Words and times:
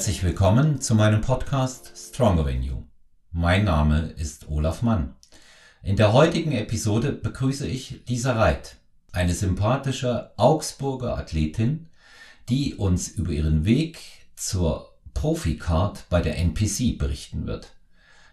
Herzlich 0.00 0.22
willkommen 0.22 0.80
zu 0.80 0.94
meinem 0.94 1.20
Podcast 1.20 1.92
Stronger 1.94 2.46
Than 2.46 2.62
You. 2.62 2.84
Mein 3.32 3.64
Name 3.64 4.14
ist 4.16 4.48
Olaf 4.48 4.80
Mann. 4.80 5.14
In 5.82 5.96
der 5.96 6.14
heutigen 6.14 6.52
Episode 6.52 7.12
begrüße 7.12 7.68
ich 7.68 8.00
Lisa 8.08 8.32
Reit, 8.32 8.76
eine 9.12 9.34
sympathische 9.34 10.32
Augsburger 10.38 11.18
Athletin, 11.18 11.90
die 12.48 12.76
uns 12.76 13.08
über 13.08 13.32
ihren 13.32 13.66
Weg 13.66 13.98
zur 14.36 14.90
Profi-Card 15.12 16.06
bei 16.08 16.22
der 16.22 16.38
NPC 16.38 16.96
berichten 16.96 17.46
wird. 17.46 17.76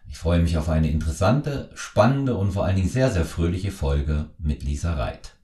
Ich 0.07 0.17
freue 0.17 0.39
mich 0.39 0.57
auf 0.57 0.69
eine 0.69 0.89
interessante, 0.89 1.69
spannende 1.73 2.37
und 2.37 2.53
vor 2.53 2.63
allen 2.63 2.77
Dingen 2.77 2.87
sehr, 2.87 3.11
sehr 3.11 3.25
fröhliche 3.25 3.71
Folge 3.71 4.29
mit 4.37 4.63
Lisa 4.63 4.93
Reit. 4.93 5.35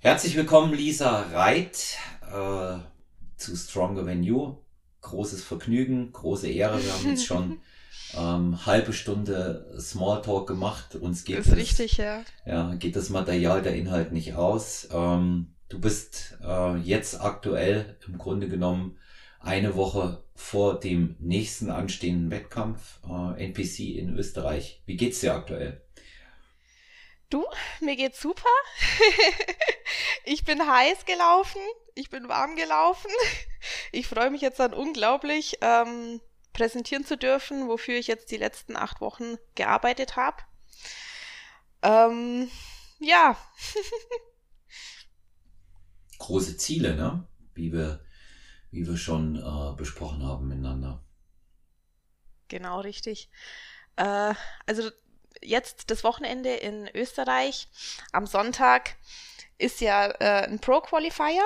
Herzlich 0.00 0.34
willkommen, 0.34 0.74
Lisa 0.74 1.24
Reit, 1.32 1.98
äh, 2.22 2.78
zu 3.36 3.54
Stronger 3.54 4.04
Than 4.04 4.24
You. 4.24 4.56
Großes 5.08 5.42
Vergnügen, 5.42 6.12
große 6.12 6.48
Ehre. 6.48 6.84
Wir 6.84 6.92
haben 6.92 7.08
jetzt 7.08 7.24
schon 7.24 7.60
ähm, 8.14 8.66
halbe 8.66 8.92
Stunde 8.92 9.74
Smalltalk 9.80 10.46
gemacht. 10.46 10.96
Uns 10.96 11.24
geht 11.24 11.38
das, 11.38 11.56
richtig, 11.56 11.96
ja. 11.96 12.22
Ja, 12.44 12.74
geht 12.74 12.94
das 12.94 13.08
Material, 13.08 13.62
der 13.62 13.74
Inhalt 13.74 14.12
nicht 14.12 14.34
aus. 14.34 14.86
Ähm, 14.92 15.54
du 15.70 15.80
bist 15.80 16.36
äh, 16.44 16.76
jetzt 16.76 17.22
aktuell 17.22 17.96
im 18.06 18.18
Grunde 18.18 18.48
genommen 18.48 18.98
eine 19.40 19.76
Woche 19.76 20.22
vor 20.34 20.78
dem 20.78 21.16
nächsten 21.20 21.70
anstehenden 21.70 22.30
Wettkampf 22.30 23.00
äh, 23.08 23.46
NPC 23.46 23.96
in 23.96 24.14
Österreich. 24.14 24.82
Wie 24.84 24.98
geht's 24.98 25.20
dir 25.20 25.34
aktuell? 25.34 25.80
Du, 27.30 27.44
mir 27.80 27.96
geht's 27.96 28.20
super. 28.20 28.48
ich 30.24 30.44
bin 30.44 30.66
heiß 30.66 31.04
gelaufen, 31.04 31.60
ich 31.94 32.08
bin 32.08 32.28
warm 32.28 32.56
gelaufen. 32.56 33.10
Ich 33.90 34.06
freue 34.06 34.30
mich 34.30 34.40
jetzt 34.40 34.60
dann 34.60 34.72
unglaublich, 34.72 35.58
ähm, 35.60 36.20
präsentieren 36.52 37.04
zu 37.04 37.18
dürfen, 37.18 37.68
wofür 37.68 37.96
ich 37.96 38.06
jetzt 38.06 38.30
die 38.30 38.36
letzten 38.36 38.76
acht 38.76 39.00
Wochen 39.00 39.36
gearbeitet 39.56 40.16
habe. 40.16 40.36
Ähm, 41.82 42.50
ja. 43.00 43.36
Große 46.18 46.56
Ziele, 46.56 46.94
ne? 46.94 47.26
Wie 47.54 47.72
wir, 47.72 48.04
wie 48.70 48.86
wir 48.86 48.96
schon 48.96 49.36
äh, 49.36 49.76
besprochen 49.76 50.22
haben 50.22 50.48
miteinander. 50.48 51.04
Genau, 52.48 52.80
richtig. 52.80 53.30
Äh, 53.96 54.34
also 54.66 54.90
jetzt 55.42 55.90
das 55.90 56.04
Wochenende 56.04 56.54
in 56.54 56.88
Österreich. 56.94 57.68
Am 58.12 58.26
Sonntag 58.26 58.96
ist 59.58 59.80
ja 59.80 60.06
äh, 60.06 60.46
ein 60.46 60.60
Pro-Qualifier. 60.60 61.42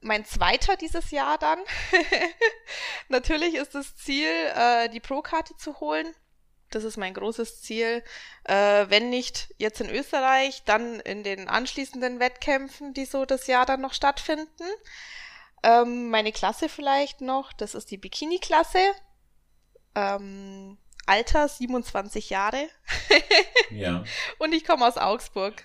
Mein 0.00 0.24
zweiter 0.24 0.76
dieses 0.76 1.10
Jahr 1.10 1.38
dann. 1.38 1.58
Natürlich 3.08 3.54
ist 3.54 3.74
das 3.74 3.96
Ziel, 3.96 4.28
äh, 4.54 4.88
die 4.90 5.00
Pro-Karte 5.00 5.56
zu 5.56 5.80
holen. 5.80 6.14
Das 6.70 6.84
ist 6.84 6.96
mein 6.96 7.14
großes 7.14 7.62
Ziel. 7.62 8.02
Äh, 8.44 8.86
wenn 8.88 9.08
nicht 9.08 9.54
jetzt 9.58 9.80
in 9.80 9.88
Österreich, 9.88 10.64
dann 10.64 11.00
in 11.00 11.22
den 11.22 11.48
anschließenden 11.48 12.20
Wettkämpfen, 12.20 12.92
die 12.92 13.06
so 13.06 13.24
das 13.24 13.46
Jahr 13.46 13.64
dann 13.64 13.80
noch 13.80 13.94
stattfinden. 13.94 14.64
Ähm, 15.62 16.10
meine 16.10 16.32
Klasse 16.32 16.68
vielleicht 16.68 17.22
noch, 17.22 17.52
das 17.52 17.74
ist 17.74 17.90
die 17.90 17.96
Bikini-Klasse. 17.96 18.80
Ähm, 19.94 20.76
Alter 21.06 21.48
27 21.48 22.30
Jahre. 22.30 22.68
ja. 23.70 24.04
Und 24.38 24.52
ich 24.52 24.64
komme 24.64 24.86
aus 24.86 24.96
Augsburg. 24.96 25.64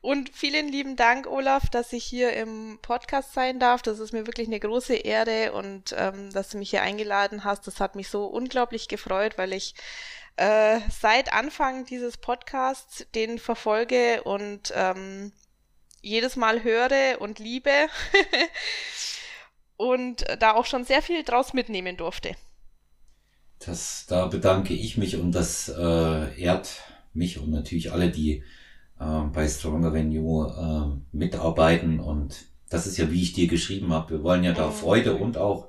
Und 0.00 0.30
vielen 0.34 0.68
lieben 0.68 0.96
Dank, 0.96 1.26
Olaf, 1.26 1.68
dass 1.68 1.92
ich 1.92 2.04
hier 2.04 2.32
im 2.32 2.78
Podcast 2.82 3.34
sein 3.34 3.60
darf. 3.60 3.82
Das 3.82 3.98
ist 3.98 4.12
mir 4.12 4.26
wirklich 4.26 4.48
eine 4.48 4.58
große 4.58 4.94
Ehre 4.94 5.52
und 5.52 5.94
ähm, 5.96 6.32
dass 6.32 6.48
du 6.48 6.58
mich 6.58 6.70
hier 6.70 6.82
eingeladen 6.82 7.44
hast. 7.44 7.66
Das 7.66 7.78
hat 7.80 7.94
mich 7.94 8.08
so 8.08 8.26
unglaublich 8.26 8.88
gefreut, 8.88 9.38
weil 9.38 9.52
ich 9.52 9.74
äh, 10.36 10.80
seit 10.90 11.32
Anfang 11.32 11.84
dieses 11.84 12.16
Podcasts 12.16 13.06
den 13.14 13.38
verfolge 13.38 14.22
und 14.24 14.72
ähm, 14.74 15.32
jedes 16.00 16.36
Mal 16.36 16.62
höre 16.64 17.20
und 17.20 17.38
liebe 17.38 17.70
und 19.76 20.24
da 20.40 20.54
auch 20.54 20.66
schon 20.66 20.84
sehr 20.84 21.02
viel 21.02 21.22
draus 21.22 21.52
mitnehmen 21.52 21.96
durfte. 21.96 22.34
Das, 23.64 24.06
da 24.08 24.26
bedanke 24.26 24.74
ich 24.74 24.96
mich 24.96 25.16
und 25.16 25.32
das 25.32 25.68
äh, 25.68 26.40
ehrt 26.40 26.80
mich 27.14 27.38
und 27.38 27.50
natürlich 27.50 27.92
alle, 27.92 28.10
die 28.10 28.42
äh, 28.98 29.20
bei 29.32 29.48
Stronger 29.48 29.92
Venue 29.92 31.00
äh, 31.12 31.16
mitarbeiten. 31.16 32.00
Und 32.00 32.46
das 32.68 32.86
ist 32.86 32.96
ja, 32.96 33.10
wie 33.10 33.22
ich 33.22 33.32
dir 33.32 33.46
geschrieben 33.46 33.92
habe, 33.92 34.10
wir 34.10 34.22
wollen 34.22 34.44
ja 34.44 34.52
da 34.52 34.70
Freude 34.70 35.14
und 35.14 35.38
auch 35.38 35.68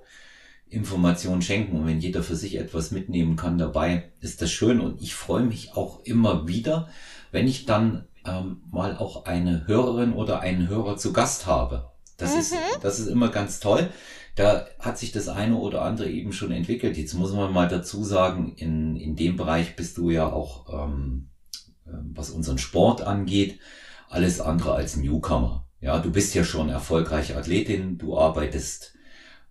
Informationen 0.69 1.41
schenken. 1.41 1.77
Und 1.77 1.85
wenn 1.85 1.99
jeder 1.99 2.23
für 2.23 2.35
sich 2.35 2.57
etwas 2.57 2.91
mitnehmen 2.91 3.35
kann 3.35 3.57
dabei, 3.57 4.11
ist 4.21 4.41
das 4.41 4.51
schön. 4.51 4.79
Und 4.79 5.01
ich 5.01 5.13
freue 5.13 5.43
mich 5.43 5.75
auch 5.75 6.03
immer 6.03 6.47
wieder, 6.47 6.89
wenn 7.31 7.47
ich 7.47 7.65
dann 7.65 8.07
ähm, 8.25 8.61
mal 8.71 8.97
auch 8.97 9.25
eine 9.25 9.67
Hörerin 9.67 10.13
oder 10.13 10.39
einen 10.39 10.67
Hörer 10.67 10.97
zu 10.97 11.13
Gast 11.13 11.45
habe. 11.45 11.91
Das, 12.17 12.33
mhm. 12.33 12.39
ist, 12.39 12.55
das 12.81 12.99
ist 12.99 13.07
immer 13.07 13.29
ganz 13.29 13.59
toll 13.59 13.89
da 14.35 14.65
hat 14.79 14.97
sich 14.97 15.11
das 15.11 15.27
eine 15.27 15.57
oder 15.57 15.83
andere 15.83 16.09
eben 16.09 16.33
schon 16.33 16.51
entwickelt. 16.51 16.97
Jetzt 16.97 17.13
muss 17.13 17.33
man 17.33 17.53
mal 17.53 17.67
dazu 17.67 18.03
sagen, 18.03 18.53
in, 18.55 18.95
in 18.95 19.15
dem 19.15 19.37
Bereich 19.37 19.75
bist 19.75 19.97
du 19.97 20.09
ja 20.09 20.31
auch, 20.31 20.67
ähm, 20.73 21.29
ähm, 21.87 22.11
was 22.15 22.31
unseren 22.31 22.57
Sport 22.57 23.01
angeht, 23.01 23.59
alles 24.09 24.41
andere 24.41 24.73
als 24.73 24.95
Newcomer. 24.95 25.67
Ja, 25.81 25.99
du 25.99 26.11
bist 26.11 26.33
ja 26.33 26.43
schon 26.43 26.69
erfolgreiche 26.69 27.35
Athletin, 27.37 27.97
du 27.97 28.17
arbeitest 28.17 28.93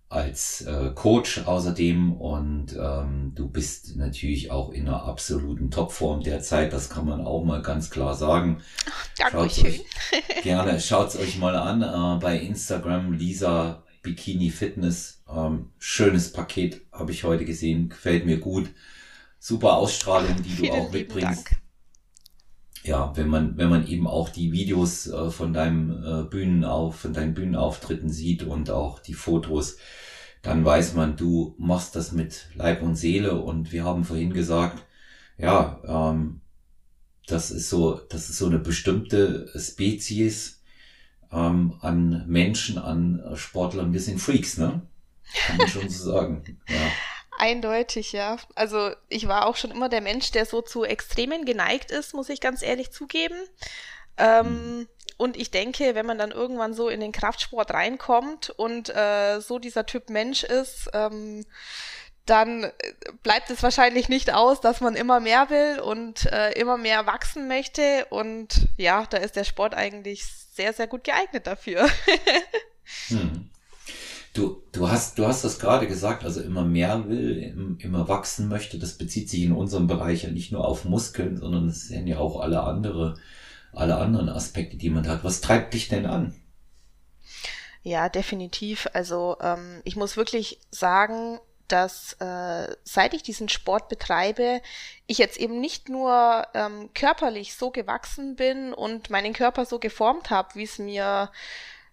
als 0.08 0.62
äh, 0.62 0.90
Coach 0.94 1.46
außerdem 1.46 2.12
und 2.12 2.76
ähm, 2.78 3.32
du 3.34 3.48
bist 3.48 3.96
natürlich 3.96 4.50
auch 4.50 4.70
in 4.70 4.86
einer 4.86 5.04
absoluten 5.04 5.70
Topform 5.70 6.22
derzeit, 6.22 6.72
das 6.72 6.90
kann 6.90 7.06
man 7.06 7.22
auch 7.22 7.44
mal 7.44 7.62
ganz 7.62 7.88
klar 7.88 8.14
sagen. 8.14 8.60
Dankeschön. 9.16 9.80
gerne, 10.42 10.80
schaut's 10.80 11.16
euch 11.16 11.38
mal 11.38 11.56
an 11.56 11.82
äh, 11.82 12.20
bei 12.20 12.38
Instagram 12.38 13.12
Lisa 13.12 13.82
Bikini 14.02 14.50
Fitness. 14.50 15.22
Ähm, 15.28 15.70
schönes 15.78 16.32
Paket 16.32 16.82
habe 16.92 17.12
ich 17.12 17.24
heute 17.24 17.44
gesehen, 17.44 17.88
gefällt 17.88 18.26
mir 18.26 18.38
gut. 18.38 18.70
Super 19.38 19.74
Ausstrahlung, 19.74 20.36
die 20.42 20.66
du 20.66 20.72
auch 20.72 20.92
mitbringst. 20.92 21.46
Dank. 21.46 21.62
Ja, 22.84 23.16
wenn 23.16 23.28
man, 23.28 23.56
wenn 23.56 23.70
man 23.70 23.86
eben 23.86 24.08
auch 24.08 24.28
die 24.28 24.52
Videos 24.52 25.06
äh, 25.06 25.30
von 25.30 25.52
deinem 25.52 25.90
äh, 26.04 26.24
Bühnenauf, 26.24 26.96
von 26.96 27.12
deinen 27.12 27.34
Bühnenauftritten 27.34 28.10
sieht 28.10 28.42
und 28.42 28.70
auch 28.70 28.98
die 28.98 29.14
Fotos, 29.14 29.76
dann 30.42 30.64
weiß 30.64 30.94
man, 30.94 31.16
du 31.16 31.54
machst 31.58 31.94
das 31.94 32.10
mit 32.10 32.48
Leib 32.54 32.82
und 32.82 32.96
Seele 32.96 33.40
und 33.40 33.70
wir 33.70 33.84
haben 33.84 34.04
vorhin 34.04 34.32
gesagt, 34.32 34.84
ja, 35.38 35.80
ähm, 35.86 36.40
das 37.26 37.52
ist 37.52 37.70
so, 37.70 38.00
das 38.10 38.28
ist 38.28 38.38
so 38.38 38.46
eine 38.46 38.58
bestimmte 38.58 39.48
Spezies, 39.56 40.61
ähm, 41.32 41.78
an 41.80 42.24
Menschen, 42.26 42.78
an 42.78 43.22
Sportlern. 43.34 43.92
Wir 43.92 44.00
sind 44.00 44.20
Freaks, 44.20 44.58
ne? 44.58 44.82
Kann 45.46 45.56
man 45.56 45.68
schon 45.68 45.88
so 45.88 46.12
sagen. 46.12 46.58
Ja. 46.68 46.76
Eindeutig, 47.38 48.12
ja. 48.12 48.36
Also 48.54 48.90
ich 49.08 49.26
war 49.26 49.46
auch 49.46 49.56
schon 49.56 49.70
immer 49.70 49.88
der 49.88 50.00
Mensch, 50.00 50.30
der 50.30 50.46
so 50.46 50.62
zu 50.62 50.84
Extremen 50.84 51.44
geneigt 51.44 51.90
ist, 51.90 52.14
muss 52.14 52.28
ich 52.28 52.40
ganz 52.40 52.62
ehrlich 52.62 52.92
zugeben. 52.92 53.36
Ähm, 54.18 54.46
hm. 54.46 54.88
Und 55.16 55.36
ich 55.36 55.50
denke, 55.50 55.94
wenn 55.94 56.06
man 56.06 56.18
dann 56.18 56.32
irgendwann 56.32 56.74
so 56.74 56.88
in 56.88 57.00
den 57.00 57.12
Kraftsport 57.12 57.72
reinkommt 57.72 58.50
und 58.50 58.94
äh, 58.94 59.40
so 59.40 59.58
dieser 59.58 59.86
Typ 59.86 60.10
Mensch 60.10 60.42
ist, 60.42 60.90
ähm, 60.94 61.44
dann 62.26 62.70
bleibt 63.22 63.50
es 63.50 63.62
wahrscheinlich 63.62 64.08
nicht 64.08 64.32
aus, 64.32 64.60
dass 64.60 64.80
man 64.80 64.94
immer 64.94 65.20
mehr 65.20 65.50
will 65.50 65.80
und 65.80 66.26
äh, 66.26 66.52
immer 66.52 66.78
mehr 66.78 67.06
wachsen 67.06 67.48
möchte. 67.48 68.06
Und 68.10 68.68
ja, 68.76 69.06
da 69.10 69.16
ist 69.18 69.36
der 69.36 69.44
Sport 69.44 69.74
eigentlich 69.74 70.24
sehr, 70.24 70.72
sehr 70.72 70.86
gut 70.86 71.04
geeignet 71.04 71.46
dafür. 71.46 71.88
hm. 73.08 73.50
Du, 74.34 74.62
du 74.72 74.88
hast, 74.88 75.18
du 75.18 75.26
hast 75.26 75.44
das 75.44 75.58
gerade 75.58 75.86
gesagt, 75.86 76.24
also 76.24 76.40
immer 76.40 76.64
mehr 76.64 77.06
will, 77.08 77.76
immer 77.80 78.08
wachsen 78.08 78.48
möchte. 78.48 78.78
Das 78.78 78.96
bezieht 78.96 79.28
sich 79.28 79.42
in 79.42 79.52
unserem 79.52 79.86
Bereich 79.86 80.22
ja 80.22 80.30
nicht 80.30 80.52
nur 80.52 80.66
auf 80.66 80.86
Muskeln, 80.86 81.36
sondern 81.36 81.68
es 81.68 81.88
sind 81.88 82.06
ja 82.06 82.18
auch 82.18 82.40
alle 82.40 82.62
andere, 82.62 83.18
alle 83.74 83.96
anderen 83.96 84.30
Aspekte, 84.30 84.78
die 84.78 84.88
man 84.88 85.06
hat. 85.06 85.22
Was 85.22 85.42
treibt 85.42 85.74
dich 85.74 85.88
denn 85.88 86.06
an? 86.06 86.34
Ja, 87.82 88.08
definitiv. 88.08 88.88
Also 88.94 89.36
ähm, 89.40 89.82
ich 89.84 89.96
muss 89.96 90.16
wirklich 90.16 90.60
sagen, 90.70 91.38
dass 91.68 92.14
äh, 92.14 92.74
seit 92.84 93.14
ich 93.14 93.22
diesen 93.22 93.48
Sport 93.48 93.88
betreibe, 93.88 94.60
ich 95.06 95.18
jetzt 95.18 95.38
eben 95.38 95.60
nicht 95.60 95.88
nur 95.88 96.46
ähm, 96.54 96.90
körperlich 96.94 97.54
so 97.54 97.70
gewachsen 97.70 98.36
bin 98.36 98.72
und 98.74 99.10
meinen 99.10 99.32
Körper 99.32 99.64
so 99.64 99.78
geformt 99.78 100.30
habe, 100.30 100.54
wie 100.54 100.64
es 100.64 100.78
mir 100.78 101.30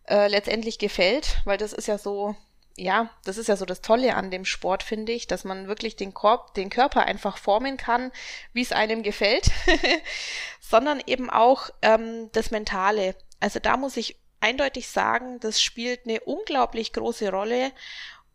äh, 0.07 0.27
letztendlich 0.27 0.79
gefällt, 0.79 1.37
weil 1.45 1.57
das 1.57 1.73
ist 1.73 1.87
ja 1.87 1.97
so, 1.97 2.35
ja, 2.75 3.09
das 3.25 3.37
ist 3.37 3.47
ja 3.47 3.55
so 3.55 3.65
das 3.65 3.81
Tolle 3.81 4.15
an 4.15 4.31
dem 4.31 4.45
Sport, 4.45 4.83
finde 4.83 5.11
ich, 5.11 5.27
dass 5.27 5.43
man 5.43 5.67
wirklich 5.67 5.95
den 5.95 6.13
Korb, 6.13 6.53
den 6.53 6.69
Körper 6.69 7.03
einfach 7.03 7.37
formen 7.37 7.77
kann, 7.77 8.11
wie 8.53 8.61
es 8.61 8.71
einem 8.71 9.03
gefällt, 9.03 9.51
sondern 10.59 11.01
eben 11.05 11.29
auch 11.29 11.69
ähm, 11.81 12.29
das 12.31 12.51
Mentale. 12.51 13.15
Also 13.39 13.59
da 13.59 13.77
muss 13.77 13.97
ich 13.97 14.17
eindeutig 14.41 14.87
sagen, 14.87 15.39
das 15.39 15.61
spielt 15.61 16.05
eine 16.05 16.21
unglaublich 16.21 16.93
große 16.93 17.29
Rolle 17.29 17.71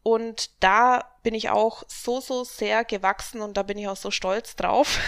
und 0.05 0.51
da 0.63 1.03
bin 1.23 1.33
ich 1.33 1.49
auch 1.49 1.83
so, 1.89 2.21
so 2.21 2.45
sehr 2.45 2.85
gewachsen 2.85 3.41
und 3.41 3.57
da 3.57 3.63
bin 3.63 3.79
ich 3.79 3.89
auch 3.89 3.97
so 3.97 4.11
stolz 4.11 4.55
drauf. 4.55 4.99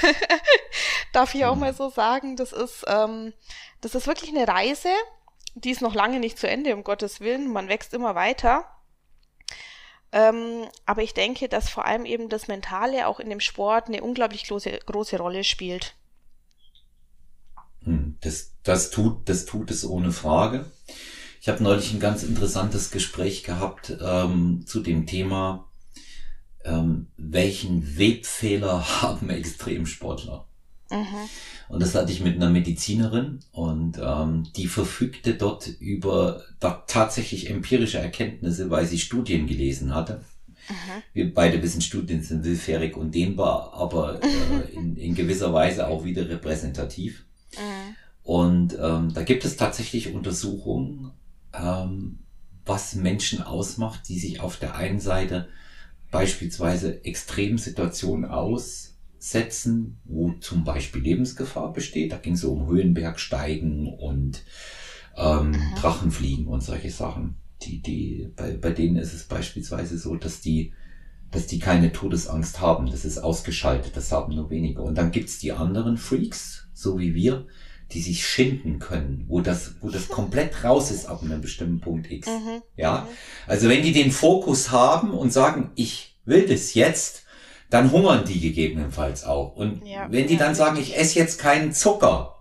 Darf 1.12 1.34
ich 1.34 1.44
auch 1.44 1.54
mhm. 1.54 1.60
mal 1.60 1.74
so 1.74 1.90
sagen. 1.90 2.34
Das 2.36 2.52
ist, 2.52 2.82
ähm, 2.88 3.34
das 3.82 3.94
ist 3.94 4.06
wirklich 4.06 4.30
eine 4.30 4.48
Reise. 4.48 4.88
Die 5.54 5.70
ist 5.70 5.82
noch 5.82 5.94
lange 5.94 6.18
nicht 6.18 6.38
zu 6.38 6.48
Ende, 6.48 6.74
um 6.74 6.82
Gottes 6.82 7.20
Willen. 7.20 7.52
Man 7.52 7.68
wächst 7.68 7.92
immer 7.92 8.14
weiter. 8.14 8.64
Ähm, 10.12 10.66
aber 10.86 11.02
ich 11.02 11.12
denke, 11.12 11.50
dass 11.50 11.68
vor 11.68 11.84
allem 11.84 12.06
eben 12.06 12.30
das 12.30 12.48
Mentale 12.48 13.06
auch 13.06 13.20
in 13.20 13.28
dem 13.28 13.40
Sport 13.40 13.88
eine 13.88 14.02
unglaublich 14.02 14.48
große, 14.48 14.78
große 14.86 15.18
Rolle 15.18 15.44
spielt. 15.44 15.94
Hm, 17.84 18.16
das, 18.22 18.54
das, 18.62 18.88
tut, 18.88 19.28
das 19.28 19.44
tut 19.44 19.70
es 19.70 19.84
ohne 19.84 20.10
Frage. 20.10 20.64
Ich 21.40 21.48
habe 21.48 21.62
neulich 21.62 21.92
ein 21.92 22.00
ganz 22.00 22.22
interessantes 22.22 22.90
Gespräch 22.90 23.44
gehabt 23.44 23.96
ähm, 24.00 24.64
zu 24.66 24.80
dem 24.80 25.06
Thema, 25.06 25.68
ähm, 26.64 27.06
welchen 27.16 27.98
Webfehler 27.98 29.02
haben 29.02 29.30
Extremsportler? 29.30 30.46
Mhm. 30.90 31.28
Und 31.68 31.82
das 31.82 31.94
hatte 31.94 32.12
ich 32.12 32.20
mit 32.20 32.36
einer 32.36 32.50
Medizinerin 32.50 33.40
und 33.50 33.98
ähm, 34.00 34.46
die 34.54 34.68
verfügte 34.68 35.34
dort 35.34 35.66
über 35.66 36.42
da, 36.60 36.84
tatsächlich 36.86 37.50
empirische 37.50 37.98
Erkenntnisse, 37.98 38.70
weil 38.70 38.86
sie 38.86 38.98
Studien 38.98 39.46
gelesen 39.46 39.94
hatte. 39.94 40.22
Mhm. 40.68 41.02
Wir 41.12 41.34
beide 41.34 41.62
wissen, 41.62 41.80
Studien 41.80 42.22
sind 42.22 42.44
willfährig 42.44 42.96
und 42.96 43.14
dehnbar, 43.14 43.72
aber 43.74 44.20
äh, 44.22 44.72
in, 44.72 44.96
in 44.96 45.14
gewisser 45.14 45.52
Weise 45.52 45.88
auch 45.88 46.04
wieder 46.04 46.28
repräsentativ. 46.28 47.24
Mhm. 47.56 47.96
Und 48.22 48.76
ähm, 48.80 49.12
da 49.12 49.22
gibt 49.22 49.44
es 49.44 49.56
tatsächlich 49.56 50.12
Untersuchungen, 50.12 51.12
ähm, 51.58 52.18
was 52.64 52.94
Menschen 52.94 53.42
ausmacht, 53.42 54.08
die 54.08 54.18
sich 54.18 54.40
auf 54.40 54.58
der 54.58 54.74
einen 54.76 55.00
Seite 55.00 55.48
beispielsweise 56.10 57.04
Extremsituationen 57.04 58.24
aussetzen, 58.24 59.98
wo 60.04 60.32
zum 60.40 60.64
Beispiel 60.64 61.02
Lebensgefahr 61.02 61.72
besteht. 61.72 62.12
Da 62.12 62.16
ging 62.16 62.34
es 62.34 62.40
so 62.40 62.52
um 62.52 62.66
Höhenbergsteigen 62.66 63.86
und 63.86 64.44
ähm, 65.16 65.56
Drachenfliegen 65.80 66.46
und 66.46 66.62
solche 66.62 66.90
Sachen. 66.90 67.36
Die, 67.62 67.80
die, 67.80 68.30
bei, 68.36 68.56
bei 68.56 68.70
denen 68.70 68.96
ist 68.96 69.14
es 69.14 69.24
beispielsweise 69.24 69.98
so, 69.98 70.16
dass 70.16 70.40
die, 70.40 70.72
dass 71.30 71.46
die 71.46 71.58
keine 71.58 71.92
Todesangst 71.92 72.60
haben. 72.60 72.90
Das 72.90 73.04
ist 73.04 73.18
ausgeschaltet, 73.18 73.96
das 73.96 74.12
haben 74.12 74.34
nur 74.34 74.50
wenige. 74.50 74.82
Und 74.82 74.96
dann 74.96 75.10
gibt's 75.10 75.38
die 75.38 75.52
anderen 75.52 75.96
Freaks, 75.96 76.68
so 76.74 76.98
wie 76.98 77.14
wir, 77.14 77.46
die 77.92 78.02
sich 78.02 78.26
schinden 78.26 78.78
können, 78.78 79.24
wo 79.28 79.40
das, 79.40 79.76
wo 79.80 79.90
das 79.90 80.08
komplett 80.08 80.64
raus 80.64 80.90
ist 80.90 81.06
ab 81.06 81.22
einem 81.22 81.40
bestimmten 81.40 81.80
Punkt 81.80 82.10
X. 82.10 82.26
Mhm. 82.26 82.62
Ja. 82.76 83.02
Mhm. 83.02 83.16
Also 83.46 83.68
wenn 83.68 83.82
die 83.82 83.92
den 83.92 84.10
Fokus 84.10 84.70
haben 84.70 85.10
und 85.12 85.32
sagen, 85.32 85.70
ich 85.76 86.18
will 86.24 86.46
das 86.46 86.74
jetzt, 86.74 87.24
dann 87.70 87.92
hungern 87.92 88.24
die 88.24 88.40
gegebenenfalls 88.40 89.24
auch. 89.24 89.56
Und 89.56 89.86
ja, 89.86 90.06
wenn 90.10 90.26
die 90.26 90.36
dann 90.36 90.54
sagen, 90.54 90.78
ich 90.78 90.96
esse 90.96 91.18
jetzt 91.18 91.38
keinen 91.38 91.72
Zucker, 91.72 92.36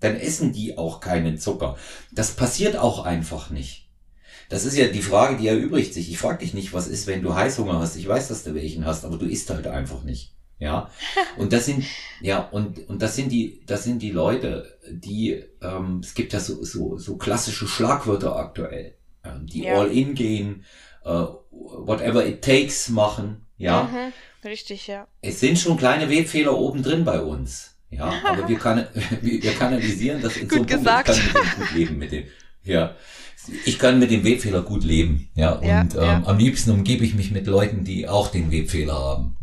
dann 0.00 0.16
essen 0.16 0.52
die 0.52 0.76
auch 0.76 1.00
keinen 1.00 1.38
Zucker. 1.38 1.76
Das 2.10 2.32
passiert 2.32 2.76
auch 2.76 3.04
einfach 3.04 3.50
nicht. 3.50 3.88
Das 4.48 4.64
ist 4.64 4.76
ja 4.76 4.88
die 4.88 5.02
Frage, 5.02 5.36
die 5.36 5.46
erübrigt 5.46 5.94
sich. 5.94 6.10
Ich 6.10 6.18
frage 6.18 6.38
dich 6.38 6.52
nicht, 6.52 6.72
was 6.72 6.88
ist, 6.88 7.06
wenn 7.06 7.22
du 7.22 7.34
Heißhunger 7.34 7.78
hast. 7.78 7.96
Ich 7.96 8.06
weiß, 8.06 8.28
dass 8.28 8.44
du 8.44 8.54
welchen 8.54 8.84
hast, 8.84 9.04
aber 9.04 9.16
du 9.16 9.26
isst 9.26 9.48
halt 9.50 9.66
einfach 9.66 10.02
nicht. 10.02 10.34
Ja. 10.62 10.88
Und 11.36 11.52
das 11.52 11.66
sind, 11.66 11.84
ja, 12.20 12.38
und, 12.38 12.88
und 12.88 13.02
das 13.02 13.16
sind 13.16 13.32
die, 13.32 13.62
das 13.66 13.82
sind 13.82 14.00
die 14.00 14.12
Leute, 14.12 14.78
die, 14.88 15.42
ähm, 15.60 16.00
es 16.04 16.14
gibt 16.14 16.32
ja 16.32 16.38
so, 16.38 16.62
so, 16.62 16.98
so 16.98 17.16
klassische 17.16 17.66
Schlagwörter 17.66 18.36
aktuell, 18.36 18.94
ähm, 19.24 19.46
die 19.46 19.64
ja. 19.64 19.74
all 19.74 19.90
in 19.90 20.14
gehen, 20.14 20.64
äh, 21.04 21.24
whatever 21.50 22.24
it 22.24 22.42
takes 22.42 22.90
machen, 22.90 23.44
ja. 23.58 23.90
Mhm, 23.90 24.48
richtig, 24.48 24.86
ja. 24.86 25.08
Es 25.20 25.40
sind 25.40 25.58
schon 25.58 25.76
kleine 25.76 26.08
Webfehler 26.08 26.56
oben 26.56 26.84
drin 26.84 27.04
bei 27.04 27.20
uns. 27.20 27.76
Ja, 27.90 28.12
aber 28.24 28.48
wir, 28.48 28.58
kann, 28.60 28.86
wir 29.20 29.52
kanalisieren 29.54 30.22
das 30.22 30.36
in 30.36 30.46
gut 30.46 30.70
so 30.70 30.76
gesagt. 30.76 31.08
Ich 31.08 31.32
kann 31.32 31.42
mit 31.42 31.42
dem 31.42 31.58
gut 31.58 31.74
leben 31.74 31.98
mit 31.98 32.12
dem. 32.12 32.24
Ja. 32.62 32.94
Ich 33.64 33.80
kann 33.80 33.98
mit 33.98 34.12
dem 34.12 34.24
Webfehler 34.24 34.62
gut 34.62 34.84
leben. 34.84 35.28
Ja, 35.34 35.54
und 35.54 35.66
ja, 35.66 35.80
ähm, 35.80 35.88
ja. 35.94 36.22
am 36.24 36.38
liebsten 36.38 36.70
umgebe 36.70 37.04
ich 37.04 37.16
mich 37.16 37.32
mit 37.32 37.48
Leuten, 37.48 37.82
die 37.82 38.06
auch 38.06 38.28
den 38.30 38.52
Webfehler 38.52 38.94
haben. 38.94 39.36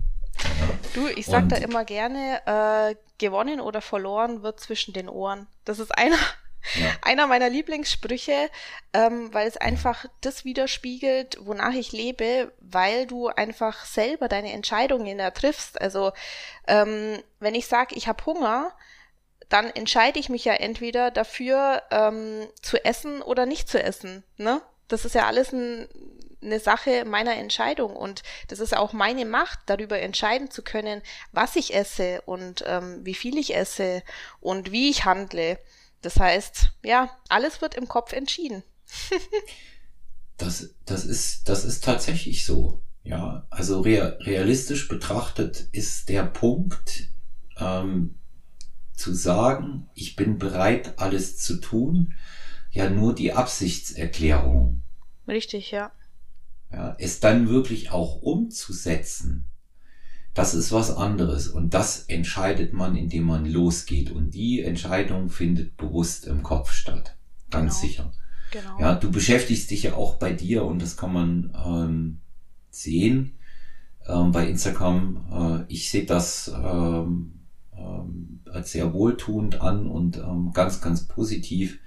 Du, 0.94 1.07
ich 1.07 1.25
sag 1.25 1.44
und, 1.44 1.51
da 1.51 1.57
immer 1.57 1.86
gerne, 1.86 2.41
äh, 2.45 2.95
gewonnen 3.18 3.59
oder 3.59 3.81
verloren 3.81 4.44
wird 4.44 4.59
zwischen 4.59 4.94
den 4.94 5.09
Ohren. 5.09 5.47
Das 5.65 5.80
ist 5.80 5.95
einer, 5.97 6.18
ja. 6.75 6.91
einer 7.03 7.27
meiner 7.27 7.50
Lieblingssprüche, 7.50 8.50
ähm, 8.94 9.33
weil 9.33 9.47
es 9.47 9.57
einfach 9.57 10.06
das 10.21 10.45
widerspiegelt, 10.45 11.38
wonach 11.41 11.74
ich 11.74 11.91
lebe, 11.91 12.51
weil 12.59 13.06
du 13.06 13.27
einfach 13.27 13.86
selber 13.86 14.27
deine 14.27 14.51
Entscheidungen 14.51 15.18
da 15.18 15.31
triffst. 15.31 15.80
Also 15.80 16.12
ähm, 16.68 17.21
wenn 17.39 17.56
ich 17.56 17.68
sage, 17.68 17.95
ich 17.95 18.07
habe 18.07 18.25
Hunger, 18.25 18.74
dann 19.50 19.69
entscheide 19.69 20.19
ich 20.19 20.30
mich 20.30 20.45
ja 20.45 20.53
entweder 20.53 21.12
dafür 21.12 21.83
ähm, 21.91 22.47
zu 22.62 22.83
essen 22.86 23.21
oder 23.21 23.45
nicht 23.45 23.68
zu 23.68 23.81
essen. 23.81 24.24
Ne? 24.38 24.62
Das 24.88 25.06
ist 25.06 25.15
ja 25.15 25.25
alles 25.25 25.51
ein, 25.51 25.88
eine 26.41 26.59
Sache 26.59 27.06
meiner 27.06 27.36
Entscheidung 27.36 27.95
und 27.95 28.24
das 28.47 28.59
ist 28.59 28.75
auch 28.75 28.94
meine 28.94 29.25
Macht, 29.25 29.59
darüber 29.65 30.00
entscheiden 30.00 30.51
zu 30.51 30.63
können, 30.63 31.01
was 31.31 31.56
ich 31.56 31.74
esse 31.75 32.21
und 32.21 32.63
ähm, 32.65 33.06
wie 33.06 33.15
viel 33.15 33.38
ich 33.38 33.56
esse 33.56 34.03
und 34.39 34.71
wie 34.71 34.89
ich 34.89 35.06
handle. 35.06 35.59
Das 36.01 36.19
heißt, 36.19 36.71
ja, 36.83 37.09
alles 37.27 37.62
wird 37.62 37.75
im 37.75 37.88
Kopf 37.88 38.13
entschieden. 38.13 38.63
das, 40.38 40.69
das 40.86 41.06
ist, 41.06 41.50
das 41.50 41.65
ist 41.65 41.83
tatsächlich 41.83 42.45
so. 42.45 42.81
Ja, 43.03 43.47
also 43.50 43.81
real, 43.81 44.18
realistisch 44.21 44.88
betrachtet 44.88 45.68
ist 45.71 46.09
der 46.09 46.24
Punkt, 46.24 47.07
ähm, 47.57 48.15
zu 48.94 49.13
sagen, 49.13 49.89
ich 49.94 50.15
bin 50.15 50.38
bereit, 50.38 51.00
alles 51.00 51.38
zu 51.38 51.57
tun, 51.57 52.13
ja 52.71 52.89
nur 52.89 53.15
die 53.15 53.33
Absichtserklärung. 53.33 54.83
Richtig, 55.27 55.71
ja. 55.71 55.91
Ja, 56.71 56.95
es 57.00 57.19
dann 57.19 57.50
wirklich 57.50 57.92
auch 57.92 58.21
umzusetzen, 58.21 59.45
das 60.33 60.54
ist 60.54 60.71
was 60.71 60.95
anderes. 60.95 61.48
Und 61.48 61.74
das 61.74 62.06
entscheidet 62.06 62.74
man, 62.74 62.95
indem 62.95 63.24
man 63.24 63.45
losgeht. 63.45 64.12
Und 64.12 64.33
die 64.33 64.62
Entscheidung 64.62 65.29
findet 65.29 65.77
bewusst 65.77 66.27
im 66.27 66.43
Kopf 66.43 66.72
statt. 66.72 67.17
Ganz 67.50 67.82
genau. 67.82 67.88
sicher. 67.88 68.12
Genau. 68.51 68.79
Ja, 68.79 68.96
du 68.96 69.12
beschäftigst 69.12 69.70
dich 69.70 69.84
ja 69.84 69.93
auch 69.96 70.15
bei 70.15 70.32
dir 70.32 70.65
und 70.65 70.82
das 70.82 70.98
kann 70.98 71.13
man 71.13 71.58
ähm, 71.65 72.22
sehen 72.70 73.34
ähm, 74.08 74.32
bei 74.32 74.48
Instagram. 74.48 75.65
Äh, 75.67 75.74
ich 75.74 75.89
sehe 75.89 76.05
das 76.05 76.51
ähm, 76.55 77.34
ähm, 77.77 78.39
als 78.51 78.72
sehr 78.72 78.93
wohltuend 78.93 79.62
an 79.62 79.88
und 79.88 80.17
ähm, 80.17 80.51
ganz, 80.53 80.82
ganz 80.82 81.08
positiv. 81.08 81.79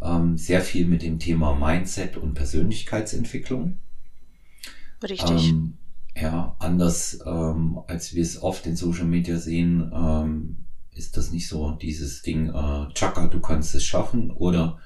Ähm, 0.00 0.36
sehr 0.36 0.62
viel 0.62 0.86
mit 0.86 1.02
dem 1.02 1.18
Thema 1.18 1.54
Mindset 1.54 2.16
und 2.16 2.34
Persönlichkeitsentwicklung. 2.34 3.78
Richtig. 5.02 5.48
Ähm, 5.48 5.74
ja, 6.14 6.56
anders 6.58 7.20
ähm, 7.24 7.80
als 7.86 8.14
wir 8.14 8.22
es 8.22 8.42
oft 8.42 8.66
in 8.66 8.76
Social 8.76 9.06
Media 9.06 9.38
sehen, 9.38 9.90
ähm, 9.94 10.56
ist 10.94 11.16
das 11.16 11.30
nicht 11.30 11.48
so 11.48 11.72
dieses 11.72 12.22
Ding, 12.22 12.48
äh, 12.50 12.92
Chaka, 12.94 13.28
du 13.28 13.40
kannst 13.40 13.74
es 13.74 13.84
schaffen 13.84 14.30
oder 14.30 14.78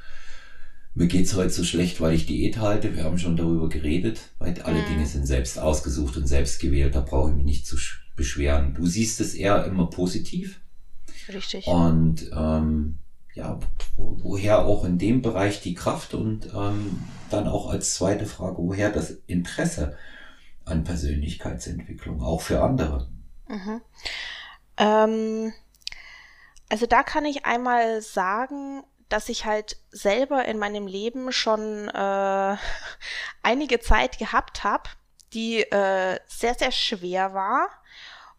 mir 0.94 1.08
geht's 1.08 1.34
heute 1.34 1.50
so 1.50 1.62
schlecht, 1.62 2.00
weil 2.00 2.14
ich 2.14 2.24
Diät 2.24 2.58
halte. 2.58 2.96
Wir 2.96 3.04
haben 3.04 3.18
schon 3.18 3.36
darüber 3.36 3.68
geredet, 3.68 4.30
weil 4.38 4.58
alle 4.62 4.80
mhm. 4.80 4.86
Dinge 4.86 5.06
sind 5.06 5.26
selbst 5.26 5.58
ausgesucht 5.58 6.16
und 6.16 6.26
selbst 6.26 6.58
gewählt. 6.58 6.94
Da 6.94 7.00
brauche 7.00 7.30
ich 7.30 7.36
mich 7.36 7.44
nicht 7.44 7.66
zu 7.66 7.76
beschweren. 8.16 8.72
Du 8.72 8.86
siehst 8.86 9.20
es 9.20 9.34
eher 9.34 9.66
immer 9.66 9.90
positiv. 9.90 10.60
Richtig. 11.28 11.66
Und 11.66 12.30
ähm, 12.34 12.98
ja, 13.36 13.60
wo, 13.96 14.16
woher 14.22 14.64
auch 14.64 14.84
in 14.84 14.98
dem 14.98 15.22
Bereich 15.22 15.60
die 15.60 15.74
Kraft 15.74 16.14
und 16.14 16.46
ähm, 16.54 17.04
dann 17.30 17.46
auch 17.46 17.70
als 17.70 17.94
zweite 17.94 18.24
Frage, 18.26 18.56
woher 18.58 18.90
das 18.90 19.10
Interesse 19.26 19.96
an 20.64 20.84
Persönlichkeitsentwicklung, 20.84 22.22
auch 22.22 22.40
für 22.40 22.62
andere? 22.62 23.08
Mhm. 23.46 23.82
Ähm, 24.78 25.52
also 26.70 26.86
da 26.86 27.02
kann 27.02 27.26
ich 27.26 27.44
einmal 27.44 28.00
sagen, 28.00 28.82
dass 29.10 29.28
ich 29.28 29.44
halt 29.44 29.76
selber 29.90 30.46
in 30.46 30.58
meinem 30.58 30.86
Leben 30.86 31.30
schon 31.30 31.88
äh, 31.88 32.56
einige 33.42 33.80
Zeit 33.80 34.18
gehabt 34.18 34.64
habe, 34.64 34.88
die 35.34 35.60
äh, 35.60 36.18
sehr, 36.26 36.54
sehr 36.54 36.72
schwer 36.72 37.34
war 37.34 37.68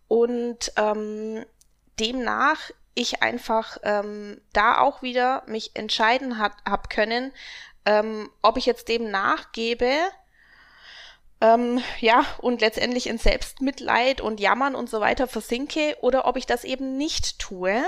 und 0.08 0.72
ähm, 0.76 1.46
demnach 2.00 2.72
ich 2.94 3.22
einfach 3.22 3.78
ähm, 3.84 4.42
da 4.54 4.80
auch 4.80 5.02
wieder 5.02 5.44
mich 5.46 5.76
entscheiden 5.76 6.40
hat, 6.40 6.54
hab 6.68 6.90
können, 6.90 7.32
ähm, 7.86 8.30
ob 8.42 8.58
ich 8.58 8.66
jetzt 8.66 8.88
dem 8.88 9.12
nachgebe, 9.12 9.92
ähm, 11.40 11.80
ja, 12.00 12.26
und 12.40 12.62
letztendlich 12.62 13.06
in 13.08 13.20
Selbstmitleid 13.20 14.22
und 14.22 14.40
Jammern 14.40 14.74
und 14.74 14.90
so 14.90 15.00
weiter 15.00 15.28
versinke 15.28 15.96
oder 16.02 16.26
ob 16.26 16.38
ich 16.38 16.48
das 16.48 16.64
eben 16.64 16.98
nicht 16.98 17.38
tue. 17.38 17.84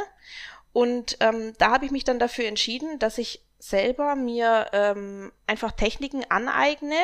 Und 0.72 1.18
ähm, 1.20 1.54
da 1.58 1.72
habe 1.72 1.86
ich 1.86 1.92
mich 1.92 2.04
dann 2.04 2.20
dafür 2.20 2.46
entschieden, 2.46 3.00
dass 3.00 3.18
ich 3.18 3.44
selber 3.58 4.16
mir 4.16 4.68
ähm, 4.72 5.32
einfach 5.48 5.72
Techniken 5.72 6.24
aneigne 6.30 6.96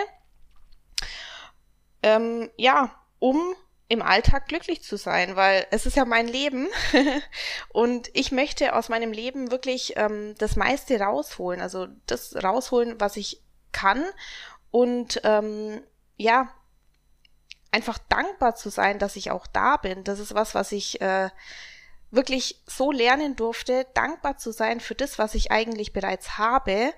ähm, 2.06 2.52
ja, 2.56 2.92
um 3.18 3.56
im 3.88 4.02
Alltag 4.02 4.48
glücklich 4.48 4.84
zu 4.84 4.98
sein, 4.98 5.36
weil 5.36 5.68
es 5.72 5.86
ist 5.86 5.96
ja 5.96 6.06
mein 6.06 6.28
Leben 6.28 6.68
und 7.70 8.10
ich 8.14 8.32
möchte 8.32 8.74
aus 8.74 8.90
meinem 8.90 9.12
Leben 9.12 9.52
wirklich 9.52 9.94
ähm, 9.96 10.34
das 10.38 10.56
meiste 10.56 11.00
rausholen, 11.00 11.62
also 11.62 11.88
das 12.08 12.36
rausholen, 12.36 13.00
was 13.00 13.16
ich 13.16 13.42
kann 13.72 14.04
und 14.72 15.22
ähm, 15.24 15.84
ja, 16.18 16.50
einfach 17.72 18.00
dankbar 18.10 18.56
zu 18.56 18.70
sein, 18.70 19.00
dass 19.00 19.18
ich 19.18 19.32
auch 19.32 19.48
da 19.48 19.78
bin. 19.78 20.04
Das 20.04 20.20
ist 20.20 20.34
was, 20.34 20.56
was 20.56 20.72
ich 20.72 21.02
äh, 21.02 21.30
wirklich 22.10 22.62
so 22.66 22.92
lernen 22.92 23.36
durfte, 23.36 23.86
dankbar 23.94 24.38
zu 24.38 24.52
sein 24.52 24.80
für 24.80 24.96
das, 24.96 25.20
was 25.20 25.36
ich 25.36 25.52
eigentlich 25.52 25.94
bereits 25.94 26.38
habe, 26.38 26.94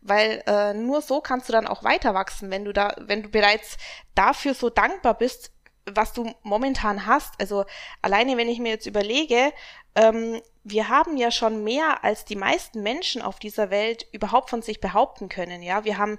weil 0.00 0.42
äh, 0.46 0.74
nur 0.74 1.02
so 1.02 1.20
kannst 1.20 1.48
du 1.48 1.52
dann 1.52 1.66
auch 1.66 1.84
weiter 1.84 2.14
wachsen, 2.14 2.50
wenn 2.50 2.64
du 2.64 2.72
da, 2.72 2.94
wenn 2.98 3.22
du 3.22 3.28
bereits 3.28 3.76
dafür 4.14 4.54
so 4.54 4.70
dankbar 4.70 5.18
bist, 5.18 5.52
was 5.86 6.12
du 6.12 6.32
momentan 6.42 7.06
hast. 7.06 7.34
Also 7.40 7.64
alleine, 8.02 8.36
wenn 8.36 8.48
ich 8.48 8.58
mir 8.58 8.70
jetzt 8.70 8.86
überlege, 8.86 9.52
ähm, 9.94 10.40
wir 10.64 10.88
haben 10.88 11.16
ja 11.16 11.30
schon 11.30 11.64
mehr 11.64 12.04
als 12.04 12.24
die 12.24 12.36
meisten 12.36 12.82
Menschen 12.82 13.20
auf 13.20 13.38
dieser 13.38 13.70
Welt 13.70 14.06
überhaupt 14.12 14.50
von 14.50 14.62
sich 14.62 14.80
behaupten 14.80 15.28
können. 15.28 15.62
Ja, 15.62 15.84
wir 15.84 15.98
haben, 15.98 16.18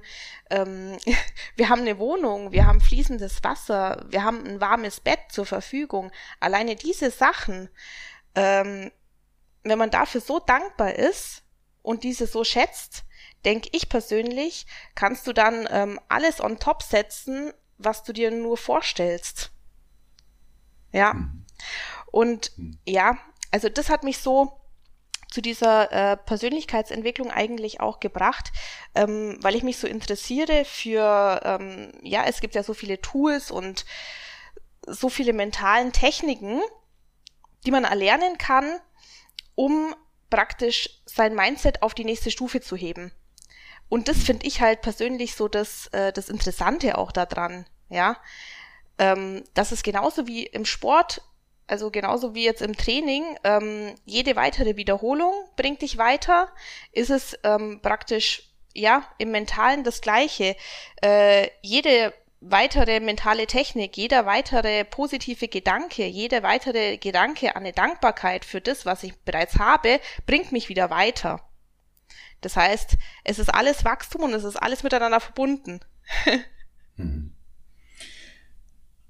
ähm, 0.49 0.97
wir 1.55 1.69
haben 1.69 1.81
eine 1.81 1.97
Wohnung, 1.97 2.51
wir 2.51 2.65
haben 2.65 2.81
fließendes 2.81 3.43
Wasser, 3.43 4.05
wir 4.09 4.23
haben 4.23 4.45
ein 4.45 4.61
warmes 4.61 4.99
Bett 4.99 5.19
zur 5.29 5.45
Verfügung. 5.45 6.11
Alleine 6.39 6.75
diese 6.75 7.09
Sachen, 7.09 7.69
ähm, 8.35 8.91
wenn 9.63 9.77
man 9.77 9.91
dafür 9.91 10.19
so 10.19 10.39
dankbar 10.39 10.93
ist 10.95 11.43
und 11.81 12.03
diese 12.03 12.27
so 12.27 12.43
schätzt, 12.43 13.05
denke 13.45 13.69
ich 13.71 13.87
persönlich, 13.87 14.65
kannst 14.93 15.25
du 15.25 15.33
dann 15.33 15.67
ähm, 15.71 15.99
alles 16.09 16.41
on 16.41 16.59
top 16.59 16.83
setzen, 16.83 17.53
was 17.77 18.03
du 18.03 18.11
dir 18.11 18.29
nur 18.29 18.57
vorstellst. 18.57 19.52
Ja. 20.93 21.13
Mhm. 21.13 21.45
Und 22.11 22.57
mhm. 22.57 22.77
ja, 22.85 23.17
also 23.51 23.67
das 23.67 23.89
hat 23.89 24.03
mich 24.03 24.19
so 24.19 24.59
zu 25.29 25.41
dieser 25.41 25.91
äh, 25.91 26.15
Persönlichkeitsentwicklung 26.15 27.31
eigentlich 27.31 27.81
auch 27.81 27.99
gebracht, 27.99 28.51
ähm, 28.93 29.39
weil 29.41 29.55
ich 29.55 29.63
mich 29.63 29.77
so 29.77 29.87
interessiere 29.87 30.63
für, 30.63 31.41
ähm, 31.43 31.91
ja, 32.03 32.23
es 32.25 32.39
gibt 32.39 32.53
ja 32.53 32.61
so 32.61 32.75
viele 32.75 33.01
Tools 33.01 33.49
und 33.49 33.85
so 34.85 35.09
viele 35.09 35.33
mentalen 35.33 35.91
Techniken, 35.91 36.61
die 37.65 37.71
man 37.71 37.83
erlernen 37.83 38.37
kann, 38.37 38.79
um 39.55 39.95
praktisch 40.29 41.01
sein 41.05 41.33
Mindset 41.33 41.81
auf 41.81 41.95
die 41.95 42.05
nächste 42.05 42.29
Stufe 42.29 42.61
zu 42.61 42.75
heben. 42.75 43.11
Und 43.89 44.07
das 44.07 44.17
finde 44.17 44.45
ich 44.45 44.61
halt 44.61 44.81
persönlich 44.81 45.35
so 45.35 45.47
das, 45.47 45.87
äh, 45.87 46.13
das 46.13 46.29
Interessante 46.29 46.97
auch 46.97 47.11
daran, 47.11 47.65
ja. 47.89 48.17
Ähm, 49.03 49.43
dass 49.53 49.73
es 49.73 49.83
genauso 49.83 50.27
wie 50.27 50.45
im 50.45 50.63
Sport, 50.63 51.21
also 51.67 51.91
genauso 51.91 52.33
wie 52.33 52.45
jetzt 52.45 52.61
im 52.61 52.77
Training, 52.77 53.23
ähm, 53.43 53.95
jede 54.05 54.37
weitere 54.37 54.77
Wiederholung 54.77 55.33
bringt 55.57 55.81
dich 55.81 55.97
weiter, 55.97 56.47
ist 56.93 57.09
es 57.09 57.37
ähm, 57.43 57.81
praktisch, 57.81 58.49
ja, 58.73 59.03
im 59.17 59.31
Mentalen 59.31 59.83
das 59.83 59.99
Gleiche. 59.99 60.55
Äh, 61.01 61.49
jede 61.61 62.13
weitere 62.39 63.01
mentale 63.01 63.45
Technik, 63.45 63.97
jeder 63.97 64.25
weitere 64.25 64.85
positive 64.85 65.49
Gedanke, 65.49 66.05
jeder 66.05 66.41
weitere 66.43 66.97
Gedanke 66.97 67.55
an 67.55 67.63
eine 67.63 67.73
Dankbarkeit 67.73 68.45
für 68.45 68.61
das, 68.61 68.85
was 68.85 69.03
ich 69.03 69.17
bereits 69.23 69.59
habe, 69.59 69.99
bringt 70.25 70.53
mich 70.53 70.69
wieder 70.69 70.89
weiter. 70.89 71.41
Das 72.39 72.55
heißt, 72.55 72.97
es 73.25 73.39
ist 73.39 73.53
alles 73.53 73.83
Wachstum 73.83 74.23
und 74.23 74.33
es 74.33 74.43
ist 74.45 74.57
alles 74.57 74.83
miteinander 74.83 75.19
verbunden. 75.19 75.81
Mhm. 76.95 77.32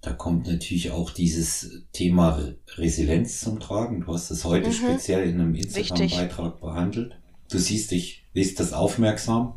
Da 0.03 0.13
kommt 0.13 0.47
natürlich 0.47 0.91
auch 0.91 1.09
dieses 1.09 1.85
Thema 1.93 2.53
Resilienz 2.75 3.39
zum 3.39 3.59
Tragen. 3.59 4.01
Du 4.01 4.13
hast 4.13 4.29
es 4.29 4.43
heute 4.43 4.67
mhm. 4.67 4.73
speziell 4.73 5.27
in 5.27 5.39
einem 5.39 5.55
Instagram-Beitrag 5.55 6.61
behandelt. 6.61 7.17
Du 7.49 7.57
siehst, 7.57 7.91
ich 7.93 8.23
lese 8.33 8.55
das 8.55 8.73
aufmerksam 8.73 9.55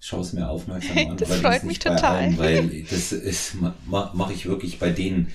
schaue 0.00 0.20
es 0.20 0.32
mir 0.32 0.48
aufmerksam 0.48 0.96
an. 1.10 1.16
das 1.16 1.36
freut 1.36 1.64
mich 1.64 1.78
total. 1.78 2.16
Allen, 2.16 2.38
weil 2.38 2.84
das 2.90 3.12
ist, 3.12 3.56
mache 3.86 4.32
ich 4.32 4.46
wirklich 4.46 4.78
bei 4.78 4.90
denen, 4.90 5.28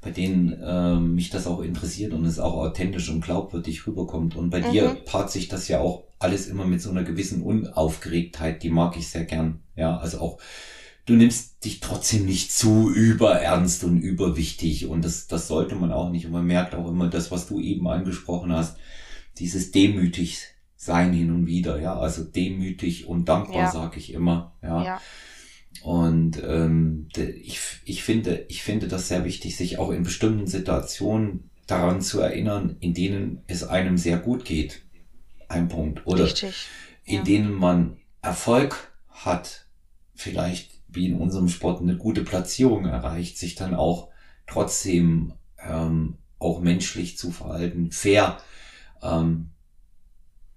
bei 0.00 0.10
denen 0.10 0.52
äh, 0.52 0.96
mich 1.00 1.30
das 1.30 1.46
auch 1.46 1.60
interessiert 1.60 2.12
und 2.12 2.24
es 2.24 2.38
auch 2.38 2.54
authentisch 2.54 3.08
und 3.08 3.22
glaubwürdig 3.22 3.86
rüberkommt. 3.86 4.36
Und 4.36 4.50
bei 4.50 4.60
mhm. 4.60 4.72
dir 4.72 4.96
paart 5.04 5.30
sich 5.30 5.48
das 5.48 5.68
ja 5.68 5.80
auch 5.80 6.04
alles 6.18 6.46
immer 6.46 6.66
mit 6.66 6.80
so 6.80 6.90
einer 6.90 7.02
gewissen 7.02 7.42
Unaufgeregtheit, 7.42 8.62
die 8.62 8.70
mag 8.70 8.96
ich 8.96 9.08
sehr 9.08 9.24
gern. 9.24 9.60
Ja, 9.76 9.98
also 9.98 10.20
auch 10.20 10.38
du 11.06 11.14
nimmst 11.14 11.64
dich 11.64 11.80
trotzdem 11.80 12.26
nicht 12.26 12.52
zu 12.52 12.90
überernst 12.90 13.84
und 13.84 13.98
überwichtig 13.98 14.86
und 14.86 15.04
das, 15.04 15.26
das 15.26 15.48
sollte 15.48 15.74
man 15.74 15.92
auch 15.92 16.10
nicht. 16.10 16.26
Und 16.26 16.32
man 16.32 16.46
merkt 16.46 16.74
auch 16.74 16.88
immer 16.88 17.08
das, 17.08 17.30
was 17.30 17.46
du 17.46 17.60
eben 17.60 17.86
angesprochen 17.88 18.52
hast, 18.52 18.76
dieses 19.38 19.70
demütig 19.70 20.40
sein 20.76 21.12
hin 21.12 21.30
und 21.30 21.46
wieder, 21.46 21.80
ja, 21.80 21.98
also 21.98 22.24
demütig 22.24 23.06
und 23.06 23.28
dankbar, 23.28 23.56
ja. 23.56 23.70
sage 23.70 23.98
ich 23.98 24.12
immer, 24.12 24.54
ja. 24.62 24.84
ja. 24.84 25.00
Und 25.82 26.42
ähm, 26.42 27.08
ich, 27.16 27.60
ich 27.84 28.02
finde, 28.02 28.44
ich 28.48 28.62
finde 28.62 28.88
das 28.88 29.08
sehr 29.08 29.24
wichtig, 29.24 29.56
sich 29.56 29.78
auch 29.78 29.90
in 29.90 30.04
bestimmten 30.04 30.46
Situationen 30.46 31.50
daran 31.66 32.00
zu 32.00 32.20
erinnern, 32.20 32.76
in 32.80 32.94
denen 32.94 33.42
es 33.46 33.64
einem 33.64 33.98
sehr 33.98 34.18
gut 34.18 34.44
geht. 34.44 34.82
Ein 35.48 35.68
Punkt. 35.68 36.06
Oder 36.06 36.24
Richtig. 36.24 36.66
in 37.04 37.16
ja. 37.16 37.22
denen 37.22 37.52
man 37.52 37.96
Erfolg 38.22 38.92
hat, 39.10 39.66
vielleicht 40.14 40.73
wie 40.94 41.06
in 41.06 41.18
unserem 41.18 41.48
Sport 41.48 41.80
eine 41.80 41.96
gute 41.96 42.22
Platzierung 42.22 42.86
erreicht, 42.86 43.38
sich 43.38 43.54
dann 43.54 43.74
auch 43.74 44.08
trotzdem 44.46 45.34
ähm, 45.58 46.14
auch 46.38 46.60
menschlich 46.60 47.16
zu 47.18 47.30
verhalten, 47.30 47.90
fair, 47.90 48.38
ähm, 49.02 49.50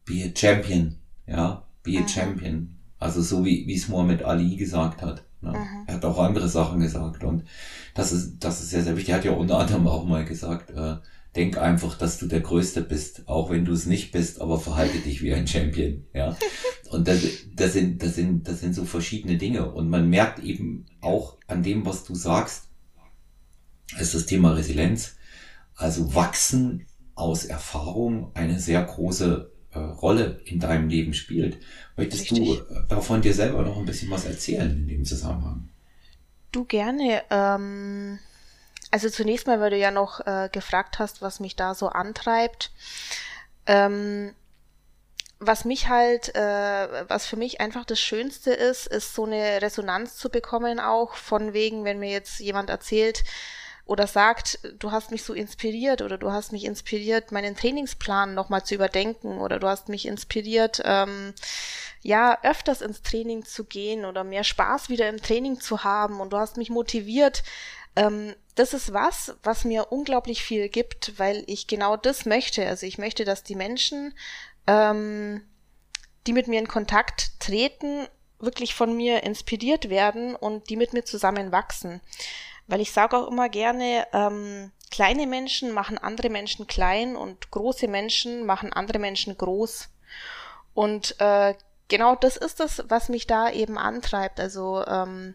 be 0.05 0.23
a 0.25 0.37
champion, 0.37 0.95
ja, 1.25 1.63
be 1.83 1.97
a 1.97 2.01
mhm. 2.01 2.07
champion. 2.07 2.77
Also 2.99 3.21
so 3.21 3.45
wie, 3.45 3.67
wie 3.67 3.75
es 3.75 3.87
Muhammad 3.87 4.23
Ali 4.23 4.55
gesagt 4.55 5.01
hat. 5.01 5.23
Ne? 5.41 5.51
Mhm. 5.51 5.83
Er 5.87 5.95
hat 5.95 6.05
auch 6.05 6.19
andere 6.19 6.47
Sachen 6.47 6.79
gesagt 6.79 7.23
und 7.23 7.43
das 7.93 8.11
ist, 8.11 8.39
das 8.39 8.61
ist 8.61 8.69
sehr, 8.71 8.83
sehr 8.83 8.95
wichtig. 8.95 9.09
Er 9.09 9.17
hat 9.17 9.25
ja 9.25 9.31
unter 9.31 9.59
anderem 9.59 9.87
auch 9.87 10.05
mal 10.05 10.25
gesagt, 10.25 10.71
äh, 10.71 10.97
denk 11.37 11.57
einfach, 11.57 11.97
dass 11.97 12.17
du 12.17 12.27
der 12.27 12.41
Größte 12.41 12.81
bist, 12.81 13.27
auch 13.27 13.49
wenn 13.49 13.63
du 13.63 13.71
es 13.71 13.85
nicht 13.85 14.11
bist, 14.11 14.41
aber 14.41 14.59
verhalte 14.59 14.99
dich 14.99 15.21
wie 15.21 15.33
ein 15.33 15.47
Champion, 15.47 16.05
ja. 16.13 16.35
Und 16.89 17.07
das, 17.07 17.21
das 17.53 17.73
sind, 17.73 18.01
das 18.01 18.15
sind, 18.15 18.47
das 18.47 18.61
sind 18.61 18.73
so 18.73 18.85
verschiedene 18.85 19.37
Dinge 19.37 19.71
und 19.71 19.89
man 19.89 20.09
merkt 20.09 20.39
eben 20.39 20.85
auch 21.01 21.37
an 21.45 21.61
dem, 21.61 21.85
was 21.85 22.05
du 22.05 22.15
sagst, 22.15 22.69
ist 23.99 24.13
das 24.13 24.25
Thema 24.25 24.53
Resilienz, 24.53 25.17
also 25.75 26.15
wachsen 26.15 26.85
aus 27.13 27.43
Erfahrung 27.43 28.31
eine 28.35 28.59
sehr 28.59 28.81
große 28.83 29.51
äh, 29.71 29.79
Rolle 29.79 30.41
in 30.45 30.59
deinem 30.59 30.87
Leben 30.87 31.13
spielt. 31.13 31.59
Möchtest 31.97 32.31
Richtig. 32.31 32.47
du 32.47 32.73
äh, 32.73 32.87
davon 32.87 33.21
dir 33.21 33.33
selber 33.33 33.63
noch 33.63 33.77
ein 33.77 33.85
bisschen 33.85 34.09
was 34.09 34.25
erzählen 34.25 34.71
in 34.71 34.87
dem 34.87 35.05
Zusammenhang? 35.05 35.69
Du 36.51 36.63
gerne. 36.63 37.23
Ähm, 37.29 38.19
also 38.91 39.09
zunächst 39.09 39.47
mal, 39.47 39.59
weil 39.59 39.71
du 39.71 39.77
ja 39.77 39.91
noch 39.91 40.25
äh, 40.25 40.49
gefragt 40.51 40.99
hast, 40.99 41.21
was 41.21 41.39
mich 41.39 41.55
da 41.55 41.73
so 41.73 41.89
antreibt. 41.89 42.71
Ähm, 43.65 44.33
was 45.39 45.65
mich 45.65 45.87
halt, 45.87 46.33
äh, 46.35 47.09
was 47.09 47.27
für 47.27 47.35
mich 47.35 47.61
einfach 47.61 47.85
das 47.85 47.99
Schönste 47.99 48.51
ist, 48.51 48.87
ist 48.87 49.13
so 49.13 49.25
eine 49.25 49.61
Resonanz 49.61 50.15
zu 50.15 50.29
bekommen 50.29 50.79
auch 50.79 51.15
von 51.15 51.53
wegen, 51.53 51.83
wenn 51.83 51.99
mir 51.99 52.09
jetzt 52.09 52.39
jemand 52.39 52.69
erzählt, 52.69 53.23
oder 53.87 54.05
sagt, 54.05 54.59
du 54.79 54.91
hast 54.91 55.11
mich 55.11 55.23
so 55.23 55.33
inspiriert 55.33 56.01
oder 56.01 56.17
du 56.17 56.31
hast 56.31 56.51
mich 56.51 56.65
inspiriert, 56.65 57.31
meinen 57.31 57.55
Trainingsplan 57.55 58.33
nochmal 58.33 58.63
zu 58.63 58.75
überdenken 58.75 59.39
oder 59.39 59.59
du 59.59 59.67
hast 59.67 59.87
mich 59.87 60.05
inspiriert, 60.05 60.81
ähm, 60.83 61.33
ja, 62.01 62.37
öfters 62.43 62.81
ins 62.81 63.01
Training 63.01 63.45
zu 63.45 63.63
gehen 63.63 64.03
oder 64.03 64.23
mehr 64.25 64.43
Spaß 64.43 64.89
wieder 64.89 65.07
im 65.07 65.21
Training 65.21 65.59
zu 65.59 65.85
haben 65.85 66.19
und 66.19 66.33
du 66.33 66.37
hast 66.37 66.57
mich 66.57 66.69
motiviert. 66.69 67.43
Ähm, 67.97 68.35
das 68.53 68.73
ist 68.73 68.93
was, 68.93 69.35
was 69.43 69.65
mir 69.65 69.91
unglaublich 69.91 70.43
viel 70.43 70.69
gibt, 70.69 71.17
weil 71.17 71.43
ich 71.47 71.67
genau 71.67 71.97
das 71.97 72.25
möchte. 72.25 72.65
Also 72.67 72.85
ich 72.85 72.97
möchte, 72.97 73.25
dass 73.25 73.43
die 73.43 73.55
Menschen, 73.55 74.13
ähm, 74.67 75.41
die 76.27 76.33
mit 76.33 76.47
mir 76.47 76.59
in 76.59 76.67
Kontakt 76.67 77.39
treten, 77.39 78.07
wirklich 78.39 78.75
von 78.75 78.95
mir 78.95 79.23
inspiriert 79.23 79.89
werden 79.89 80.35
und 80.35 80.69
die 80.69 80.75
mit 80.75 80.93
mir 80.93 81.05
zusammen 81.05 81.51
wachsen. 81.51 82.01
Weil 82.67 82.81
ich 82.81 82.91
sage 82.91 83.17
auch 83.17 83.31
immer 83.31 83.49
gerne, 83.49 84.05
ähm, 84.13 84.71
kleine 84.91 85.25
Menschen 85.25 85.71
machen 85.71 85.97
andere 85.97 86.29
Menschen 86.29 86.67
klein 86.67 87.15
und 87.15 87.49
große 87.49 87.87
Menschen 87.87 88.45
machen 88.45 88.73
andere 88.73 88.99
Menschen 88.99 89.37
groß. 89.37 89.89
Und 90.75 91.19
äh, 91.19 91.55
genau 91.87 92.15
das 92.15 92.37
ist 92.37 92.59
das, 92.59 92.83
was 92.89 93.09
mich 93.09 93.25
da 93.25 93.49
eben 93.49 93.79
antreibt. 93.79 94.39
Also 94.39 94.85
ähm, 94.85 95.33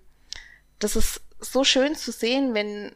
das 0.79 0.95
ist 0.95 1.23
so 1.43 1.65
schön 1.65 1.95
zu 1.95 2.13
sehen, 2.13 2.55
wenn 2.55 2.95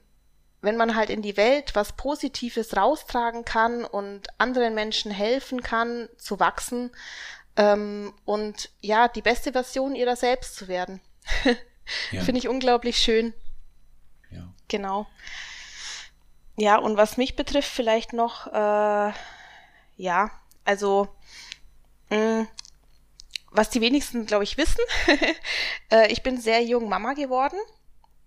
wenn 0.62 0.76
man 0.76 0.96
halt 0.96 1.10
in 1.10 1.22
die 1.22 1.36
Welt 1.36 1.74
was 1.74 1.92
Positives 1.92 2.76
raustragen 2.76 3.44
kann 3.44 3.84
und 3.84 4.26
anderen 4.38 4.74
Menschen 4.74 5.12
helfen 5.12 5.62
kann 5.62 6.08
zu 6.16 6.40
wachsen 6.40 6.90
ähm, 7.56 8.12
und 8.24 8.70
ja 8.80 9.06
die 9.06 9.22
beste 9.22 9.52
Version 9.52 9.94
ihrer 9.94 10.16
selbst 10.16 10.56
zu 10.56 10.66
werden. 10.66 11.00
ja. 12.10 12.22
Finde 12.22 12.38
ich 12.38 12.48
unglaublich 12.48 12.96
schön. 12.96 13.32
Genau. 14.68 15.06
Ja, 16.56 16.78
und 16.78 16.96
was 16.96 17.16
mich 17.16 17.36
betrifft, 17.36 17.70
vielleicht 17.70 18.12
noch, 18.12 18.46
äh, 18.46 19.12
ja, 19.96 20.30
also, 20.64 21.08
mh, 22.10 22.42
mm, 22.42 22.48
was 23.50 23.70
die 23.70 23.80
wenigsten, 23.80 24.26
glaube 24.26 24.44
ich, 24.44 24.56
wissen, 24.56 24.80
äh, 25.90 26.10
ich 26.12 26.22
bin 26.22 26.40
sehr 26.40 26.62
jung 26.62 26.88
Mama 26.88 27.12
geworden. 27.12 27.58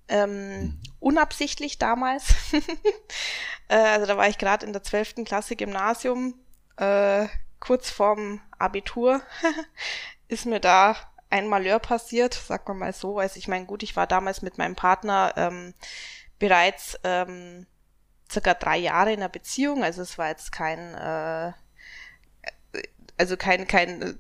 Ähm, 0.10 0.62
mhm. 0.62 0.80
unabsichtlich 1.00 1.78
damals. 1.78 2.34
äh, 3.70 3.76
also 3.76 4.06
da 4.06 4.18
war 4.18 4.28
ich 4.28 4.38
gerade 4.38 4.66
in 4.66 4.74
der 4.74 4.84
zwölften 4.84 5.24
Klasse 5.24 5.56
Gymnasium, 5.56 6.34
äh, 6.78 7.28
kurz 7.60 7.90
vorm 7.90 8.42
Abitur, 8.58 9.22
ist 10.28 10.46
mir 10.46 10.60
da 10.60 10.96
ein 11.30 11.48
Malheur 11.48 11.80
passiert, 11.80 12.34
sagt 12.34 12.68
man 12.68 12.80
mal 12.80 12.94
so. 12.94 13.20
Also 13.20 13.38
ich 13.38 13.48
meine, 13.48 13.66
gut, 13.66 13.84
ich 13.84 13.96
war 13.96 14.08
damals 14.08 14.42
mit 14.42 14.58
meinem 14.58 14.76
Partner 14.76 15.34
ähm, 15.38 15.74
bereits 16.40 16.98
ähm, 17.04 17.68
circa 18.32 18.54
drei 18.54 18.78
Jahre 18.78 19.12
in 19.12 19.20
einer 19.20 19.30
Beziehung, 19.30 19.84
also 19.84 20.02
es 20.02 20.18
war 20.18 20.30
jetzt 20.30 20.52
kein, 20.52 20.96
äh, 20.96 21.54
also 23.18 23.38
kein, 23.38 23.68
kein 23.68 24.20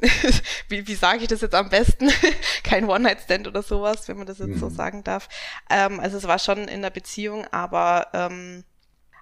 wie, 0.68 0.86
wie 0.86 0.94
sage 0.94 1.22
ich 1.22 1.28
das 1.28 1.40
jetzt 1.40 1.54
am 1.54 1.68
besten? 1.68 2.10
Kein 2.62 2.88
One-Night-Stand 2.88 3.48
oder 3.48 3.62
sowas, 3.62 4.08
wenn 4.08 4.18
man 4.18 4.26
das 4.26 4.38
jetzt 4.38 4.48
mhm. 4.48 4.58
so 4.58 4.68
sagen 4.68 5.04
darf. 5.04 5.28
Ähm, 5.70 6.00
also 6.00 6.16
es 6.16 6.26
war 6.26 6.38
schon 6.38 6.68
in 6.68 6.82
der 6.82 6.90
Beziehung, 6.90 7.46
aber 7.50 8.08
ähm, 8.12 8.64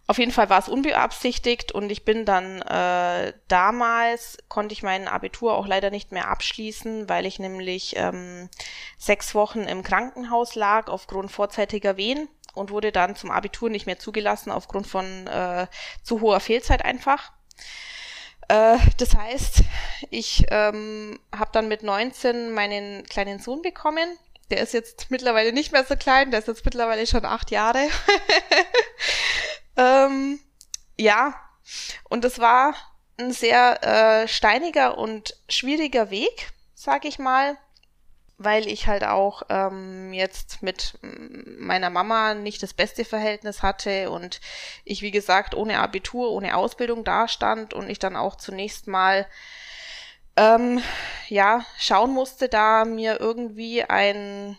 auf 0.06 0.18
jeden 0.18 0.32
Fall 0.32 0.50
war 0.50 0.58
es 0.58 0.68
unbeabsichtigt 0.68 1.72
und 1.72 1.90
ich 1.90 2.04
bin 2.04 2.26
dann 2.26 2.60
äh, 2.60 3.32
damals 3.48 4.36
konnte 4.48 4.74
ich 4.74 4.82
mein 4.82 5.08
Abitur 5.08 5.54
auch 5.54 5.66
leider 5.66 5.90
nicht 5.90 6.12
mehr 6.12 6.28
abschließen, 6.28 7.08
weil 7.08 7.24
ich 7.24 7.38
nämlich 7.38 7.94
ähm, 7.96 8.50
sechs 8.98 9.34
Wochen 9.34 9.60
im 9.60 9.82
Krankenhaus 9.82 10.56
lag 10.56 10.88
aufgrund 10.88 11.32
vorzeitiger 11.32 11.96
Wehen 11.96 12.28
und 12.52 12.70
wurde 12.70 12.92
dann 12.92 13.16
zum 13.16 13.30
Abitur 13.30 13.70
nicht 13.70 13.86
mehr 13.86 13.98
zugelassen 13.98 14.50
aufgrund 14.50 14.86
von 14.86 15.26
äh, 15.26 15.68
zu 16.02 16.20
hoher 16.20 16.40
Fehlzeit 16.40 16.84
einfach. 16.84 17.32
Äh, 18.48 18.78
das 18.98 19.14
heißt, 19.14 19.62
ich 20.10 20.44
ähm, 20.50 21.18
habe 21.34 21.50
dann 21.52 21.68
mit 21.68 21.82
19 21.82 22.52
meinen 22.52 23.04
kleinen 23.04 23.38
Sohn 23.38 23.62
bekommen. 23.62 24.18
Der 24.50 24.60
ist 24.60 24.74
jetzt 24.74 25.10
mittlerweile 25.10 25.52
nicht 25.52 25.72
mehr 25.72 25.84
so 25.84 25.96
klein, 25.96 26.30
der 26.30 26.40
ist 26.40 26.48
jetzt 26.48 26.64
mittlerweile 26.64 27.06
schon 27.06 27.24
acht 27.24 27.50
Jahre. 27.50 27.88
ähm, 29.76 30.38
ja, 30.98 31.34
und 32.08 32.24
das 32.24 32.38
war 32.38 32.74
ein 33.16 33.32
sehr 33.32 33.82
äh, 33.82 34.28
steiniger 34.28 34.98
und 34.98 35.36
schwieriger 35.48 36.10
Weg, 36.10 36.52
sag 36.74 37.04
ich 37.04 37.18
mal 37.18 37.56
weil 38.44 38.68
ich 38.68 38.86
halt 38.86 39.04
auch 39.04 39.42
ähm, 39.48 40.12
jetzt 40.12 40.62
mit 40.62 40.98
meiner 41.02 41.90
Mama 41.90 42.34
nicht 42.34 42.62
das 42.62 42.74
beste 42.74 43.04
Verhältnis 43.04 43.62
hatte 43.62 44.10
und 44.10 44.40
ich, 44.84 45.02
wie 45.02 45.10
gesagt, 45.10 45.54
ohne 45.54 45.78
Abitur, 45.78 46.30
ohne 46.30 46.56
Ausbildung 46.56 47.04
dastand 47.04 47.74
und 47.74 47.88
ich 47.90 47.98
dann 47.98 48.16
auch 48.16 48.36
zunächst 48.36 48.86
mal 48.86 49.26
ähm, 50.36 50.82
ja 51.28 51.64
schauen 51.78 52.12
musste, 52.12 52.48
da 52.48 52.84
mir 52.84 53.20
irgendwie 53.20 53.84
ein 53.84 54.56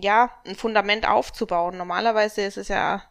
ja, 0.00 0.30
ein 0.46 0.56
Fundament 0.56 1.06
aufzubauen. 1.06 1.76
Normalerweise 1.76 2.42
ist 2.42 2.56
es 2.56 2.68
ja, 2.68 3.02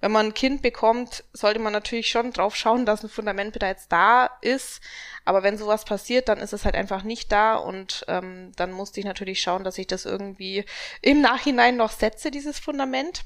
wenn 0.00 0.12
man 0.12 0.26
ein 0.26 0.34
Kind 0.34 0.62
bekommt, 0.62 1.24
sollte 1.32 1.60
man 1.60 1.72
natürlich 1.72 2.08
schon 2.10 2.32
drauf 2.32 2.56
schauen, 2.56 2.86
dass 2.86 3.02
ein 3.02 3.08
Fundament 3.08 3.52
bereits 3.52 3.88
da 3.88 4.30
ist. 4.40 4.80
Aber 5.24 5.42
wenn 5.42 5.58
sowas 5.58 5.84
passiert, 5.84 6.28
dann 6.28 6.38
ist 6.38 6.52
es 6.52 6.64
halt 6.64 6.74
einfach 6.74 7.02
nicht 7.02 7.30
da 7.32 7.54
und 7.54 8.04
ähm, 8.08 8.52
dann 8.56 8.72
musste 8.72 9.00
ich 9.00 9.06
natürlich 9.06 9.40
schauen, 9.40 9.64
dass 9.64 9.78
ich 9.78 9.86
das 9.86 10.04
irgendwie 10.04 10.64
im 11.00 11.20
Nachhinein 11.20 11.76
noch 11.76 11.90
setze, 11.90 12.30
dieses 12.30 12.58
Fundament. 12.58 13.24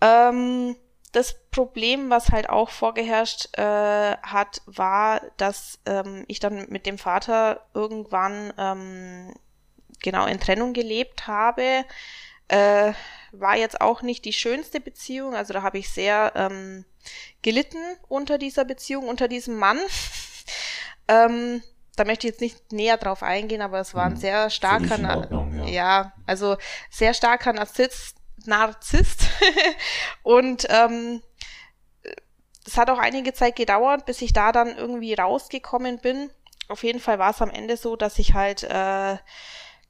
Ähm, 0.00 0.76
das 1.12 1.34
Problem, 1.50 2.10
was 2.10 2.30
halt 2.30 2.50
auch 2.50 2.70
vorgeherrscht 2.70 3.56
äh, 3.58 4.16
hat, 4.18 4.62
war, 4.66 5.22
dass 5.36 5.78
ähm, 5.86 6.24
ich 6.28 6.38
dann 6.40 6.66
mit 6.68 6.86
dem 6.86 6.98
Vater 6.98 7.66
irgendwann 7.74 8.52
ähm, 8.58 9.34
genau 10.02 10.26
in 10.26 10.40
Trennung 10.40 10.72
gelebt 10.72 11.26
habe. 11.26 11.84
Äh, 12.48 12.92
war 13.32 13.56
jetzt 13.56 13.80
auch 13.80 14.02
nicht 14.02 14.24
die 14.24 14.32
schönste 14.32 14.80
Beziehung, 14.80 15.34
also 15.34 15.52
da 15.52 15.62
habe 15.62 15.78
ich 15.78 15.90
sehr 15.90 16.32
ähm, 16.34 16.84
gelitten 17.42 17.82
unter 18.08 18.38
dieser 18.38 18.64
Beziehung, 18.64 19.06
unter 19.06 19.28
diesem 19.28 19.56
Mann. 19.56 19.78
ähm, 21.08 21.62
da 21.94 22.04
möchte 22.04 22.26
ich 22.26 22.32
jetzt 22.32 22.40
nicht 22.40 22.72
näher 22.72 22.96
drauf 22.96 23.22
eingehen, 23.22 23.60
aber 23.60 23.80
es 23.80 23.94
war 23.94 24.04
ein 24.04 24.12
mhm. 24.12 24.18
sehr 24.18 24.50
starker, 24.50 25.16
Ordnung, 25.16 25.58
ja. 25.58 25.66
ja. 25.66 26.12
also 26.26 26.56
sehr 26.90 27.12
starker 27.12 27.52
Narzisst, 27.52 28.16
Narzisst. 28.46 29.24
und 30.22 30.66
ähm, 30.70 31.20
es 32.66 32.76
hat 32.76 32.90
auch 32.90 32.98
einige 32.98 33.32
Zeit 33.32 33.56
gedauert, 33.56 34.06
bis 34.06 34.22
ich 34.22 34.32
da 34.32 34.52
dann 34.52 34.76
irgendwie 34.76 35.14
rausgekommen 35.14 35.98
bin. 35.98 36.30
Auf 36.68 36.84
jeden 36.84 37.00
Fall 37.00 37.18
war 37.18 37.30
es 37.30 37.42
am 37.42 37.50
Ende 37.50 37.76
so, 37.76 37.96
dass 37.96 38.18
ich 38.18 38.34
halt 38.34 38.62
äh, 38.62 39.16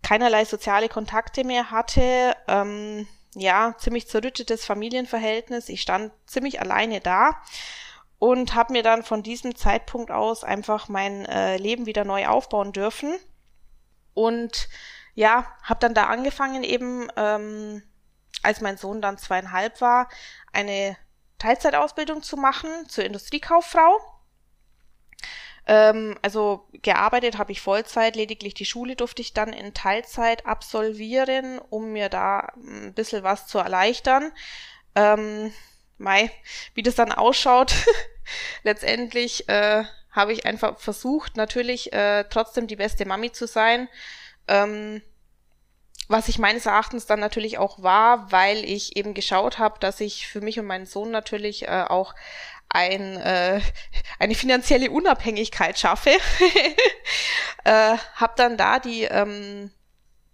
keinerlei 0.08 0.46
soziale 0.46 0.88
Kontakte 0.88 1.44
mehr 1.44 1.70
hatte, 1.70 2.34
ähm, 2.46 3.06
ja, 3.34 3.74
ziemlich 3.76 4.08
zerrüttetes 4.08 4.64
Familienverhältnis. 4.64 5.68
Ich 5.68 5.82
stand 5.82 6.12
ziemlich 6.24 6.62
alleine 6.62 7.02
da 7.02 7.42
und 8.18 8.54
habe 8.54 8.72
mir 8.72 8.82
dann 8.82 9.02
von 9.02 9.22
diesem 9.22 9.54
Zeitpunkt 9.54 10.10
aus 10.10 10.44
einfach 10.44 10.88
mein 10.88 11.26
äh, 11.26 11.58
Leben 11.58 11.84
wieder 11.84 12.04
neu 12.04 12.26
aufbauen 12.26 12.72
dürfen. 12.72 13.18
Und 14.14 14.70
ja, 15.14 15.46
habe 15.62 15.80
dann 15.80 15.92
da 15.92 16.04
angefangen 16.06 16.64
eben, 16.64 17.08
ähm, 17.16 17.82
als 18.42 18.62
mein 18.62 18.78
Sohn 18.78 19.02
dann 19.02 19.18
zweieinhalb 19.18 19.82
war, 19.82 20.08
eine 20.54 20.96
Teilzeitausbildung 21.38 22.22
zu 22.22 22.38
machen 22.38 22.70
zur 22.88 23.04
Industriekauffrau. 23.04 24.00
Ähm, 25.68 26.16
also 26.22 26.66
gearbeitet 26.72 27.36
habe 27.36 27.52
ich 27.52 27.60
Vollzeit, 27.60 28.16
lediglich 28.16 28.54
die 28.54 28.64
Schule 28.64 28.96
durfte 28.96 29.20
ich 29.20 29.34
dann 29.34 29.52
in 29.52 29.74
Teilzeit 29.74 30.46
absolvieren, 30.46 31.58
um 31.58 31.92
mir 31.92 32.08
da 32.08 32.52
ein 32.56 32.94
bisschen 32.94 33.22
was 33.22 33.46
zu 33.46 33.58
erleichtern. 33.58 34.32
Ähm, 34.94 35.52
Mai, 35.98 36.30
wie 36.74 36.82
das 36.82 36.94
dann 36.94 37.12
ausschaut, 37.12 37.74
letztendlich 38.62 39.48
äh, 39.48 39.84
habe 40.10 40.32
ich 40.32 40.46
einfach 40.46 40.78
versucht, 40.78 41.36
natürlich 41.36 41.92
äh, 41.92 42.24
trotzdem 42.30 42.66
die 42.66 42.76
beste 42.76 43.04
Mami 43.04 43.30
zu 43.32 43.46
sein. 43.46 43.88
Ähm, 44.46 45.02
was 46.08 46.28
ich 46.28 46.38
meines 46.38 46.64
Erachtens 46.64 47.04
dann 47.04 47.20
natürlich 47.20 47.58
auch 47.58 47.82
war, 47.82 48.32
weil 48.32 48.64
ich 48.64 48.96
eben 48.96 49.12
geschaut 49.12 49.58
habe, 49.58 49.78
dass 49.80 50.00
ich 50.00 50.26
für 50.26 50.40
mich 50.40 50.58
und 50.58 50.64
meinen 50.64 50.86
Sohn 50.86 51.10
natürlich 51.10 51.68
äh, 51.68 51.84
auch 51.86 52.14
ein, 52.68 53.16
äh, 53.16 53.60
eine 54.18 54.34
finanzielle 54.34 54.90
Unabhängigkeit 54.90 55.78
schaffe. 55.78 56.10
äh, 57.64 57.96
habe 58.14 58.32
dann 58.36 58.56
da 58.56 58.78
die, 58.78 59.04
ähm, 59.04 59.70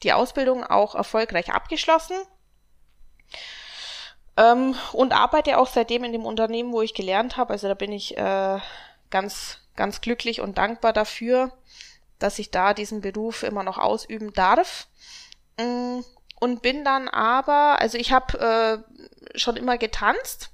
die 0.03 0.13
Ausbildung 0.13 0.65
auch 0.65 0.95
erfolgreich 0.95 1.53
abgeschlossen 1.53 2.17
ähm, 4.37 4.75
und 4.93 5.13
arbeite 5.13 5.59
auch 5.59 5.69
seitdem 5.69 6.05
in 6.05 6.13
dem 6.13 6.27
Unternehmen, 6.27 6.73
wo 6.73 6.83
ich 6.83 6.95
gelernt 6.95 7.37
habe. 7.37 7.53
Also 7.53 7.69
da 7.69 7.75
bin 7.75 7.93
ich 7.93 8.17
äh, 8.17 8.59
ganz, 9.11 9.59
ganz 9.77 10.01
glücklich 10.01 10.41
und 10.41 10.59
dankbar 10.59 10.93
dafür, 10.93 11.53
dass 12.19 12.39
ich 12.39 12.51
da 12.51 12.75
diesen 12.75 13.01
Beruf 13.01 13.43
immer 13.43 13.63
noch 13.63 13.79
ausüben 13.79 14.33
darf. 14.33 14.89
Mm, 15.59 16.01
und 16.41 16.63
bin 16.63 16.85
dann 16.85 17.09
aber, 17.09 17.81
also 17.81 17.97
ich 17.97 18.13
habe 18.13 18.85
äh, 19.33 19.39
schon 19.39 19.57
immer 19.57 19.79
getanzt 19.79 20.51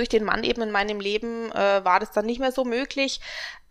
durch 0.00 0.08
den 0.08 0.24
Mann 0.24 0.44
eben 0.44 0.62
in 0.62 0.70
meinem 0.70 0.98
Leben 0.98 1.52
äh, 1.52 1.84
war 1.84 2.00
das 2.00 2.10
dann 2.10 2.24
nicht 2.24 2.40
mehr 2.40 2.52
so 2.52 2.64
möglich. 2.64 3.20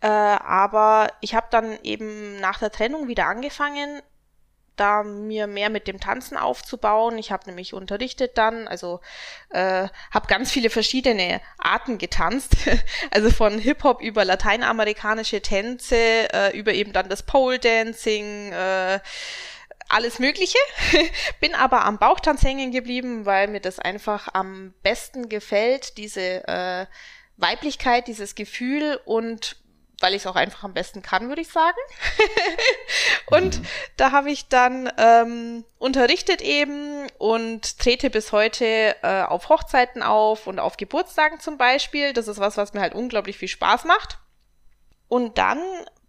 Äh, 0.00 0.06
aber 0.06 1.08
ich 1.20 1.34
habe 1.34 1.48
dann 1.50 1.76
eben 1.82 2.38
nach 2.38 2.60
der 2.60 2.70
Trennung 2.70 3.08
wieder 3.08 3.26
angefangen, 3.26 4.00
da 4.76 5.02
mir 5.02 5.48
mehr 5.48 5.70
mit 5.70 5.88
dem 5.88 5.98
Tanzen 5.98 6.36
aufzubauen. 6.36 7.18
Ich 7.18 7.32
habe 7.32 7.46
nämlich 7.46 7.74
unterrichtet 7.74 8.38
dann, 8.38 8.68
also 8.68 9.00
äh, 9.50 9.88
habe 10.12 10.28
ganz 10.28 10.52
viele 10.52 10.70
verschiedene 10.70 11.40
Arten 11.58 11.98
getanzt, 11.98 12.54
also 13.10 13.30
von 13.30 13.58
Hip-Hop 13.58 14.00
über 14.00 14.24
lateinamerikanische 14.24 15.42
Tänze, 15.42 15.96
äh, 16.32 16.56
über 16.56 16.72
eben 16.72 16.92
dann 16.92 17.08
das 17.08 17.24
Pole 17.24 17.58
Dancing, 17.58 18.52
äh, 18.52 19.00
alles 19.90 20.18
Mögliche, 20.18 20.58
bin 21.40 21.54
aber 21.54 21.84
am 21.84 21.98
Bauchtanz 21.98 22.42
hängen 22.42 22.72
geblieben, 22.72 23.26
weil 23.26 23.48
mir 23.48 23.60
das 23.60 23.78
einfach 23.78 24.28
am 24.32 24.74
besten 24.82 25.28
gefällt, 25.28 25.96
diese 25.98 26.46
äh, 26.48 26.86
Weiblichkeit, 27.36 28.06
dieses 28.06 28.34
Gefühl 28.34 29.00
und 29.04 29.56
weil 30.00 30.14
ich 30.14 30.22
es 30.22 30.26
auch 30.26 30.36
einfach 30.36 30.64
am 30.64 30.72
besten 30.72 31.02
kann, 31.02 31.28
würde 31.28 31.42
ich 31.42 31.48
sagen. 31.48 31.76
und 33.26 33.60
mhm. 33.60 33.66
da 33.96 34.12
habe 34.12 34.30
ich 34.30 34.48
dann 34.48 34.90
ähm, 34.96 35.64
unterrichtet 35.78 36.40
eben 36.40 37.06
und 37.18 37.78
trete 37.78 38.10
bis 38.10 38.32
heute 38.32 38.96
äh, 39.02 39.22
auf 39.22 39.48
Hochzeiten 39.48 40.02
auf 40.02 40.46
und 40.46 40.58
auf 40.58 40.78
Geburtstagen 40.78 41.38
zum 41.38 41.58
Beispiel. 41.58 42.12
Das 42.12 42.28
ist 42.28 42.40
was, 42.40 42.56
was 42.56 42.72
mir 42.72 42.80
halt 42.80 42.94
unglaublich 42.94 43.36
viel 43.36 43.48
Spaß 43.48 43.84
macht. 43.84 44.18
Und 45.08 45.38
dann 45.38 45.60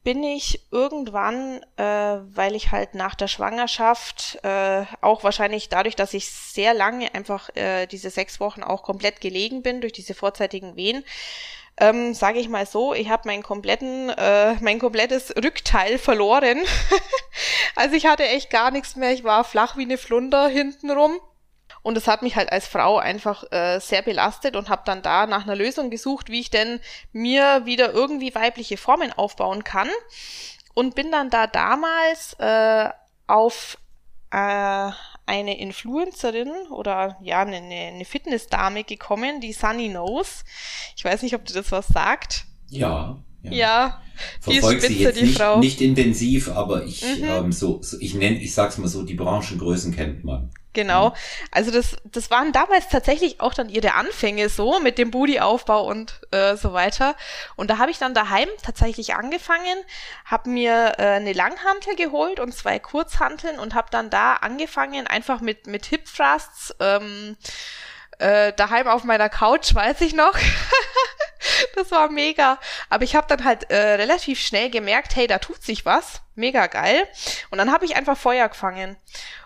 bin 0.03 0.23
ich 0.23 0.65
irgendwann, 0.71 1.61
äh, 1.77 1.83
weil 1.83 2.55
ich 2.55 2.71
halt 2.71 2.95
nach 2.95 3.13
der 3.13 3.27
Schwangerschaft, 3.27 4.39
äh, 4.43 4.85
auch 5.01 5.23
wahrscheinlich 5.23 5.69
dadurch, 5.69 5.95
dass 5.95 6.13
ich 6.13 6.29
sehr 6.29 6.73
lange 6.73 7.13
einfach 7.13 7.49
äh, 7.55 7.85
diese 7.85 8.09
sechs 8.09 8.39
Wochen 8.39 8.63
auch 8.63 8.83
komplett 8.83 9.21
gelegen 9.21 9.61
bin 9.61 9.81
durch 9.81 9.93
diese 9.93 10.15
vorzeitigen 10.15 10.75
Wehen, 10.75 11.03
ähm, 11.77 12.13
sage 12.13 12.39
ich 12.39 12.49
mal 12.49 12.65
so, 12.65 12.93
ich 12.93 13.09
habe 13.09 13.27
meinen 13.27 13.43
kompletten, 13.43 14.09
äh, 14.09 14.55
mein 14.61 14.79
komplettes 14.79 15.35
Rückteil 15.35 15.97
verloren. 15.97 16.59
also 17.75 17.95
ich 17.95 18.05
hatte 18.05 18.23
echt 18.23 18.49
gar 18.49 18.71
nichts 18.71 18.95
mehr. 18.95 19.11
Ich 19.11 19.23
war 19.23 19.43
flach 19.43 19.77
wie 19.77 19.83
eine 19.83 19.97
Flunder 19.97 20.47
hintenrum. 20.47 21.19
Und 21.83 21.97
es 21.97 22.07
hat 22.07 22.21
mich 22.21 22.35
halt 22.35 22.51
als 22.51 22.67
Frau 22.67 22.97
einfach 22.97 23.43
äh, 23.51 23.79
sehr 23.79 24.01
belastet 24.01 24.55
und 24.55 24.69
habe 24.69 24.83
dann 24.85 25.01
da 25.01 25.25
nach 25.25 25.43
einer 25.43 25.55
Lösung 25.55 25.89
gesucht, 25.89 26.29
wie 26.29 26.39
ich 26.39 26.51
denn 26.51 26.79
mir 27.11 27.65
wieder 27.65 27.91
irgendwie 27.91 28.35
weibliche 28.35 28.77
Formen 28.77 29.11
aufbauen 29.13 29.63
kann. 29.63 29.89
Und 30.73 30.95
bin 30.95 31.11
dann 31.11 31.29
da 31.29 31.47
damals 31.47 32.33
äh, 32.39 32.89
auf 33.27 33.77
äh, 34.31 34.91
eine 35.25 35.59
Influencerin 35.59 36.51
oder 36.69 37.17
ja, 37.21 37.41
eine, 37.41 37.57
eine 37.57 38.05
Fitnessdame 38.05 38.83
gekommen, 38.83 39.41
die 39.41 39.53
Sunny 39.53 39.89
Knows. 39.89 40.43
Ich 40.95 41.03
weiß 41.03 41.23
nicht, 41.23 41.35
ob 41.35 41.45
du 41.45 41.53
das 41.53 41.71
was 41.71 41.87
sagt. 41.87 42.45
Ja. 42.69 43.17
Ja, 43.43 43.51
ja 43.51 44.01
spitze, 44.41 44.87
sie 44.87 44.99
jetzt 44.99 45.19
die 45.19 45.25
nicht, 45.25 45.37
Frau. 45.37 45.59
Nicht 45.59 45.81
intensiv, 45.81 46.49
aber 46.49 46.85
ich, 46.85 47.03
mhm. 47.03 47.23
ähm, 47.23 47.51
so, 47.51 47.81
so, 47.81 47.97
ich 47.99 48.13
nenne, 48.13 48.37
ich 48.37 48.53
sag's 48.53 48.77
mal 48.77 48.87
so, 48.87 49.03
die 49.03 49.15
Branchengrößen 49.15 49.95
kennt 49.95 50.23
man. 50.23 50.51
Genau. 50.73 51.09
Mhm. 51.09 51.15
Also 51.51 51.71
das, 51.71 51.97
das 52.05 52.31
waren 52.31 52.51
damals 52.53 52.87
tatsächlich 52.87 53.41
auch 53.41 53.53
dann 53.53 53.69
ihre 53.69 53.93
Anfänge 53.93 54.47
so 54.49 54.79
mit 54.79 54.97
dem 54.97 55.11
Booty-Aufbau 55.11 55.83
und 55.85 56.21
äh, 56.31 56.55
so 56.55 56.73
weiter. 56.73 57.15
Und 57.55 57.69
da 57.69 57.77
habe 57.77 57.91
ich 57.91 57.97
dann 57.97 58.13
daheim 58.13 58.47
tatsächlich 58.63 59.15
angefangen, 59.15 59.83
habe 60.25 60.49
mir 60.49 60.93
äh, 60.97 61.03
eine 61.03 61.33
Langhantel 61.33 61.95
geholt 61.95 62.39
und 62.39 62.53
zwei 62.53 62.79
Kurzhanteln 62.79 63.59
und 63.59 63.75
habe 63.75 63.89
dann 63.91 64.09
da 64.09 64.35
angefangen, 64.35 65.07
einfach 65.07 65.41
mit, 65.41 65.67
mit 65.67 65.85
Hip 65.87 66.05
Thrusts, 66.05 66.73
ähm, 66.79 67.35
äh, 68.19 68.53
daheim 68.53 68.87
auf 68.87 69.03
meiner 69.03 69.29
Couch, 69.29 69.75
weiß 69.75 69.99
ich 70.01 70.13
noch. 70.13 70.33
das 71.75 71.91
war 71.91 72.09
mega. 72.09 72.59
Aber 72.89 73.03
ich 73.03 73.15
habe 73.15 73.27
dann 73.27 73.43
halt 73.43 73.69
äh, 73.69 73.95
relativ 73.95 74.39
schnell 74.39 74.69
gemerkt, 74.69 75.15
hey, 75.15 75.27
da 75.27 75.39
tut 75.39 75.63
sich 75.63 75.85
was. 75.85 76.21
Mega 76.35 76.67
geil. 76.67 77.07
Und 77.49 77.57
dann 77.57 77.71
habe 77.71 77.85
ich 77.85 77.95
einfach 77.95 78.17
Feuer 78.17 78.47
gefangen. 78.49 78.97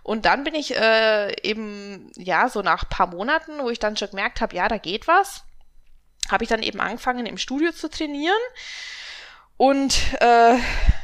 Und 0.03 0.25
dann 0.25 0.43
bin 0.43 0.55
ich 0.55 0.75
äh, 0.75 1.35
eben, 1.41 2.11
ja, 2.15 2.49
so 2.49 2.61
nach 2.61 2.87
paar 2.89 3.07
Monaten, 3.07 3.59
wo 3.59 3.69
ich 3.69 3.79
dann 3.79 3.97
schon 3.97 4.09
gemerkt 4.09 4.41
habe, 4.41 4.55
ja, 4.55 4.67
da 4.67 4.77
geht 4.77 5.07
was, 5.07 5.43
habe 6.29 6.43
ich 6.43 6.49
dann 6.49 6.63
eben 6.63 6.79
angefangen, 6.79 7.25
im 7.25 7.37
Studio 7.37 7.71
zu 7.71 7.89
trainieren. 7.89 8.35
Und 9.57 9.97
äh, 10.21 10.57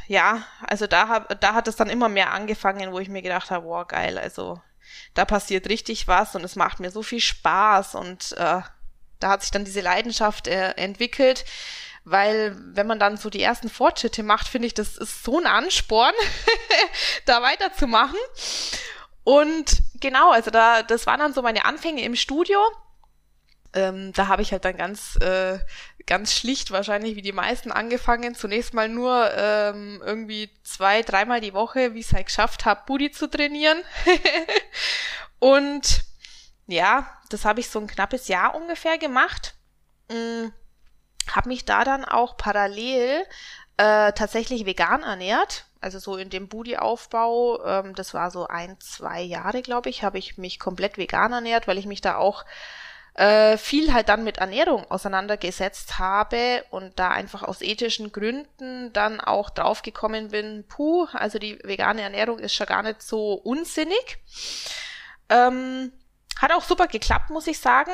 ja, 0.08 0.42
also 0.62 0.86
da, 0.86 1.08
hab, 1.08 1.40
da 1.40 1.54
hat 1.54 1.68
es 1.68 1.76
dann 1.76 1.88
immer 1.88 2.08
mehr 2.08 2.32
angefangen, 2.32 2.92
wo 2.92 2.98
ich 2.98 3.08
mir 3.08 3.22
gedacht 3.22 3.50
habe, 3.50 3.66
wow, 3.66 3.86
geil, 3.88 4.18
also 4.18 4.60
da 5.14 5.24
passiert 5.24 5.68
richtig 5.68 6.06
was 6.06 6.34
und 6.34 6.44
es 6.44 6.56
macht 6.56 6.80
mir 6.80 6.90
so 6.90 7.02
viel 7.02 7.20
Spaß 7.20 7.94
und 7.94 8.32
äh, 8.38 8.60
da 9.22 9.30
hat 9.30 9.42
sich 9.42 9.50
dann 9.50 9.64
diese 9.64 9.80
Leidenschaft 9.80 10.48
äh, 10.48 10.70
entwickelt, 10.72 11.44
weil 12.04 12.56
wenn 12.58 12.86
man 12.86 12.98
dann 12.98 13.16
so 13.16 13.30
die 13.30 13.42
ersten 13.42 13.68
Fortschritte 13.68 14.22
macht, 14.22 14.48
finde 14.48 14.66
ich, 14.66 14.74
das 14.74 14.96
ist 14.96 15.22
so 15.22 15.38
ein 15.38 15.46
Ansporn, 15.46 16.14
da 17.26 17.42
weiterzumachen. 17.42 18.18
Und 19.24 19.82
genau, 20.00 20.32
also 20.32 20.50
da, 20.50 20.82
das 20.82 21.06
waren 21.06 21.20
dann 21.20 21.32
so 21.32 21.42
meine 21.42 21.64
Anfänge 21.64 22.02
im 22.02 22.16
Studio. 22.16 22.58
Ähm, 23.74 24.12
da 24.12 24.26
habe 24.26 24.42
ich 24.42 24.52
halt 24.52 24.64
dann 24.64 24.76
ganz, 24.76 25.16
äh, 25.16 25.58
ganz 26.04 26.34
schlicht 26.34 26.72
wahrscheinlich 26.72 27.16
wie 27.16 27.22
die 27.22 27.32
meisten 27.32 27.70
angefangen. 27.70 28.34
Zunächst 28.34 28.74
mal 28.74 28.88
nur 28.88 29.30
ähm, 29.34 30.02
irgendwie 30.04 30.50
zwei, 30.64 31.02
dreimal 31.02 31.40
die 31.40 31.54
Woche, 31.54 31.94
wie 31.94 32.00
ich 32.00 32.06
es 32.06 32.12
halt 32.12 32.26
geschafft 32.26 32.64
habe, 32.64 32.82
Booty 32.86 33.12
zu 33.12 33.30
trainieren. 33.30 33.80
und 35.38 36.02
ja, 36.66 37.06
das 37.32 37.44
habe 37.44 37.60
ich 37.60 37.70
so 37.70 37.78
ein 37.78 37.86
knappes 37.86 38.28
Jahr 38.28 38.54
ungefähr 38.54 38.98
gemacht. 38.98 39.54
Hm, 40.10 40.52
habe 41.30 41.48
mich 41.48 41.64
da 41.64 41.84
dann 41.84 42.04
auch 42.04 42.36
parallel 42.36 43.24
äh, 43.76 44.12
tatsächlich 44.12 44.66
vegan 44.66 45.02
ernährt. 45.02 45.66
Also 45.80 45.98
so 45.98 46.16
in 46.16 46.30
dem 46.30 46.48
Booty-Aufbau, 46.48 47.64
ähm, 47.64 47.94
das 47.94 48.14
war 48.14 48.30
so 48.30 48.46
ein, 48.46 48.78
zwei 48.80 49.20
Jahre, 49.20 49.62
glaube 49.62 49.90
ich, 49.90 50.04
habe 50.04 50.18
ich 50.18 50.38
mich 50.38 50.60
komplett 50.60 50.96
vegan 50.96 51.32
ernährt, 51.32 51.66
weil 51.66 51.78
ich 51.78 51.86
mich 51.86 52.00
da 52.00 52.16
auch 52.16 52.44
äh, 53.14 53.58
viel 53.58 53.92
halt 53.92 54.08
dann 54.08 54.24
mit 54.24 54.38
Ernährung 54.38 54.90
auseinandergesetzt 54.90 55.98
habe 55.98 56.64
und 56.70 56.98
da 56.98 57.10
einfach 57.10 57.42
aus 57.42 57.60
ethischen 57.60 58.12
Gründen 58.12 58.92
dann 58.92 59.20
auch 59.20 59.50
draufgekommen 59.50 60.28
bin, 60.28 60.64
puh, 60.66 61.06
also 61.12 61.38
die 61.38 61.58
vegane 61.62 62.02
Ernährung 62.02 62.38
ist 62.38 62.54
schon 62.54 62.66
gar 62.66 62.82
nicht 62.82 63.02
so 63.02 63.34
unsinnig. 63.34 64.18
Ähm, 65.28 65.92
hat 66.40 66.52
auch 66.52 66.64
super 66.64 66.86
geklappt, 66.86 67.30
muss 67.30 67.46
ich 67.46 67.58
sagen. 67.58 67.92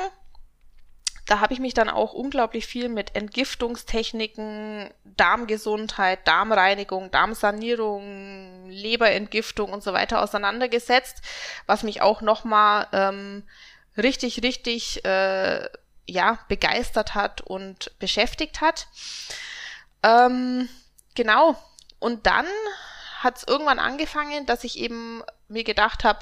Da 1.26 1.40
habe 1.40 1.52
ich 1.52 1.60
mich 1.60 1.74
dann 1.74 1.90
auch 1.90 2.14
unglaublich 2.14 2.66
viel 2.66 2.88
mit 2.88 3.14
Entgiftungstechniken, 3.14 4.90
Darmgesundheit, 5.04 6.26
Darmreinigung, 6.26 7.10
Darmsanierung, 7.10 8.70
Leberentgiftung 8.70 9.70
und 9.70 9.82
so 9.82 9.92
weiter 9.92 10.22
auseinandergesetzt, 10.22 11.20
was 11.66 11.82
mich 11.82 12.00
auch 12.00 12.22
nochmal 12.22 12.86
ähm, 12.92 13.42
richtig, 13.98 14.42
richtig 14.42 15.04
äh, 15.04 15.68
ja, 16.06 16.38
begeistert 16.48 17.14
hat 17.14 17.42
und 17.42 17.92
beschäftigt 17.98 18.62
hat. 18.62 18.86
Ähm, 20.02 20.68
genau. 21.14 21.56
Und 21.98 22.26
dann 22.26 22.46
hat 23.18 23.36
es 23.36 23.44
irgendwann 23.46 23.78
angefangen, 23.78 24.46
dass 24.46 24.64
ich 24.64 24.78
eben 24.78 25.22
mir 25.48 25.64
gedacht 25.64 26.04
habe, 26.04 26.20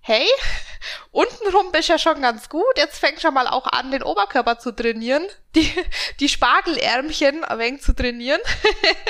hey, 0.00 0.26
untenrum 1.10 1.72
bist 1.72 1.88
ja 1.88 1.98
schon 1.98 2.22
ganz 2.22 2.48
gut, 2.48 2.76
jetzt 2.76 2.98
fängst 2.98 3.24
du 3.24 3.30
mal 3.30 3.48
auch 3.48 3.66
an, 3.66 3.90
den 3.90 4.02
Oberkörper 4.02 4.58
zu 4.58 4.72
trainieren, 4.72 5.26
die, 5.54 5.72
die 6.20 6.28
Spargelärmchen 6.28 7.44
ein 7.44 7.58
wenig 7.58 7.82
zu 7.82 7.94
trainieren. 7.94 8.40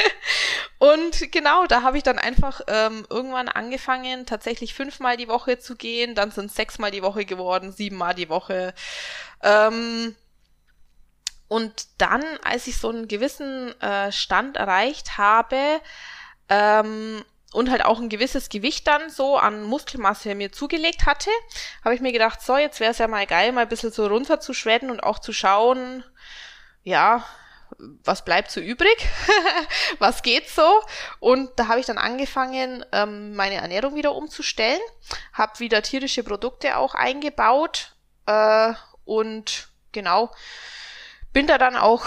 und 0.79 1.31
genau, 1.31 1.67
da 1.67 1.83
habe 1.83 1.99
ich 1.99 2.03
dann 2.03 2.19
einfach 2.19 2.63
ähm, 2.67 3.07
irgendwann 3.11 3.49
angefangen, 3.49 4.27
tatsächlich 4.27 4.75
fünfmal 4.75 5.17
die 5.17 5.29
Woche 5.29 5.59
zu 5.59 5.77
gehen, 5.77 6.15
dann 6.15 6.31
sind 6.31 6.51
sechsmal 6.51 6.91
die 6.91 7.03
Woche 7.03 7.25
geworden, 7.27 7.73
siebenmal 7.73 8.15
die 8.15 8.31
Woche. 8.31 8.75
Ähm, 9.43 10.17
und 11.49 11.89
dann, 11.99 12.23
als 12.45 12.67
ich 12.67 12.79
so 12.79 12.91
einen 12.91 13.09
gewissen 13.09 13.79
äh, 13.81 14.13
Stand 14.13 14.57
erreicht 14.57 15.17
habe, 15.17 15.81
ähm, 16.51 17.25
und 17.53 17.71
halt 17.71 17.85
auch 17.85 17.99
ein 17.99 18.09
gewisses 18.09 18.49
Gewicht 18.49 18.87
dann 18.87 19.11
so 19.11 19.37
an 19.37 19.63
Muskelmasse 19.63 20.35
mir 20.35 20.53
zugelegt 20.53 21.07
hatte, 21.07 21.31
habe 21.85 21.95
ich 21.95 22.01
mir 22.01 22.13
gedacht, 22.13 22.43
so, 22.43 22.57
jetzt 22.57 22.81
wäre 22.81 22.91
es 22.91 22.99
ja 22.99 23.09
mal 23.09 23.27
geil, 23.27 23.53
mal 23.53 23.63
ein 23.63 23.69
bisschen 23.69 23.93
so 23.93 24.07
runter 24.07 24.41
zu 24.41 24.53
schredden 24.53 24.91
und 24.91 25.03
auch 25.03 25.19
zu 25.19 25.33
schauen, 25.33 26.05
ja, 26.83 27.25
was 28.05 28.25
bleibt 28.25 28.51
so 28.51 28.61
übrig? 28.61 29.07
was 29.99 30.23
geht 30.23 30.49
so? 30.49 30.83
Und 31.21 31.51
da 31.57 31.69
habe 31.69 31.81
ich 31.81 31.87
dann 31.87 31.99
angefangen, 31.99 32.85
ähm, 32.93 33.35
meine 33.35 33.57
Ernährung 33.57 33.95
wieder 33.95 34.15
umzustellen, 34.15 34.81
habe 35.33 35.59
wieder 35.61 35.83
tierische 35.83 36.23
Produkte 36.23 36.77
auch 36.77 36.95
eingebaut 36.95 37.95
äh, 38.27 38.73
und 39.05 39.69
genau, 39.93 40.31
bin 41.33 41.47
da 41.47 41.59
dann 41.59 41.77
auch 41.77 42.07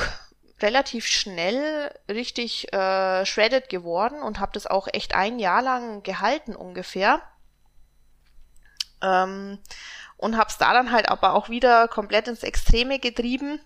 relativ 0.62 1.06
schnell 1.08 1.92
richtig 2.10 2.72
äh, 2.74 3.26
shredded 3.26 3.70
geworden 3.70 4.22
und 4.22 4.40
habe 4.40 4.52
das 4.54 4.68
auch 4.68 4.88
echt 4.92 5.16
ein 5.16 5.40
Jahr 5.40 5.62
lang 5.62 6.04
gehalten 6.04 6.56
ungefähr. 6.56 7.22
Ähm, 9.02 9.60
und 10.18 10.38
habe 10.38 10.50
es 10.50 10.58
da 10.58 10.74
dann 10.74 10.92
halt 10.92 11.10
aber 11.10 11.34
auch 11.34 11.50
wieder 11.50 11.88
komplett 11.88 12.28
ins 12.28 12.44
Extreme 12.44 13.00
getrieben. 13.00 13.60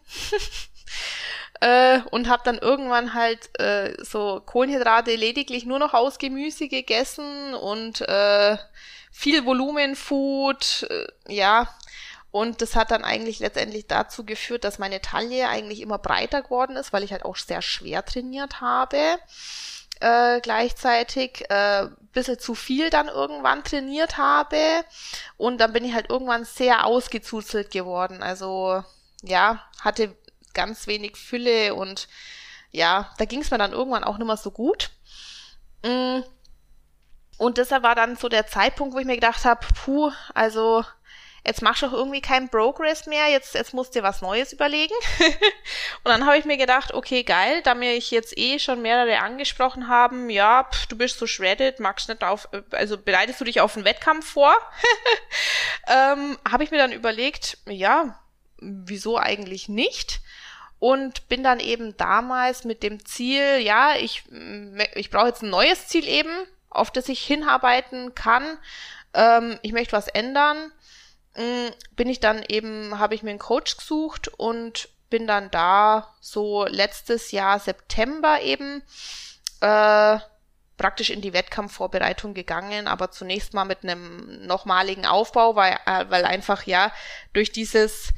äh, 1.62 2.00
und 2.12 2.30
habe 2.30 2.44
dann 2.46 2.58
irgendwann 2.58 3.14
halt 3.14 3.60
äh, 3.60 3.94
so 4.04 4.42
Kohlenhydrate 4.46 5.16
lediglich 5.16 5.66
nur 5.66 5.80
noch 5.80 5.94
aus 5.94 6.18
Gemüse 6.18 6.68
gegessen 6.68 7.54
und 7.54 8.02
äh, 8.02 8.58
viel 9.12 9.46
Volumenfood, 9.46 10.88
äh, 10.90 11.34
ja, 11.34 11.68
und 12.36 12.62
das 12.62 12.76
hat 12.76 12.92
dann 12.92 13.06
eigentlich 13.06 13.40
letztendlich 13.40 13.88
dazu 13.88 14.26
geführt, 14.26 14.66
dass 14.66 14.78
meine 14.78 15.02
Taille 15.02 15.48
eigentlich 15.48 15.80
immer 15.80 15.98
breiter 15.98 16.42
geworden 16.42 16.76
ist, 16.76 16.92
weil 16.92 17.06
ich 17.06 17.14
halt 17.14 17.24
auch 17.24 17.38
sehr 17.38 17.62
schwer 17.62 18.04
trainiert 18.04 18.60
habe. 18.60 18.98
Äh, 20.02 20.42
gleichzeitig 20.42 21.50
äh, 21.50 21.88
bisschen 22.12 22.38
zu 22.38 22.54
viel 22.54 22.90
dann 22.90 23.08
irgendwann 23.08 23.64
trainiert 23.64 24.18
habe 24.18 24.58
und 25.38 25.60
dann 25.60 25.72
bin 25.72 25.86
ich 25.86 25.94
halt 25.94 26.10
irgendwann 26.10 26.44
sehr 26.44 26.86
ausgezuzelt 26.86 27.72
geworden. 27.72 28.22
Also 28.22 28.84
ja, 29.22 29.64
hatte 29.80 30.14
ganz 30.54 30.88
wenig 30.88 31.16
Fülle 31.16 31.74
und 31.74 32.10
ja, 32.72 33.14
da 33.18 33.24
ging 33.24 33.44
es 33.44 33.52
mir 33.52 33.60
dann 33.60 33.72
irgendwann 33.72 34.04
auch 34.04 34.18
nicht 34.18 34.28
mehr 34.28 34.36
so 34.36 34.52
gut. 34.52 34.90
Mm. 35.86 36.20
Und 37.38 37.58
deshalb 37.60 37.84
war 37.84 37.96
dann 37.96 38.18
so 38.18 38.28
der 38.28 38.46
Zeitpunkt, 38.46 38.94
wo 38.94 39.00
ich 39.00 39.06
mir 39.06 39.16
gedacht 39.16 39.46
habe, 39.46 39.66
puh, 39.86 40.12
also 40.34 40.84
jetzt 41.46 41.62
machst 41.62 41.82
du 41.82 41.88
auch 41.88 41.94
irgendwie 41.94 42.22
keinen 42.22 42.50
Progress 42.50 43.06
mehr, 43.06 43.28
jetzt, 43.28 43.54
jetzt 43.54 43.74
musst 43.74 43.94
du 43.96 44.00
dir 44.00 44.04
was 44.04 44.22
Neues 44.22 44.54
überlegen. 44.54 44.94
und 46.04 46.12
dann 46.12 46.26
habe 46.26 46.38
ich 46.38 46.46
mir 46.46 46.58
gedacht, 46.58 46.94
okay, 46.94 47.24
geil, 47.24 47.62
da 47.64 47.76
mir 47.76 47.94
ich 47.94 48.12
jetzt 48.12 48.38
eh 48.38 48.60
schon 48.60 48.82
mehrere 48.82 49.20
angesprochen 49.20 49.88
haben, 49.88 50.30
ja, 50.30 50.64
pff, 50.64 50.88
du 50.88 50.98
bist 50.98 51.20
so 51.20 51.28
shredded, 51.28 51.80
magst 51.80 52.10
nicht 52.10 52.24
auf, 52.24 52.50
also 52.72 52.98
bereitest 52.98 53.40
du 53.42 53.46
dich 53.46 53.62
auf 53.62 53.76
einen 53.76 53.86
Wettkampf 53.86 54.28
vor? 54.28 54.56
ähm, 55.88 56.38
habe 56.50 56.64
ich 56.64 56.72
mir 56.72 56.78
dann 56.78 56.92
überlegt, 56.92 57.58
ja, 57.68 58.20
wieso 58.60 59.18
eigentlich 59.18 59.70
nicht? 59.70 60.22
und 60.80 61.30
bin 61.30 61.42
dann 61.42 61.60
eben 61.60 61.96
damals 61.98 62.64
mit 62.64 62.84
dem 62.84 63.04
Ziel, 63.06 63.60
ja, 63.60 63.96
ich, 63.96 64.24
ich 64.94 65.10
brauche 65.10 65.28
jetzt 65.28 65.42
ein 65.42 65.50
neues 65.50 65.88
Ziel 65.88 66.08
eben, 66.08 66.30
auf 66.70 66.92
das 66.92 67.10
ich 67.10 67.22
hinarbeiten 67.22 68.14
kann. 68.14 68.60
Ähm, 69.14 69.58
ich 69.62 69.72
möchte 69.72 69.94
was 69.94 70.08
ändern. 70.08 70.72
Ähm, 71.36 71.72
bin 71.96 72.10
ich 72.10 72.20
dann 72.20 72.44
eben, 72.48 73.00
habe 73.00 73.16
ich 73.16 73.24
mir 73.24 73.32
einen 73.32 73.40
Coach 73.40 73.78
gesucht 73.78 74.28
und 74.28 74.90
bin 75.10 75.28
dann 75.28 75.52
da 75.52 76.14
so 76.20 76.66
letztes 76.66 77.32
Jahr 77.32 77.60
September 77.60 78.42
eben 78.42 78.82
äh, 79.62 80.20
praktisch 80.78 81.10
in 81.10 81.22
die 81.22 81.34
Wettkampfvorbereitung 81.34 82.34
gegangen, 82.34 82.88
aber 82.88 83.12
zunächst 83.12 83.54
mal 83.54 83.66
mit 83.66 83.84
einem 83.84 84.46
nochmaligen 84.46 85.06
Aufbau, 85.06 85.56
weil, 85.56 85.78
äh, 85.86 86.06
weil 86.10 86.26
einfach 86.26 86.64
ja 86.64 86.92
durch 87.34 87.52
dieses 87.52 88.10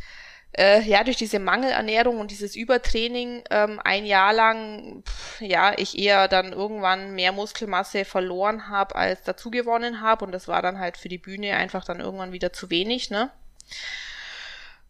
äh, 0.58 0.82
ja, 0.82 1.04
durch 1.04 1.17
diese 1.17 1.39
Mangelernährung 1.39 2.20
und 2.20 2.32
dieses 2.32 2.56
Übertraining 2.56 3.43
ähm, 3.52 3.80
ein 3.84 4.06
Jahr 4.06 4.34
lang, 4.34 5.04
pff, 5.08 5.41
ja, 5.41 5.74
ich 5.78 5.98
eher 5.98 6.28
dann 6.28 6.52
irgendwann 6.52 7.13
mehr 7.13 7.32
Muskelmasse 7.32 8.06
verloren 8.06 8.67
habe, 8.70 8.96
als 8.96 9.22
dazugewonnen 9.24 10.02
habe. 10.02 10.26
Und 10.26 10.32
das 10.32 10.48
war 10.48 10.62
dann 10.62 10.80
halt 10.80 10.98
für 10.98 11.10
die 11.10 11.20
Bühne 11.20 11.56
einfach 11.56 11.86
dann 11.86 12.00
irgendwann 12.00 12.32
wieder 12.32 12.52
zu 12.52 12.70
wenig, 12.70 13.12
ne? 13.12 13.30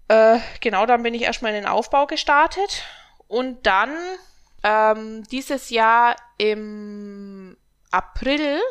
Äh, 0.08 0.39
genau, 0.62 0.86
dann 0.86 1.03
bin 1.03 1.13
ich 1.13 1.23
erstmal 1.23 1.53
in 1.53 1.63
den 1.63 1.69
Aufbau 1.69 2.08
gestartet. 2.08 2.84
Und 3.27 3.67
dann 3.67 3.91
ähm, 4.63 5.23
dieses 5.30 5.69
Jahr 5.69 6.15
im 6.38 7.58
April 7.91 8.62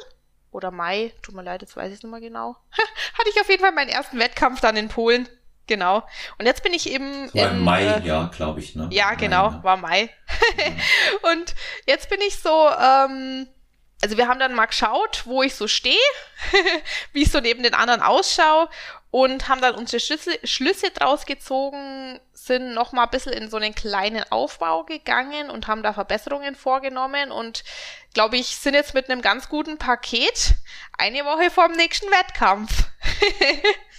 oder 0.50 0.70
Mai, 0.70 1.12
tut 1.20 1.34
mir 1.34 1.42
leid, 1.42 1.60
jetzt 1.60 1.76
weiß 1.76 1.88
ich 1.88 1.98
es 1.98 2.02
nicht 2.02 2.10
mehr 2.10 2.20
genau, 2.20 2.56
hatte 3.18 3.28
ich 3.28 3.40
auf 3.40 3.50
jeden 3.50 3.62
Fall 3.62 3.72
meinen 3.72 3.90
ersten 3.90 4.18
Wettkampf 4.18 4.60
dann 4.60 4.76
in 4.76 4.88
Polen. 4.88 5.28
Genau. 5.66 6.06
Und 6.38 6.46
jetzt 6.46 6.62
bin 6.62 6.72
ich 6.72 6.90
eben. 6.90 7.32
War 7.34 7.50
im 7.50 7.64
Mai, 7.64 7.84
äh, 7.84 8.02
ja, 8.06 8.30
glaube 8.34 8.60
ich, 8.60 8.74
ne? 8.76 8.88
Ja, 8.92 9.14
genau, 9.14 9.50
Mai, 9.50 9.56
ne? 9.56 9.64
war 9.64 9.76
Mai. 9.76 10.10
Und 11.32 11.54
jetzt 11.86 12.08
bin 12.08 12.20
ich 12.20 12.38
so, 12.38 12.68
ähm, 12.70 13.48
also 14.02 14.16
wir 14.16 14.28
haben 14.28 14.38
dann 14.38 14.54
mal 14.54 14.66
geschaut, 14.66 15.22
wo 15.24 15.42
ich 15.42 15.54
so 15.54 15.66
stehe, 15.66 15.96
wie 17.12 17.22
ich 17.22 17.30
so 17.30 17.40
neben 17.40 17.62
den 17.62 17.74
anderen 17.74 18.02
ausschaue 18.02 18.68
und 19.10 19.48
haben 19.48 19.62
dann 19.62 19.74
unsere 19.74 19.98
Schlüsse, 19.98 20.38
Schlüsse 20.44 20.90
draus 20.90 21.24
gezogen, 21.24 22.20
sind 22.32 22.74
noch 22.74 22.92
mal 22.92 23.04
ein 23.04 23.10
bisschen 23.10 23.32
in 23.32 23.48
so 23.48 23.56
einen 23.56 23.74
kleinen 23.74 24.22
Aufbau 24.30 24.84
gegangen 24.84 25.48
und 25.48 25.68
haben 25.68 25.82
da 25.82 25.94
Verbesserungen 25.94 26.54
vorgenommen 26.54 27.32
und 27.32 27.64
glaube 28.12 28.36
ich, 28.36 28.56
sind 28.56 28.74
jetzt 28.74 28.94
mit 28.94 29.08
einem 29.08 29.22
ganz 29.22 29.48
guten 29.48 29.78
Paket 29.78 30.54
eine 30.98 31.24
Woche 31.24 31.50
vorm 31.50 31.72
nächsten 31.72 32.10
Wettkampf. 32.10 32.84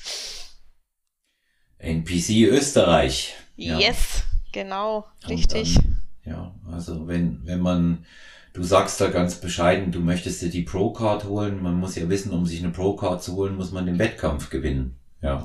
NPC 1.79 2.47
Österreich. 2.49 3.35
Ja. 3.55 3.79
Yes, 3.79 4.23
genau, 4.51 5.05
richtig. 5.27 5.75
Dann, 5.75 6.01
ja, 6.25 6.55
also 6.71 7.07
wenn, 7.07 7.41
wenn 7.45 7.59
man, 7.59 8.05
du 8.53 8.63
sagst 8.63 8.99
da 9.01 9.07
ganz 9.09 9.35
bescheiden, 9.35 9.91
du 9.91 9.99
möchtest 9.99 10.41
dir 10.41 10.49
die 10.49 10.63
Pro-Card 10.63 11.25
holen, 11.25 11.61
man 11.61 11.75
muss 11.75 11.95
ja 11.95 12.09
wissen, 12.09 12.31
um 12.31 12.45
sich 12.45 12.63
eine 12.63 12.71
Pro-Card 12.71 13.23
zu 13.23 13.35
holen, 13.35 13.55
muss 13.55 13.71
man 13.71 13.85
den 13.85 13.99
Wettkampf 13.99 14.49
gewinnen. 14.49 14.97
Ja. 15.21 15.43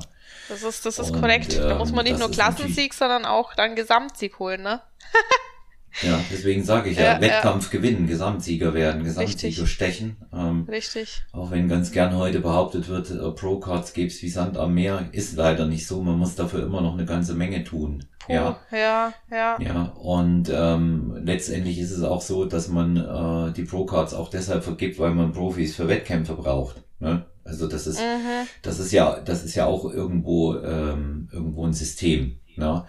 Das 0.49 0.63
ist, 0.63 0.85
das 0.85 0.99
ist 0.99 1.11
Und, 1.11 1.21
korrekt. 1.21 1.57
Da 1.57 1.75
muss 1.75 1.91
man 1.91 2.03
nicht 2.05 2.19
nur 2.19 2.29
Klassensieg, 2.29 2.93
sondern 2.93 3.25
auch 3.25 3.55
dann 3.55 3.75
Gesamtsieg 3.75 4.39
holen, 4.39 4.61
ne? 4.61 4.81
Ja, 6.01 6.19
deswegen 6.31 6.63
sage 6.63 6.89
ich 6.89 6.97
ja, 6.97 7.13
ja 7.13 7.21
Wettkampf 7.21 7.71
ja. 7.71 7.79
gewinnen, 7.79 8.07
Gesamtsieger 8.07 8.73
werden, 8.73 9.03
Gesamtsieger 9.03 9.61
Richtig. 9.61 9.69
stechen. 9.69 10.17
Ähm, 10.33 10.65
Richtig. 10.67 11.23
Auch 11.31 11.51
wenn 11.51 11.67
ganz 11.67 11.91
gern 11.91 12.15
heute 12.17 12.39
behauptet 12.39 12.87
wird, 12.87 13.11
äh, 13.11 13.31
Pro-Cards 13.31 13.93
gäbe 13.93 14.11
wie 14.11 14.29
Sand 14.29 14.57
am 14.57 14.73
Meer, 14.73 15.09
ist 15.11 15.35
leider 15.35 15.67
nicht 15.67 15.85
so. 15.85 16.01
Man 16.01 16.17
muss 16.17 16.35
dafür 16.35 16.63
immer 16.63 16.81
noch 16.81 16.93
eine 16.93 17.05
ganze 17.05 17.35
Menge 17.35 17.63
tun. 17.63 18.05
Puh, 18.19 18.33
ja, 18.33 18.59
ja, 18.71 19.13
ja. 19.31 19.57
Ja, 19.59 19.83
und 19.99 20.51
ähm, 20.53 21.17
letztendlich 21.23 21.77
ist 21.77 21.91
es 21.91 22.03
auch 22.03 22.21
so, 22.21 22.45
dass 22.45 22.69
man 22.69 22.97
äh, 22.97 23.53
die 23.53 23.63
Pro-Cards 23.63 24.13
auch 24.13 24.29
deshalb 24.29 24.63
vergibt, 24.63 24.97
weil 24.97 25.11
man 25.11 25.33
Profis 25.33 25.75
für 25.75 25.87
Wettkämpfe 25.87 26.33
braucht. 26.33 26.81
Ne? 26.99 27.25
Also 27.43 27.67
das 27.67 27.85
ist, 27.87 27.99
mhm. 27.99 28.47
das 28.61 28.79
ist 28.79 28.93
ja, 28.93 29.19
das 29.19 29.43
ist 29.43 29.55
ja 29.55 29.65
auch 29.65 29.91
irgendwo 29.91 30.55
ähm, 30.55 31.27
irgendwo 31.31 31.65
ein 31.65 31.73
System. 31.73 32.37
Ne? 32.55 32.85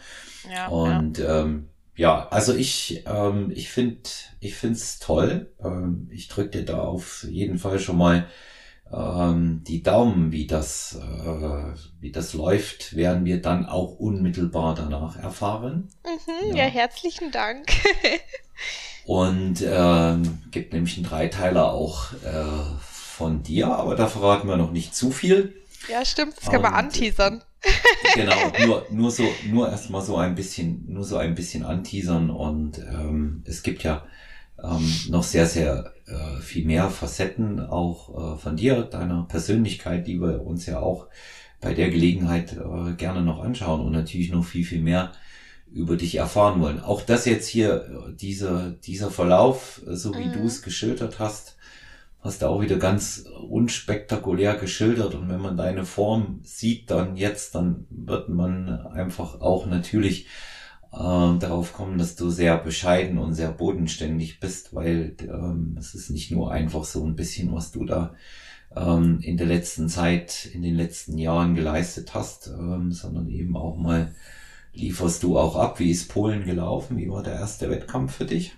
Ja, 0.53 0.69
und 0.69 1.19
ja. 1.19 1.43
Ähm, 1.43 1.69
ja, 1.96 2.28
also 2.28 2.54
ich, 2.54 3.04
ähm, 3.07 3.52
ich 3.54 3.70
finde, 3.70 4.11
ich 4.40 4.54
find's 4.54 4.98
toll. 4.98 5.52
Ähm, 5.62 6.09
ich 6.12 6.28
drücke 6.28 6.50
dir 6.50 6.64
da 6.64 6.80
auf 6.80 7.24
jeden 7.28 7.59
Fall 7.59 7.78
schon 7.78 7.98
mal 7.98 8.26
ähm, 8.92 9.62
die 9.66 9.83
Daumen, 9.83 10.33
wie 10.33 10.46
das, 10.46 10.98
äh, 11.00 11.78
wie 12.00 12.12
das 12.12 12.35
läuft, 12.35 12.96
werden 12.96 13.24
wir 13.24 13.40
dann 13.40 13.66
auch 13.66 13.98
unmittelbar 13.98 14.74
danach 14.74 15.16
erfahren. 15.16 15.88
Mhm, 16.04 16.57
ja. 16.57 16.64
ja. 16.64 16.70
herzlichen 16.70 17.30
Dank. 17.30 17.66
Und 19.07 19.62
ähm, 19.66 20.42
gibt 20.50 20.72
nämlich 20.72 20.96
einen 20.96 21.07
Dreiteiler 21.07 21.72
auch 21.72 22.12
äh, 22.24 22.78
von 22.80 23.42
dir, 23.42 23.68
aber 23.68 23.96
da 23.96 24.07
verraten 24.07 24.48
wir 24.48 24.57
noch 24.57 24.72
nicht 24.72 24.94
zu 24.94 25.11
viel. 25.11 25.54
Ja, 25.90 26.05
stimmt, 26.05 26.37
das 26.37 26.51
kann 26.51 26.62
man 26.62 26.75
anteasern 26.75 27.42
genau, 28.14 28.53
nur, 28.66 28.87
nur 28.90 29.11
so, 29.11 29.25
nur 29.51 29.68
erstmal 29.68 30.03
so 30.03 30.16
ein 30.16 30.35
bisschen, 30.35 30.85
nur 30.88 31.05
so 31.05 31.16
ein 31.16 31.35
bisschen 31.35 31.64
anteasern 31.64 32.31
und 32.31 32.79
ähm, 32.79 33.42
es 33.47 33.62
gibt 33.62 33.83
ja 33.83 34.05
ähm, 34.62 34.94
noch 35.09 35.23
sehr, 35.23 35.47
sehr 35.47 35.92
äh, 36.07 36.40
viel 36.40 36.64
mehr 36.64 36.90
Facetten 36.90 37.61
auch 37.61 38.35
äh, 38.35 38.38
von 38.38 38.57
dir, 38.57 38.83
deiner 38.83 39.25
Persönlichkeit, 39.25 40.07
die 40.07 40.20
wir 40.20 40.42
uns 40.42 40.66
ja 40.66 40.81
auch 40.81 41.09
bei 41.61 41.75
der 41.75 41.90
Gelegenheit 41.90 42.53
äh, 42.53 42.92
gerne 42.92 43.23
noch 43.23 43.42
anschauen 43.42 43.81
und 43.81 43.92
natürlich 43.92 44.31
noch 44.31 44.44
viel, 44.44 44.64
viel 44.64 44.83
mehr 44.83 45.12
über 45.73 45.97
dich 45.97 46.16
erfahren 46.16 46.61
wollen. 46.61 46.81
Auch 46.81 47.03
das 47.03 47.25
jetzt 47.25 47.49
hier, 47.49 48.07
äh, 48.09 48.12
dieser, 48.12 48.70
dieser 48.70 49.11
Verlauf, 49.11 49.83
äh, 49.87 49.97
so 49.97 50.14
wie 50.14 50.27
mhm. 50.27 50.33
du 50.35 50.44
es 50.44 50.62
geschildert 50.62 51.18
hast, 51.18 51.57
hast 52.24 52.40
du 52.40 52.46
auch 52.46 52.62
wieder 52.62 52.76
ganz 52.76 53.26
unspektakulär 53.48 54.56
geschildert. 54.56 55.14
Und 55.14 55.28
wenn 55.28 55.42
man 55.42 55.58
deine 55.58 55.84
Form 55.84 56.40
sieht, 56.42 56.90
dann 56.90 57.16
jetzt, 57.16 57.54
dann 57.54 57.87
wird 57.90 58.30
man 58.30 58.87
einfach 58.87 59.42
auch 59.42 59.66
natürlich 59.66 60.26
äh, 60.90 60.96
darauf 60.96 61.74
kommen, 61.74 61.98
dass 61.98 62.16
du 62.16 62.30
sehr 62.30 62.56
bescheiden 62.56 63.18
und 63.18 63.34
sehr 63.34 63.52
bodenständig 63.52 64.40
bist, 64.40 64.74
weil 64.74 65.16
ähm, 65.20 65.76
es 65.78 65.94
ist 65.94 66.10
nicht 66.10 66.30
nur 66.30 66.50
einfach 66.50 66.84
so 66.84 67.04
ein 67.04 67.14
bisschen, 67.14 67.52
was 67.52 67.72
du 67.72 67.84
da 67.84 68.14
ähm, 68.74 69.20
in 69.20 69.37
der 69.37 69.46
letzten 69.46 69.90
Zeit, 69.90 70.48
in 70.52 70.62
den 70.62 70.76
letzten 70.76 71.18
Jahren 71.18 71.54
geleistet 71.54 72.14
hast, 72.14 72.46
ähm, 72.48 72.90
sondern 72.90 73.28
eben 73.28 73.54
auch 73.54 73.76
mal 73.76 74.14
lieferst 74.72 75.22
du 75.22 75.38
auch 75.38 75.56
ab. 75.56 75.78
Wie 75.78 75.90
ist 75.90 76.08
Polen 76.08 76.44
gelaufen? 76.44 76.96
Wie 76.96 77.10
war 77.10 77.22
der 77.22 77.34
erste 77.34 77.68
Wettkampf 77.68 78.16
für 78.16 78.24
dich? 78.24 78.56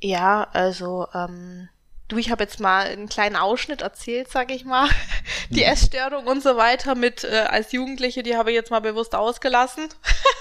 Ja, 0.00 0.48
also 0.52 1.06
ähm, 1.14 1.68
du, 2.08 2.18
ich 2.18 2.30
habe 2.30 2.44
jetzt 2.44 2.60
mal 2.60 2.86
einen 2.86 3.08
kleinen 3.08 3.36
Ausschnitt 3.36 3.82
erzählt, 3.82 4.30
sag 4.30 4.50
ich 4.50 4.64
mal. 4.64 4.88
Die 5.50 5.64
hm. 5.64 5.72
Essstörung 5.72 6.26
und 6.26 6.42
so 6.42 6.56
weiter 6.56 6.94
mit 6.94 7.24
äh, 7.24 7.46
als 7.48 7.72
Jugendliche, 7.72 8.22
die 8.22 8.36
habe 8.36 8.50
ich 8.50 8.54
jetzt 8.54 8.70
mal 8.70 8.80
bewusst 8.80 9.14
ausgelassen. 9.14 9.88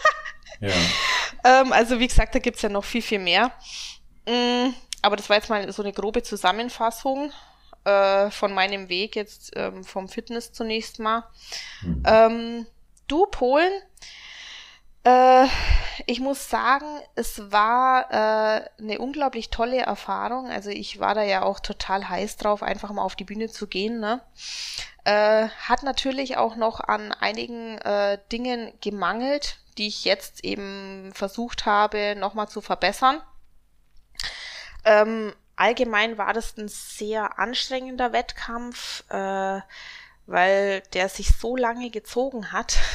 ja. 0.59 0.73
ähm, 1.43 1.71
also 1.71 1.99
wie 1.99 2.07
gesagt, 2.07 2.35
da 2.35 2.39
gibt's 2.39 2.61
ja 2.61 2.69
noch 2.69 2.85
viel, 2.85 3.01
viel 3.01 3.19
mehr. 3.19 3.51
Mm, 4.27 4.73
aber 5.01 5.15
das 5.15 5.29
war 5.29 5.37
jetzt 5.37 5.49
mal 5.49 5.71
so 5.71 5.83
eine 5.83 5.93
grobe 5.93 6.23
Zusammenfassung 6.23 7.31
äh, 7.85 8.29
von 8.31 8.53
meinem 8.53 8.89
Weg 8.89 9.15
jetzt 9.15 9.51
ähm, 9.55 9.83
vom 9.83 10.09
Fitness 10.09 10.51
zunächst 10.51 10.99
mal. 10.99 11.23
Mhm. 11.81 12.03
Ähm, 12.05 12.67
du, 13.07 13.25
Polen, 13.27 13.71
äh, 15.03 15.47
ich 16.05 16.19
muss 16.19 16.49
sagen, 16.49 16.85
es 17.15 17.51
war 17.51 18.11
äh, 18.11 18.69
eine 18.79 18.99
unglaublich 18.99 19.49
tolle 19.49 19.79
Erfahrung. 19.79 20.49
Also 20.49 20.69
ich 20.69 20.99
war 20.99 21.15
da 21.15 21.23
ja 21.23 21.43
auch 21.43 21.59
total 21.59 22.07
heiß 22.07 22.37
drauf, 22.37 22.63
einfach 22.63 22.91
mal 22.91 23.01
auf 23.01 23.15
die 23.15 23.23
Bühne 23.23 23.49
zu 23.49 23.67
gehen. 23.67 23.99
Ne? 23.99 24.21
Äh, 25.03 25.47
hat 25.47 25.83
natürlich 25.83 26.37
auch 26.37 26.55
noch 26.55 26.79
an 26.79 27.11
einigen 27.13 27.77
äh, 27.79 28.19
Dingen 28.31 28.73
gemangelt, 28.81 29.57
die 29.77 29.87
ich 29.87 30.05
jetzt 30.05 30.43
eben 30.43 31.11
versucht 31.13 31.65
habe, 31.65 32.15
nochmal 32.15 32.49
zu 32.49 32.61
verbessern. 32.61 33.21
Ähm, 34.85 35.33
allgemein 35.55 36.17
war 36.17 36.33
das 36.33 36.57
ein 36.57 36.67
sehr 36.67 37.39
anstrengender 37.39 38.13
Wettkampf, 38.13 39.03
äh, 39.09 39.61
weil 40.25 40.81
der 40.93 41.09
sich 41.09 41.29
so 41.37 41.55
lange 41.55 41.89
gezogen 41.89 42.51
hat. 42.51 42.77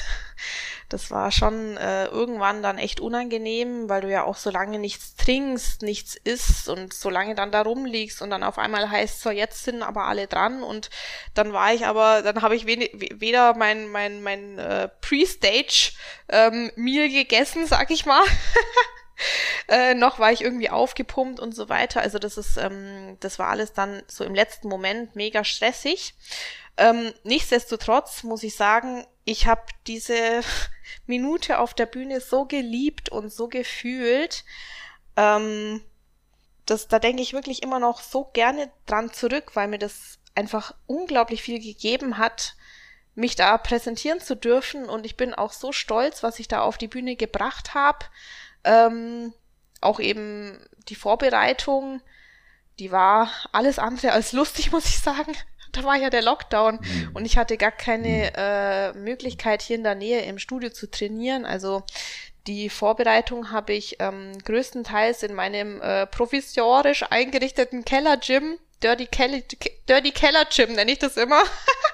Das 0.92 1.10
war 1.10 1.32
schon 1.32 1.76
äh, 1.76 2.06
irgendwann 2.06 2.62
dann 2.62 2.78
echt 2.78 3.00
unangenehm, 3.00 3.88
weil 3.88 4.02
du 4.02 4.10
ja 4.10 4.24
auch 4.24 4.36
so 4.36 4.50
lange 4.50 4.78
nichts 4.78 5.16
trinkst, 5.16 5.82
nichts 5.82 6.16
isst 6.16 6.68
und 6.68 6.92
so 6.92 7.10
lange 7.10 7.34
dann 7.34 7.50
da 7.50 7.62
rumliegst 7.62 8.20
und 8.22 8.30
dann 8.30 8.42
auf 8.42 8.58
einmal 8.58 8.90
heißt 8.90 9.22
so, 9.22 9.30
jetzt 9.30 9.64
sind 9.64 9.82
aber 9.82 10.04
alle 10.04 10.26
dran 10.26 10.62
und 10.62 10.90
dann 11.34 11.52
war 11.52 11.72
ich 11.72 11.86
aber, 11.86 12.22
dann 12.22 12.42
habe 12.42 12.56
ich 12.56 12.66
weder 12.66 13.54
mein, 13.54 13.88
mein, 13.88 14.22
mein 14.22 14.58
äh, 14.58 14.88
Pre-Stage 15.00 15.92
ähm, 16.28 16.70
gegessen, 16.76 17.66
sag 17.66 17.90
ich 17.90 18.06
mal. 18.06 18.22
äh, 19.68 19.94
noch 19.94 20.18
war 20.18 20.32
ich 20.32 20.42
irgendwie 20.42 20.70
aufgepumpt 20.70 21.40
und 21.40 21.54
so 21.54 21.68
weiter. 21.68 22.00
Also 22.00 22.18
das 22.18 22.36
ist, 22.36 22.56
ähm, 22.56 23.16
das 23.20 23.38
war 23.38 23.48
alles 23.48 23.72
dann 23.72 24.02
so 24.06 24.24
im 24.24 24.34
letzten 24.34 24.68
Moment 24.68 25.16
mega 25.16 25.44
stressig. 25.44 26.14
Ähm, 26.76 27.12
nichtsdestotrotz 27.22 28.22
muss 28.22 28.42
ich 28.42 28.56
sagen, 28.56 29.06
ich 29.24 29.46
habe 29.46 29.62
diese 29.86 30.42
Minute 31.06 31.58
auf 31.58 31.74
der 31.74 31.86
Bühne 31.86 32.20
so 32.20 32.44
geliebt 32.44 33.08
und 33.08 33.32
so 33.32 33.48
gefühlt. 33.48 34.44
Ähm, 35.16 35.82
das, 36.66 36.88
da 36.88 36.98
denke 36.98 37.22
ich 37.22 37.32
wirklich 37.32 37.62
immer 37.62 37.78
noch 37.78 38.00
so 38.00 38.24
gerne 38.24 38.70
dran 38.86 39.12
zurück, 39.12 39.52
weil 39.54 39.68
mir 39.68 39.78
das 39.78 40.18
einfach 40.34 40.74
unglaublich 40.86 41.42
viel 41.42 41.60
gegeben 41.60 42.18
hat, 42.18 42.56
mich 43.14 43.36
da 43.36 43.58
präsentieren 43.58 44.20
zu 44.20 44.36
dürfen. 44.36 44.88
Und 44.88 45.04
ich 45.04 45.16
bin 45.16 45.34
auch 45.34 45.52
so 45.52 45.72
stolz, 45.72 46.22
was 46.22 46.38
ich 46.38 46.48
da 46.48 46.62
auf 46.62 46.78
die 46.78 46.88
Bühne 46.88 47.16
gebracht 47.16 47.74
habe. 47.74 48.06
Ähm, 48.64 49.34
auch 49.80 50.00
eben 50.00 50.64
die 50.88 50.94
Vorbereitung, 50.94 52.00
die 52.78 52.92
war 52.92 53.30
alles 53.52 53.78
andere 53.78 54.12
als 54.12 54.32
lustig, 54.32 54.72
muss 54.72 54.86
ich 54.86 55.00
sagen 55.00 55.36
da 55.72 55.84
war 55.84 55.96
ja 55.96 56.10
der 56.10 56.22
Lockdown 56.22 56.78
mhm. 56.80 57.10
und 57.14 57.24
ich 57.24 57.36
hatte 57.36 57.56
gar 57.56 57.72
keine 57.72 58.08
mhm. 58.08 58.32
äh, 58.36 58.92
Möglichkeit, 58.92 59.62
hier 59.62 59.76
in 59.76 59.84
der 59.84 59.94
Nähe 59.94 60.22
im 60.22 60.38
Studio 60.38 60.70
zu 60.70 60.90
trainieren. 60.90 61.44
Also 61.44 61.82
die 62.46 62.68
Vorbereitung 62.70 63.50
habe 63.50 63.72
ich 63.72 63.96
ähm, 64.00 64.36
größtenteils 64.44 65.22
in 65.22 65.34
meinem 65.34 65.80
äh, 65.80 66.06
provisorisch 66.06 67.04
eingerichteten 67.08 67.84
Keller-Gym, 67.84 68.58
Dirty, 68.82 69.06
Kelly, 69.06 69.44
Dirty 69.88 70.10
Keller 70.10 70.44
Gym 70.46 70.72
nenne 70.72 70.92
ich 70.92 70.98
das 70.98 71.16
immer, 71.16 71.42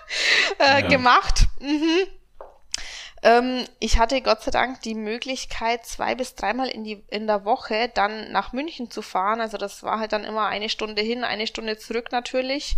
äh, 0.59 0.81
ja. 0.83 0.88
gemacht. 0.88 1.45
Mhm. 1.61 2.07
Ähm, 3.23 3.64
ich 3.79 3.99
hatte 3.99 4.23
Gott 4.23 4.43
sei 4.43 4.51
Dank 4.51 4.81
die 4.83 4.95
Möglichkeit, 4.95 5.85
zwei 5.85 6.14
bis 6.14 6.35
dreimal 6.35 6.69
in, 6.69 6.85
die, 6.85 7.05
in 7.09 7.27
der 7.27 7.45
Woche 7.45 7.91
dann 7.93 8.33
nach 8.33 8.53
München 8.53 8.91
zu 8.91 9.03
fahren. 9.03 9.41
Also 9.41 9.59
das 9.59 9.83
war 9.83 9.99
halt 9.99 10.12
dann 10.12 10.25
immer 10.25 10.47
eine 10.47 10.69
Stunde 10.69 11.03
hin, 11.03 11.25
eine 11.25 11.47
Stunde 11.47 11.79
zurück 11.79 12.12
natürlich. 12.12 12.77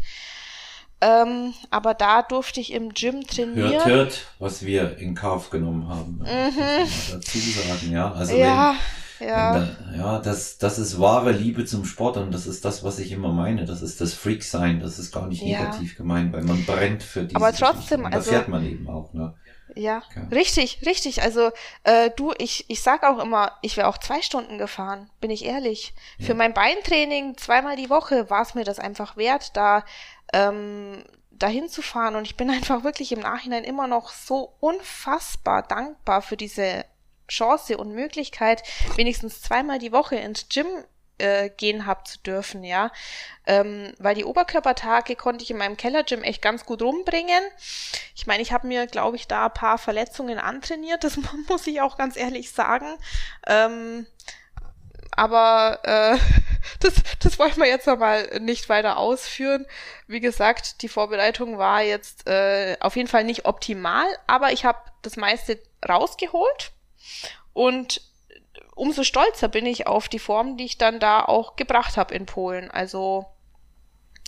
Ähm, 1.00 1.54
aber 1.70 1.94
da 1.94 2.22
durfte 2.22 2.60
ich 2.60 2.72
im 2.72 2.92
Gym 2.92 3.26
trainieren. 3.26 3.72
Hört, 3.72 3.86
hört, 3.86 4.26
was 4.38 4.64
wir 4.64 4.98
in 4.98 5.14
Kauf 5.14 5.48
genommen 5.50 5.88
haben. 5.88 6.20
Mhm. 6.22 6.88
Dazu 7.12 7.38
sagen, 7.38 7.90
ja. 7.90 8.12
Also 8.12 8.36
ja, 8.36 8.74
wenn, 9.18 9.28
ja. 9.28 9.54
Wenn 9.54 9.92
da, 9.92 9.96
ja, 9.96 10.18
das, 10.18 10.58
das 10.58 10.78
ist 10.78 11.00
wahre 11.00 11.32
Liebe 11.32 11.64
zum 11.64 11.86
Sport 11.86 12.18
und 12.18 12.32
das 12.32 12.46
ist 12.46 12.66
das, 12.66 12.84
was 12.84 12.98
ich 12.98 13.12
immer 13.12 13.32
meine. 13.32 13.64
Das 13.64 13.80
ist 13.80 14.00
das 14.02 14.12
Freak-Sein. 14.12 14.80
Das 14.80 14.98
ist 14.98 15.10
gar 15.10 15.26
nicht 15.26 15.42
ja. 15.42 15.60
negativ 15.60 15.96
gemeint, 15.96 16.34
weil 16.34 16.42
man 16.42 16.64
brennt 16.66 17.02
für 17.02 17.24
diese 17.24 17.36
Aber 17.36 17.52
trotzdem, 17.52 18.04
also. 18.04 18.30
fährt 18.30 18.48
man 18.48 18.66
eben 18.66 18.88
auch, 18.88 19.14
ne? 19.14 19.34
Ja, 19.76 20.02
okay. 20.10 20.26
richtig, 20.32 20.80
richtig. 20.84 21.22
Also 21.22 21.50
äh, 21.84 22.10
du, 22.16 22.32
ich, 22.38 22.64
ich 22.68 22.82
sag 22.82 23.04
auch 23.04 23.22
immer, 23.22 23.52
ich 23.62 23.76
wäre 23.76 23.88
auch 23.88 23.98
zwei 23.98 24.22
Stunden 24.22 24.58
gefahren, 24.58 25.10
bin 25.20 25.30
ich 25.30 25.44
ehrlich. 25.44 25.94
Ja. 26.18 26.26
Für 26.26 26.34
mein 26.34 26.54
Beintraining 26.54 27.36
zweimal 27.36 27.76
die 27.76 27.90
Woche 27.90 28.30
war 28.30 28.42
es 28.42 28.54
mir 28.54 28.64
das 28.64 28.78
einfach 28.78 29.16
wert, 29.16 29.56
da 29.56 29.84
ähm, 30.32 31.04
dahin 31.30 31.68
zu 31.68 31.82
fahren. 31.82 32.16
Und 32.16 32.24
ich 32.24 32.36
bin 32.36 32.50
einfach 32.50 32.84
wirklich 32.84 33.12
im 33.12 33.20
Nachhinein 33.20 33.64
immer 33.64 33.86
noch 33.86 34.10
so 34.10 34.54
unfassbar 34.60 35.62
dankbar 35.62 36.22
für 36.22 36.36
diese 36.36 36.84
Chance 37.28 37.78
und 37.78 37.94
Möglichkeit, 37.94 38.62
wenigstens 38.96 39.40
zweimal 39.40 39.78
die 39.78 39.92
Woche 39.92 40.16
ins 40.16 40.48
Gym 40.48 40.66
äh, 41.20 41.50
gehen 41.50 41.86
hab 41.86 42.08
zu 42.08 42.18
dürfen, 42.18 42.64
ja. 42.64 42.90
Ähm, 43.46 43.92
weil 43.98 44.14
die 44.14 44.24
Oberkörpertage 44.24 45.16
konnte 45.16 45.44
ich 45.44 45.50
in 45.50 45.58
meinem 45.58 45.76
Kellergym 45.76 46.22
echt 46.22 46.42
ganz 46.42 46.64
gut 46.64 46.82
rumbringen. 46.82 47.42
Ich 48.16 48.26
meine, 48.26 48.42
ich 48.42 48.52
habe 48.52 48.66
mir, 48.66 48.86
glaube 48.86 49.16
ich, 49.16 49.28
da 49.28 49.46
ein 49.46 49.54
paar 49.54 49.78
Verletzungen 49.78 50.38
antrainiert, 50.38 51.04
das 51.04 51.18
muss 51.48 51.66
ich 51.66 51.80
auch 51.80 51.96
ganz 51.96 52.16
ehrlich 52.16 52.50
sagen. 52.50 52.86
Ähm, 53.46 54.06
aber 55.12 55.80
äh, 55.82 56.18
das, 56.80 56.94
das 57.18 57.38
wollen 57.38 57.56
wir 57.56 57.66
jetzt 57.66 57.86
nochmal 57.86 58.40
nicht 58.40 58.68
weiter 58.68 58.96
ausführen. 58.96 59.66
Wie 60.06 60.20
gesagt, 60.20 60.82
die 60.82 60.88
Vorbereitung 60.88 61.58
war 61.58 61.82
jetzt 61.82 62.26
äh, 62.26 62.76
auf 62.80 62.96
jeden 62.96 63.08
Fall 63.08 63.24
nicht 63.24 63.44
optimal, 63.44 64.06
aber 64.26 64.52
ich 64.52 64.64
habe 64.64 64.78
das 65.02 65.16
meiste 65.16 65.58
rausgeholt 65.88 66.72
und 67.52 68.02
umso 68.74 69.04
stolzer 69.04 69.48
bin 69.48 69.66
ich 69.66 69.86
auf 69.86 70.08
die 70.08 70.18
Form, 70.18 70.56
die 70.56 70.64
ich 70.64 70.78
dann 70.78 71.00
da 71.00 71.22
auch 71.22 71.56
gebracht 71.56 71.96
habe 71.96 72.14
in 72.14 72.26
Polen. 72.26 72.70
Also 72.70 73.26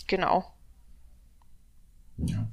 genau. 0.07 0.53
Ja, 2.17 2.47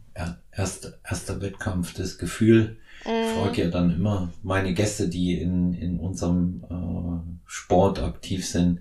erster, 0.50 0.98
erster 1.08 1.40
Wettkampf, 1.40 1.94
das 1.94 2.18
Gefühl. 2.18 2.79
Ich 3.02 3.06
mhm. 3.06 3.40
frage 3.40 3.64
ja 3.64 3.70
dann 3.70 3.94
immer 3.94 4.32
meine 4.42 4.74
Gäste, 4.74 5.08
die 5.08 5.40
in, 5.40 5.74
in 5.74 5.98
unserem 5.98 6.64
äh, 6.70 7.40
Sport 7.46 7.98
aktiv 8.00 8.46
sind, 8.46 8.80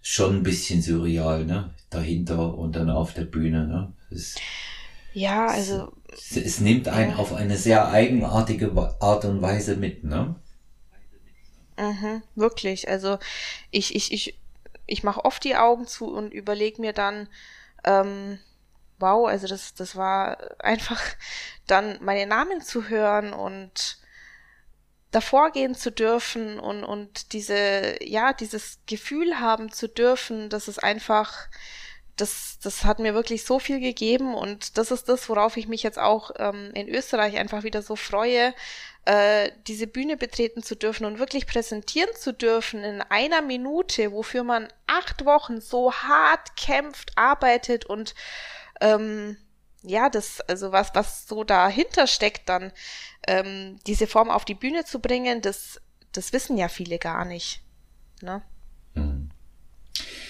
schon 0.00 0.36
ein 0.36 0.42
bisschen 0.42 0.80
surreal, 0.80 1.44
ne? 1.44 1.74
Dahinter 1.90 2.56
und 2.56 2.76
dann 2.76 2.90
auf 2.90 3.14
der 3.14 3.24
Bühne, 3.24 3.66
ne? 3.66 3.92
Es, 4.10 4.36
ja, 5.12 5.46
also. 5.46 5.92
Es, 6.10 6.36
es 6.36 6.60
nimmt 6.60 6.88
einen 6.88 7.12
ja. 7.12 7.16
auf 7.16 7.34
eine 7.34 7.56
sehr 7.56 7.88
eigenartige 7.88 8.72
Art 9.00 9.24
und 9.24 9.42
Weise 9.42 9.76
mit, 9.76 10.04
ne? 10.04 10.34
Mhm, 11.78 12.22
wirklich. 12.34 12.88
Also 12.88 13.18
ich, 13.70 13.94
ich, 13.94 14.12
ich, 14.12 14.38
ich 14.86 15.02
mache 15.04 15.24
oft 15.24 15.44
die 15.44 15.56
Augen 15.56 15.86
zu 15.86 16.06
und 16.06 16.32
überlege 16.32 16.80
mir 16.80 16.92
dann, 16.92 17.28
ähm, 17.84 18.38
wow, 18.98 19.28
also 19.28 19.46
das, 19.46 19.74
das 19.74 19.96
war 19.96 20.38
einfach 20.60 21.00
dann 21.66 21.98
meine 22.02 22.26
Namen 22.26 22.60
zu 22.60 22.88
hören 22.88 23.32
und 23.32 23.98
davor 25.10 25.50
gehen 25.50 25.74
zu 25.74 25.90
dürfen 25.90 26.58
und, 26.60 26.84
und 26.84 27.32
diese, 27.32 27.96
ja, 28.02 28.32
dieses 28.32 28.80
Gefühl 28.86 29.40
haben 29.40 29.72
zu 29.72 29.88
dürfen, 29.88 30.50
dass 30.50 30.68
es 30.68 30.78
einfach, 30.78 31.48
das, 32.16 32.58
das 32.62 32.84
hat 32.84 32.98
mir 32.98 33.14
wirklich 33.14 33.44
so 33.44 33.58
viel 33.58 33.80
gegeben 33.80 34.34
und 34.34 34.76
das 34.76 34.90
ist 34.90 35.08
das, 35.08 35.28
worauf 35.28 35.56
ich 35.56 35.68
mich 35.68 35.82
jetzt 35.82 35.98
auch 35.98 36.32
ähm, 36.36 36.72
in 36.74 36.88
Österreich 36.88 37.38
einfach 37.38 37.62
wieder 37.62 37.80
so 37.80 37.96
freue, 37.96 38.52
äh, 39.06 39.50
diese 39.66 39.86
Bühne 39.86 40.18
betreten 40.18 40.62
zu 40.62 40.76
dürfen 40.76 41.06
und 41.06 41.18
wirklich 41.18 41.46
präsentieren 41.46 42.14
zu 42.14 42.34
dürfen 42.34 42.84
in 42.84 43.00
einer 43.00 43.40
Minute, 43.40 44.12
wofür 44.12 44.44
man 44.44 44.68
acht 44.86 45.24
Wochen 45.24 45.62
so 45.62 45.92
hart 45.94 46.56
kämpft, 46.56 47.16
arbeitet 47.16 47.86
und 47.86 48.14
ähm, 48.80 49.36
ja, 49.82 50.08
das, 50.08 50.40
also 50.42 50.72
was, 50.72 50.94
was 50.94 51.26
so 51.26 51.44
dahinter 51.44 52.06
steckt, 52.06 52.48
dann 52.48 52.72
ähm, 53.26 53.78
diese 53.86 54.06
Form 54.06 54.30
auf 54.30 54.44
die 54.44 54.54
Bühne 54.54 54.84
zu 54.84 55.00
bringen, 55.00 55.40
das, 55.40 55.80
das 56.12 56.32
wissen 56.32 56.56
ja 56.56 56.68
viele 56.68 56.98
gar 56.98 57.24
nicht. 57.24 57.62
Ne? 58.22 58.42
Mhm. 58.94 59.30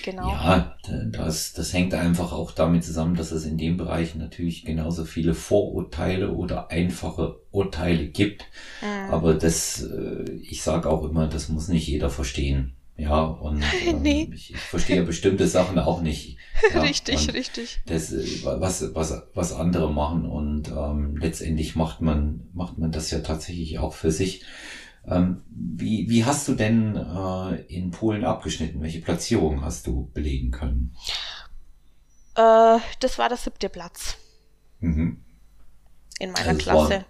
Genau. 0.05 0.29
Ja, 0.29 0.77
das, 1.13 1.53
das 1.53 1.73
hängt 1.75 1.93
einfach 1.93 2.33
auch 2.33 2.53
damit 2.53 2.85
zusammen, 2.85 3.15
dass 3.15 3.31
es 3.31 3.45
in 3.45 3.59
dem 3.59 3.77
Bereich 3.77 4.15
natürlich 4.15 4.65
genauso 4.65 5.05
viele 5.05 5.35
Vorurteile 5.35 6.33
oder 6.33 6.71
einfache 6.71 7.37
Urteile 7.51 8.07
gibt. 8.07 8.47
Mhm. 8.81 9.11
Aber 9.11 9.35
das, 9.35 9.83
äh, 9.83 10.31
ich 10.41 10.63
sage 10.63 10.89
auch 10.89 11.05
immer, 11.05 11.27
das 11.27 11.49
muss 11.49 11.69
nicht 11.69 11.87
jeder 11.87 12.09
verstehen. 12.09 12.78
Ja, 12.99 13.23
und 13.23 13.63
ähm, 13.87 14.03
nee. 14.03 14.29
ich, 14.35 14.53
ich 14.53 14.61
verstehe 14.61 15.05
bestimmte 15.05 15.47
Sachen 15.47 15.79
auch 15.79 16.03
nicht. 16.03 16.37
Ja, 16.75 16.81
richtig, 16.81 17.33
richtig. 17.35 17.81
Das, 17.87 18.13
äh, 18.13 18.45
was, 18.45 18.93
was, 18.93 19.23
was 19.33 19.53
andere 19.53 19.93
machen 19.93 20.27
und 20.27 20.67
ähm, 20.69 21.17
letztendlich 21.17 21.77
macht 21.77 22.01
man, 22.01 22.49
macht 22.53 22.79
man 22.79 22.91
das 22.91 23.13
ja 23.13 23.21
tatsächlich 23.21 23.79
auch 23.79 23.95
für 23.95 24.11
sich. 24.11 24.45
Ähm, 25.07 25.45
wie, 25.51 26.11
wie 26.11 26.25
hast 26.25 26.49
du 26.49 26.55
denn 26.55 26.97
äh, 26.97 27.63
in 27.73 27.93
Polen 27.93 28.25
abgeschnitten? 28.25 28.83
Welche 28.83 29.01
Platzierung 29.01 29.63
hast 29.63 29.87
du 29.87 30.11
belegen 30.13 30.51
können? 30.51 30.97
Äh, 32.35 32.79
das 32.99 33.19
war 33.19 33.29
der 33.29 33.39
siebte 33.39 33.69
Platz. 33.69 34.17
Mhm. 34.81 35.25
In 36.19 36.33
meiner 36.33 36.49
also 36.49 36.61
Klasse. 36.61 37.05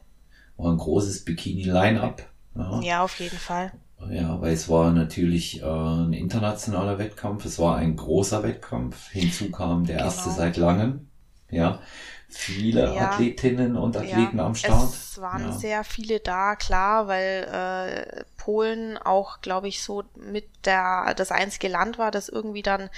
War, 0.58 0.66
war, 0.66 0.72
ein 0.72 0.78
großes 0.78 1.24
Bikini-Line-Up. 1.24 2.28
Ja. 2.54 2.80
ja, 2.82 3.02
auf 3.02 3.18
jeden 3.18 3.38
Fall. 3.38 3.72
Ja, 4.10 4.40
weil 4.40 4.52
es 4.54 4.68
war 4.68 4.92
natürlich 4.92 5.62
äh, 5.62 5.66
ein 5.66 6.12
internationaler 6.12 6.98
Wettkampf, 6.98 7.44
es 7.44 7.58
war 7.58 7.76
ein 7.76 7.96
großer 7.96 8.42
Wettkampf. 8.42 9.10
Hinzu 9.10 9.50
kam 9.50 9.84
der 9.84 9.98
erste 9.98 10.24
genau. 10.24 10.36
seit 10.36 10.56
langem. 10.56 11.08
Ja, 11.50 11.80
viele 12.28 12.94
ja. 12.94 13.10
Athletinnen 13.10 13.76
und 13.76 13.96
Athleten 13.96 14.38
ja. 14.38 14.46
am 14.46 14.54
Start. 14.54 14.84
Es 14.84 15.20
waren 15.20 15.42
ja. 15.42 15.52
sehr 15.52 15.84
viele 15.84 16.20
da, 16.20 16.56
klar, 16.56 17.08
weil 17.08 17.48
äh, 17.50 18.24
Polen 18.38 18.96
auch, 18.96 19.42
glaube 19.42 19.68
ich, 19.68 19.82
so 19.82 20.04
mit 20.14 20.46
der 20.64 21.12
das 21.14 21.30
einzige 21.30 21.68
Land 21.68 21.98
war, 21.98 22.10
das 22.10 22.30
irgendwie 22.30 22.62
dann 22.62 22.88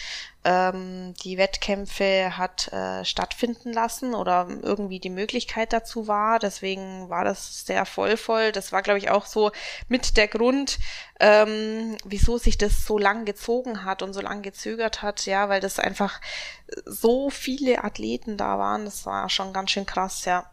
ähm, 0.45 1.15
die 1.25 1.39
Wettkämpfe 1.39 2.39
hat 2.39 2.73
äh, 2.73 3.05
stattfinden 3.05 3.73
lassen 3.73 4.15
oder 4.15 4.47
irgendwie 4.63 5.01
die 5.01 5.11
Möglichkeit 5.11 5.73
dazu 5.73 6.07
war. 6.07 6.39
Deswegen 6.39 7.09
war 7.09 7.25
das 7.25 7.67
sehr 7.67 7.85
vollvoll. 7.87 8.53
Das 8.53 8.71
war, 8.71 8.83
glaube 8.83 8.99
ich, 8.99 9.11
auch 9.11 9.27
so 9.27 9.51
mit 9.89 10.17
der 10.17 10.29
Grund, 10.29 10.79
ähm, 11.19 11.97
wieso 12.05 12.39
sich 12.39 12.57
das 12.57 12.85
so 12.87 12.99
lang 12.99 13.25
gezogen 13.25 13.85
hat 13.85 14.03
und 14.03 14.13
so 14.13 14.21
lang 14.21 14.43
gezögert 14.43 15.03
hat. 15.03 15.27
Ja, 15.27 15.49
weil 15.49 15.61
das 15.61 15.79
einfach 15.79 16.21
so 16.85 17.31
viele 17.31 17.83
Athleten 17.83 18.37
da 18.37 18.59
waren. 18.59 18.85
Das 18.85 19.07
war 19.07 19.29
schon 19.29 19.53
ganz 19.53 19.71
schön 19.71 19.87
krass, 19.87 20.25
ja. 20.27 20.51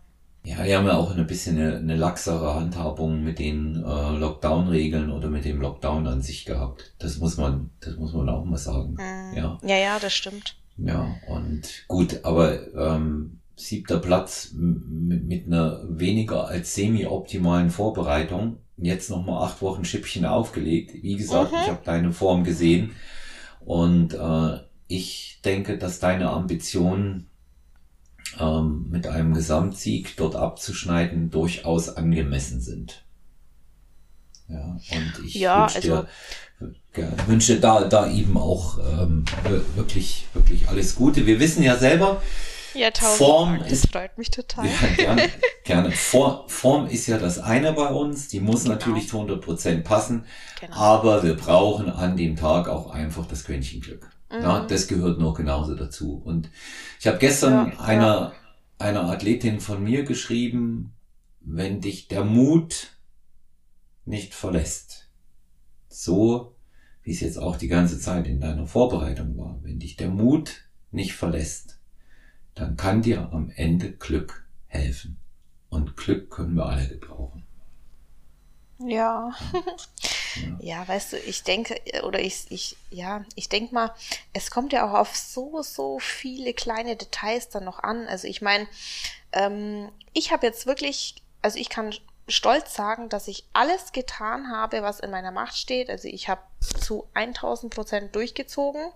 Ja, 0.48 0.64
wir 0.64 0.78
haben 0.78 0.88
ja 0.88 0.96
auch 0.96 1.14
ein 1.14 1.28
bisschen 1.28 1.60
eine, 1.60 1.76
eine 1.76 1.98
laxere 1.98 2.56
Handhabung 2.56 3.22
mit 3.22 3.38
den 3.38 3.84
äh, 3.84 4.12
Lockdown-Regeln 4.18 5.12
oder 5.12 5.30
mit 5.30 5.44
dem 5.44 5.60
Lockdown 5.60 6.08
an 6.08 6.22
sich 6.22 6.46
gehabt. 6.46 6.94
Das 7.00 7.18
muss 7.18 7.36
man, 7.36 7.72
das 7.82 7.98
muss 7.98 8.14
man 8.14 8.30
auch 8.30 8.46
mal 8.46 8.58
sagen. 8.58 8.94
Mhm. 8.94 9.38
Ja. 9.38 9.60
ja, 9.62 9.76
ja, 9.76 10.00
das 10.00 10.14
stimmt. 10.14 10.56
Ja, 10.78 11.16
und 11.28 11.84
gut, 11.90 12.22
aber 12.24 12.74
ähm, 12.78 13.40
siebter 13.58 14.00
Platz 14.00 14.54
mit 14.54 15.48
einer 15.48 15.82
weniger 15.90 16.48
als 16.48 16.76
semi-optimalen 16.76 17.70
Vorbereitung. 17.70 18.60
Jetzt 18.78 19.10
nochmal 19.10 19.44
acht 19.44 19.62
Wochen 19.62 19.84
Schippchen 19.84 20.26
aufgelegt. 20.26 20.94
Wie 20.94 21.18
gesagt, 21.18 21.52
mhm. 21.52 21.58
ich 21.62 21.70
habe 21.70 21.82
deine 21.84 22.14
Form 22.14 22.46
gesehen 22.46 22.92
und 23.66 24.14
äh, 24.14 24.60
ich 24.88 25.42
denke, 25.44 25.78
dass 25.78 26.00
deine 26.00 26.30
Ambitionen 26.30 27.28
ähm, 28.40 28.88
mit 28.90 29.08
einem 29.08 29.34
Gesamtsieg 29.34 30.16
dort 30.18 30.36
abzuschneiden 30.36 31.30
durchaus 31.30 31.90
angemessen 31.90 32.62
sind. 32.62 33.04
Ja, 34.50 34.80
und 34.92 35.26
ich 35.26 35.36
ja, 35.36 35.64
wünsche 35.64 35.76
also, 35.76 36.08
dir, 36.96 37.14
wünsche 37.28 37.60
da, 37.60 37.84
da 37.84 38.10
eben 38.10 38.38
auch 38.38 38.80
ähm, 38.80 39.26
wirklich, 39.76 40.26
wirklich 40.34 40.70
alles 40.70 40.96
Gute. 40.96 41.26
Wir 41.26 41.40
wissen 41.40 41.64
ja 41.64 41.76
selber, 41.76 42.22
ja, 42.74 42.90
Form 42.94 43.60
Dank. 43.60 43.72
ist, 43.72 43.86
das 43.86 43.92
freut 43.92 44.18
mich 44.18 44.30
total. 44.30 44.66
Ja, 44.66 44.96
gerne, 44.96 45.30
gerne. 45.64 45.92
Form 45.92 46.88
ist 46.88 47.08
ja 47.08 47.18
das 47.18 47.40
eine 47.40 47.74
bei 47.74 47.90
uns, 47.90 48.28
die 48.28 48.40
muss 48.40 48.64
genau. 48.64 48.76
natürlich 48.76 49.10
zu 49.10 49.20
100% 49.20 49.84
passen, 49.84 50.26
genau. 50.60 50.76
aber 50.76 51.24
wir 51.24 51.36
brauchen 51.36 51.90
an 51.90 52.16
dem 52.16 52.36
Tag 52.36 52.70
auch 52.70 52.92
einfach 52.92 53.26
das 53.26 53.44
Quäntchen 53.44 53.82
Glück. 53.82 54.10
Mhm. 54.30 54.42
Ja, 54.42 54.66
das 54.66 54.88
gehört 54.88 55.20
noch 55.20 55.34
genauso 55.34 55.76
dazu. 55.76 56.22
Und 56.24 56.50
ich 57.00 57.08
habe 57.08 57.18
gestern 57.18 57.72
ja, 57.72 57.80
einer, 57.80 58.06
ja. 58.06 58.34
einer 58.80 59.10
Athletin 59.10 59.60
von 59.60 59.84
mir 59.84 60.04
geschrieben, 60.04 60.94
wenn 61.42 61.82
dich 61.82 62.08
der 62.08 62.26
Mut 62.26 62.92
nicht 64.06 64.34
verlässt, 64.34 65.10
so 65.88 66.56
wie 67.04 67.12
es 67.12 67.22
jetzt 67.22 67.38
auch 67.38 67.56
die 67.56 67.70
ganze 67.70 68.00
Zeit 68.00 68.28
in 68.28 68.42
deiner 68.42 68.68
Vorbereitung 68.68 69.38
war, 69.38 69.60
wenn 69.64 69.80
dich 69.80 69.96
der 69.96 70.10
Mut 70.10 70.68
nicht 70.92 71.14
verlässt, 71.14 71.80
dann 72.54 72.76
kann 72.76 73.02
dir 73.02 73.32
am 73.32 73.50
Ende 73.50 73.94
Glück 73.94 74.46
helfen. 74.66 75.18
Und 75.70 75.96
Glück 75.96 76.30
können 76.30 76.56
wir 76.56 76.66
alle 76.66 76.88
gebrauchen. 76.88 77.47
Ja. 78.80 79.32
Ja, 80.60 80.88
weißt 80.88 81.14
du, 81.14 81.18
ich 81.18 81.44
denke, 81.44 81.82
oder 82.04 82.20
ich, 82.20 82.46
ich, 82.50 82.78
ja, 82.92 83.26
ich 83.36 83.50
denke 83.50 83.74
mal, 83.74 83.92
es 84.34 84.52
kommt 84.52 84.74
ja 84.74 84.88
auch 84.88 84.94
auf 84.94 85.16
so, 85.16 85.62
so 85.64 85.98
viele 86.00 86.54
kleine 86.54 86.96
Details 86.96 87.50
dann 87.50 87.64
noch 87.64 87.80
an. 87.80 88.08
Also 88.08 88.28
ich 88.28 88.42
meine, 88.42 88.68
ähm, 89.32 89.92
ich 90.14 90.32
habe 90.32 90.46
jetzt 90.46 90.68
wirklich, 90.68 91.16
also 91.42 91.58
ich 91.58 91.70
kann 91.70 91.94
stolz 92.28 92.76
sagen, 92.76 93.10
dass 93.10 93.28
ich 93.28 93.46
alles 93.54 93.94
getan 93.94 94.52
habe, 94.52 94.84
was 94.84 95.00
in 95.00 95.12
meiner 95.12 95.32
Macht 95.32 95.58
steht. 95.58 95.90
Also 95.90 96.08
ich 96.08 96.30
habe 96.30 96.42
zu 96.60 97.08
1000 97.14 97.74
Prozent 97.74 98.16
durchgezogen 98.16 98.92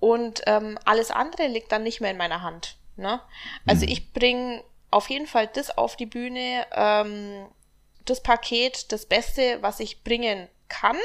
und 0.00 0.42
ähm, 0.46 0.78
alles 0.84 1.10
andere 1.10 1.48
liegt 1.48 1.72
dann 1.72 1.82
nicht 1.82 2.00
mehr 2.00 2.12
in 2.12 2.16
meiner 2.16 2.42
Hand. 2.42 2.76
Ne? 2.96 3.20
Also 3.66 3.84
mhm. 3.84 3.92
ich 3.92 4.12
bringe 4.12 4.62
auf 4.90 5.10
jeden 5.10 5.26
Fall 5.26 5.48
das 5.48 5.76
auf 5.76 5.96
die 5.96 6.06
Bühne, 6.06 6.66
ähm, 6.72 7.46
das 8.04 8.22
Paket, 8.22 8.92
das 8.92 9.06
Beste, 9.06 9.58
was 9.60 9.80
ich 9.80 10.02
bringen 10.04 10.48
kann. 10.68 10.96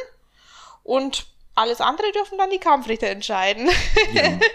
Und 0.83 1.27
alles 1.55 1.81
andere 1.81 2.11
dürfen 2.13 2.37
dann 2.37 2.49
die 2.49 2.59
Kampfrichter 2.59 3.07
entscheiden. 3.07 3.69
Ja. 4.13 4.39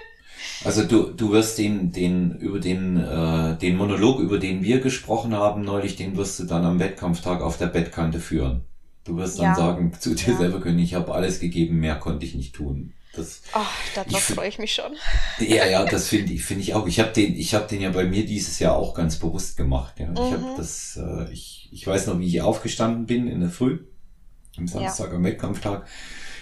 Also 0.64 0.84
du, 0.84 1.04
du 1.12 1.32
wirst 1.32 1.58
den, 1.58 1.92
den, 1.92 2.36
über 2.38 2.58
den, 2.58 2.96
äh, 2.96 3.56
den 3.58 3.76
Monolog, 3.76 4.20
über 4.20 4.38
den 4.38 4.62
wir 4.62 4.80
gesprochen 4.80 5.34
haben 5.34 5.62
neulich, 5.62 5.96
den 5.96 6.16
wirst 6.16 6.38
du 6.38 6.44
dann 6.44 6.64
am 6.64 6.78
Wettkampftag 6.78 7.40
auf 7.40 7.58
der 7.58 7.66
Bettkante 7.66 8.20
führen. 8.20 8.62
Du 9.04 9.16
wirst 9.16 9.38
dann 9.38 9.46
ja. 9.46 9.54
sagen 9.54 9.92
zu 9.98 10.14
dir 10.14 10.32
ja. 10.32 10.38
selber 10.38 10.60
können, 10.60 10.78
ich 10.78 10.94
habe 10.94 11.12
alles 11.14 11.40
gegeben, 11.40 11.80
mehr 11.80 11.96
konnte 11.96 12.24
ich 12.26 12.34
nicht 12.34 12.54
tun. 12.54 12.92
Das, 13.14 13.42
Ach, 13.52 13.70
darauf 13.94 14.22
freue 14.22 14.48
ich 14.48 14.58
mich 14.58 14.72
schon. 14.72 14.96
Ja, 15.38 15.66
ja, 15.66 15.84
das 15.84 16.08
finde 16.08 16.32
ich, 16.32 16.44
finde 16.44 16.62
ich 16.62 16.74
auch. 16.74 16.86
Ich 16.86 16.98
habe 16.98 17.12
den, 17.12 17.36
ich 17.36 17.54
habe 17.54 17.68
den 17.68 17.82
ja 17.82 17.90
bei 17.90 18.04
mir 18.04 18.24
dieses 18.24 18.58
Jahr 18.58 18.74
auch 18.76 18.94
ganz 18.94 19.18
bewusst 19.18 19.58
gemacht. 19.58 20.00
Ja. 20.00 20.06
Mhm. 20.06 20.16
Ich 20.16 20.32
habe 20.32 20.54
das, 20.56 20.98
äh, 20.98 21.30
ich, 21.30 21.68
ich 21.72 21.86
weiß 21.86 22.06
noch, 22.06 22.18
wie 22.18 22.26
ich 22.26 22.40
aufgestanden 22.40 23.06
bin 23.06 23.28
in 23.28 23.40
der 23.40 23.50
Früh 23.50 23.80
am 24.56 24.66
Samstag 24.66 25.10
ja. 25.10 25.16
am 25.16 25.24
Wettkampftag 25.24 25.86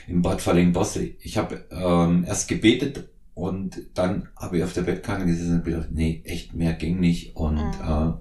in 0.06 0.22
Bad 0.22 0.40
Falling-Bosse. 0.40 1.04
Ich 1.20 1.36
habe 1.36 1.66
ähm, 1.70 2.24
erst 2.26 2.48
gebetet 2.48 3.08
und 3.34 3.80
dann 3.94 4.28
habe 4.36 4.58
ich 4.58 4.64
auf 4.64 4.72
der 4.72 4.82
Bettkante 4.82 5.26
gesessen 5.26 5.56
und 5.56 5.64
gedacht, 5.64 5.88
nee, 5.90 6.22
echt 6.24 6.54
mehr 6.54 6.72
ging 6.74 6.98
nicht. 7.00 7.36
Und 7.36 7.56
mhm. 7.56 7.72
äh, 7.82 8.12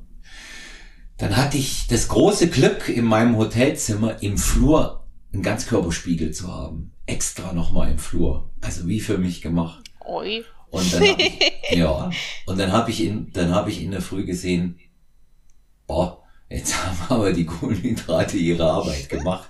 dann 1.18 1.36
hatte 1.38 1.58
ich 1.58 1.88
das 1.88 2.08
große 2.08 2.50
Glück, 2.50 2.89
in 2.89 3.06
meinem 3.06 3.38
Hotelzimmer 3.38 4.22
im 4.22 4.38
Flur 4.38 4.99
einen 5.34 5.43
Ganzkörperspiegel 5.43 6.32
zu 6.32 6.53
haben. 6.53 6.91
Extra 7.05 7.53
nochmal 7.53 7.91
im 7.91 7.99
Flur. 7.99 8.49
Also 8.61 8.88
wie 8.88 8.99
für 8.99 9.17
mich 9.17 9.41
gemacht. 9.41 9.84
Oi. 10.05 10.43
Und 10.69 10.93
dann 10.93 11.03
hab 11.03 11.19
ich, 11.19 11.39
ja, 11.71 12.11
und 12.45 12.59
dann 12.59 12.71
habe 12.71 12.91
ich 12.91 13.03
in, 13.03 13.32
dann 13.34 13.53
habe 13.53 13.71
ich 13.71 13.82
in 13.82 13.91
der 13.91 14.01
Früh 14.01 14.25
gesehen, 14.25 14.80
boah, 15.88 16.19
Jetzt 16.49 16.75
haben 16.86 16.97
aber 17.09 17.32
die 17.32 17.45
Kohlenhydrate 17.45 18.38
ihre 18.38 18.69
Arbeit 18.69 19.09
gemacht. 19.09 19.49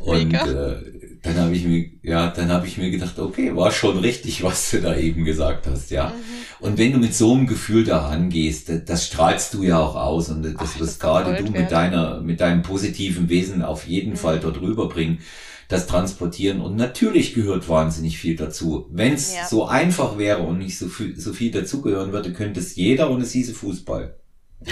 Und 0.00 0.32
äh, 0.34 1.07
dann 1.22 1.36
habe 1.36 1.54
ich 1.54 1.64
mir, 1.64 1.90
ja, 2.02 2.28
dann 2.28 2.50
habe 2.50 2.66
ich 2.66 2.78
mir 2.78 2.90
gedacht, 2.90 3.18
okay, 3.18 3.54
war 3.54 3.70
schon 3.70 3.98
richtig, 3.98 4.42
was 4.42 4.70
du 4.70 4.80
da 4.80 4.96
eben 4.96 5.24
gesagt 5.24 5.66
hast, 5.66 5.90
ja. 5.90 6.08
Mhm. 6.08 6.66
Und 6.66 6.78
wenn 6.78 6.92
du 6.92 6.98
mit 6.98 7.14
so 7.14 7.32
einem 7.34 7.46
Gefühl 7.46 7.84
da 7.84 8.06
rangehst, 8.08 8.70
das 8.86 9.06
strahlst 9.06 9.54
du 9.54 9.62
ja 9.62 9.78
auch 9.78 9.94
aus 9.94 10.28
und 10.28 10.42
das 10.42 10.78
wirst 10.80 11.00
gerade 11.00 11.42
du 11.42 11.50
mit 11.50 11.70
deiner, 11.70 12.20
mit 12.20 12.40
deinem 12.40 12.62
positiven 12.62 13.28
Wesen 13.28 13.62
auf 13.62 13.86
jeden 13.86 14.12
mhm. 14.12 14.16
Fall 14.16 14.40
dort 14.40 14.60
rüberbringen, 14.60 15.20
das 15.68 15.86
transportieren. 15.86 16.60
Und 16.60 16.76
natürlich 16.76 17.34
gehört 17.34 17.68
wahnsinnig 17.68 18.18
viel 18.18 18.36
dazu. 18.36 18.86
Wenn 18.90 19.14
es 19.14 19.34
ja. 19.34 19.46
so 19.46 19.66
einfach 19.66 20.18
wäre 20.18 20.42
und 20.42 20.58
nicht 20.58 20.78
so 20.78 20.88
viel, 20.88 21.18
so 21.18 21.32
viel 21.32 21.50
dazugehören 21.50 22.12
würde, 22.12 22.32
könnte 22.32 22.60
es 22.60 22.74
jeder 22.74 23.10
und 23.10 23.20
es 23.20 23.32
hieße 23.32 23.54
Fußball. 23.54 24.16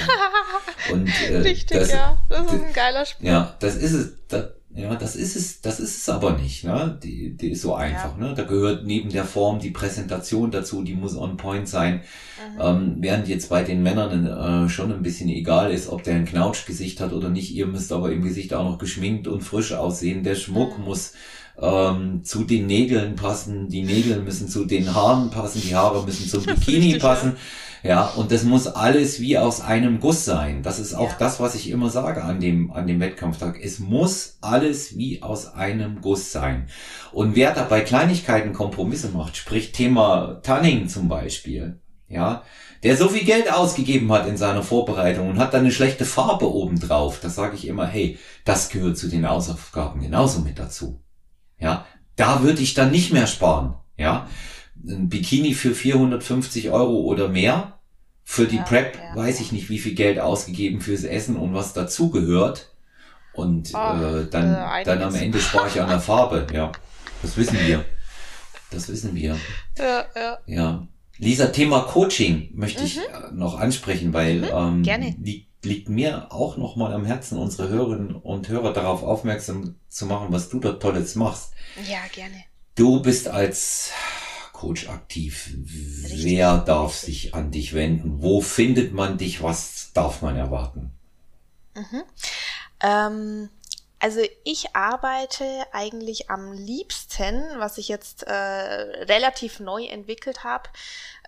Und, 0.92 1.08
äh, 1.28 1.38
Richtig, 1.38 1.78
das, 1.78 1.90
ja. 1.90 2.18
Das 2.28 2.46
ist 2.46 2.62
ein 2.62 2.72
geiler 2.72 3.06
Spiel. 3.06 3.28
Ja, 3.28 3.56
das 3.60 3.76
ist 3.76 3.92
es. 3.92 4.12
Da, 4.28 4.50
ja, 4.76 4.94
das 4.94 5.16
ist 5.16 5.36
es, 5.36 5.62
das 5.62 5.80
ist 5.80 5.96
es 5.96 6.08
aber 6.10 6.36
nicht, 6.36 6.64
ne? 6.64 6.98
Die, 7.02 7.34
die 7.34 7.52
ist 7.52 7.62
so 7.62 7.74
einfach, 7.74 8.18
ja. 8.18 8.28
ne? 8.28 8.34
Da 8.34 8.42
gehört 8.42 8.84
neben 8.84 9.08
der 9.08 9.24
Form 9.24 9.58
die 9.58 9.70
Präsentation 9.70 10.50
dazu, 10.50 10.82
die 10.82 10.94
muss 10.94 11.16
on 11.16 11.38
point 11.38 11.66
sein. 11.66 12.02
Mhm. 12.54 12.60
Ähm, 12.60 12.96
während 13.00 13.26
jetzt 13.26 13.48
bei 13.48 13.62
den 13.62 13.82
Männern 13.82 14.26
äh, 14.26 14.68
schon 14.68 14.92
ein 14.92 15.02
bisschen 15.02 15.30
egal 15.30 15.72
ist, 15.72 15.88
ob 15.88 16.02
der 16.02 16.16
ein 16.16 16.26
Knautschgesicht 16.26 17.00
hat 17.00 17.14
oder 17.14 17.30
nicht. 17.30 17.54
Ihr 17.54 17.66
müsst 17.66 17.90
aber 17.90 18.12
im 18.12 18.22
Gesicht 18.22 18.52
auch 18.52 18.64
noch 18.64 18.78
geschminkt 18.78 19.26
und 19.28 19.40
frisch 19.40 19.72
aussehen. 19.72 20.24
Der 20.24 20.34
Schmuck 20.34 20.78
mhm. 20.78 20.84
muss 20.84 21.14
ähm, 21.60 22.22
zu 22.22 22.44
den 22.44 22.66
Nägeln 22.66 23.16
passen, 23.16 23.68
die 23.68 23.82
Nägel 23.82 24.20
müssen 24.20 24.48
zu 24.48 24.66
den 24.66 24.94
Haaren 24.94 25.30
passen, 25.30 25.62
die 25.62 25.74
Haare 25.74 26.04
müssen 26.04 26.28
zum 26.28 26.44
Bikini 26.46 26.98
passen. 26.98 27.32
Ja. 27.32 27.38
Ja, 27.86 28.06
und 28.06 28.32
das 28.32 28.42
muss 28.42 28.66
alles 28.66 29.20
wie 29.20 29.38
aus 29.38 29.60
einem 29.60 30.00
Guss 30.00 30.24
sein. 30.24 30.62
Das 30.64 30.80
ist 30.80 30.94
auch 30.94 31.10
ja. 31.10 31.16
das, 31.20 31.38
was 31.38 31.54
ich 31.54 31.70
immer 31.70 31.88
sage 31.88 32.24
an 32.24 32.40
dem, 32.40 32.72
an 32.72 32.88
dem 32.88 32.98
Wettkampftag. 32.98 33.60
Es 33.62 33.78
muss 33.78 34.38
alles 34.40 34.96
wie 34.96 35.22
aus 35.22 35.54
einem 35.54 36.00
Guss 36.00 36.32
sein. 36.32 36.68
Und 37.12 37.36
wer 37.36 37.54
da 37.54 37.62
bei 37.62 37.82
Kleinigkeiten 37.82 38.52
Kompromisse 38.52 39.10
macht, 39.10 39.36
sprich 39.36 39.70
Thema 39.70 40.40
Tanning 40.42 40.88
zum 40.88 41.08
Beispiel, 41.08 41.80
ja, 42.08 42.42
der 42.82 42.96
so 42.96 43.08
viel 43.08 43.24
Geld 43.24 43.52
ausgegeben 43.52 44.10
hat 44.12 44.26
in 44.26 44.36
seiner 44.36 44.64
Vorbereitung 44.64 45.28
und 45.28 45.38
hat 45.38 45.54
dann 45.54 45.60
eine 45.60 45.72
schlechte 45.72 46.04
Farbe 46.04 46.52
obendrauf, 46.52 47.20
da 47.20 47.28
sage 47.28 47.54
ich 47.54 47.68
immer, 47.68 47.86
hey, 47.86 48.18
das 48.44 48.68
gehört 48.68 48.98
zu 48.98 49.08
den 49.08 49.28
Hausaufgaben 49.28 50.00
genauso 50.00 50.40
mit 50.40 50.58
dazu. 50.58 51.00
Ja, 51.58 51.86
da 52.16 52.42
würde 52.42 52.62
ich 52.62 52.74
dann 52.74 52.90
nicht 52.90 53.12
mehr 53.12 53.26
sparen. 53.26 53.74
Ja, 53.96 54.28
ein 54.86 55.08
Bikini 55.08 55.54
für 55.54 55.74
450 55.74 56.70
Euro 56.70 57.00
oder 57.00 57.28
mehr, 57.28 57.75
für 58.28 58.48
die 58.48 58.56
ja, 58.56 58.64
Prep 58.64 58.96
ja. 58.96 59.14
weiß 59.14 59.40
ich 59.40 59.52
nicht, 59.52 59.70
wie 59.70 59.78
viel 59.78 59.94
Geld 59.94 60.18
ausgegeben 60.18 60.80
fürs 60.80 61.04
Essen 61.04 61.36
und 61.36 61.54
was 61.54 61.74
dazugehört. 61.74 62.72
Und 63.32 63.70
oh, 63.72 63.78
äh, 63.78 64.26
dann, 64.28 64.52
äh, 64.52 64.84
dann 64.84 65.00
am 65.00 65.14
Ende 65.14 65.38
spare 65.38 65.68
ich 65.68 65.80
an 65.80 65.88
der 65.88 66.00
Farbe. 66.00 66.48
Ja, 66.52 66.72
das 67.22 67.36
wissen 67.36 67.56
wir. 67.64 67.84
Das 68.72 68.88
wissen 68.88 69.14
wir. 69.14 69.36
Ja, 69.78 70.04
ja. 70.16 70.38
Ja. 70.46 70.88
Lisa, 71.18 71.46
Thema 71.46 71.82
Coaching 71.82 72.50
möchte 72.52 72.82
ich 72.82 72.96
mhm. 72.96 73.38
noch 73.38 73.60
ansprechen, 73.60 74.12
weil 74.12 74.40
mhm, 74.40 74.48
ähm, 74.52 74.82
gerne. 74.82 75.14
Liegt, 75.22 75.64
liegt 75.64 75.88
mir 75.88 76.32
auch 76.32 76.56
noch 76.56 76.74
mal 76.74 76.92
am 76.92 77.04
Herzen, 77.04 77.38
unsere 77.38 77.68
Hörerinnen 77.68 78.16
und 78.16 78.48
Hörer 78.48 78.72
darauf 78.72 79.04
aufmerksam 79.04 79.76
zu 79.88 80.06
machen, 80.06 80.26
was 80.30 80.48
du 80.48 80.58
da 80.58 80.72
Tolles 80.72 81.14
machst. 81.14 81.52
Ja, 81.88 82.00
gerne. 82.12 82.42
Du 82.74 83.00
bist 83.00 83.28
als 83.28 83.92
Coach 84.56 84.88
aktiv. 84.88 85.50
Richtig. 85.54 86.24
Wer 86.24 86.58
darf 86.58 86.94
sich 86.94 87.34
an 87.34 87.50
dich 87.50 87.74
wenden? 87.74 88.22
Wo 88.22 88.40
findet 88.40 88.94
man 88.94 89.18
dich? 89.18 89.42
Was 89.42 89.92
darf 89.92 90.22
man 90.22 90.36
erwarten? 90.36 90.92
Mhm. 91.74 92.02
Ähm, 92.80 93.50
also 93.98 94.20
ich 94.44 94.74
arbeite 94.74 95.44
eigentlich 95.72 96.30
am 96.30 96.52
liebsten, 96.52 97.42
was 97.58 97.76
ich 97.76 97.88
jetzt 97.88 98.22
äh, 98.22 98.32
relativ 98.32 99.60
neu 99.60 99.84
entwickelt 99.84 100.42
habe, 100.42 100.70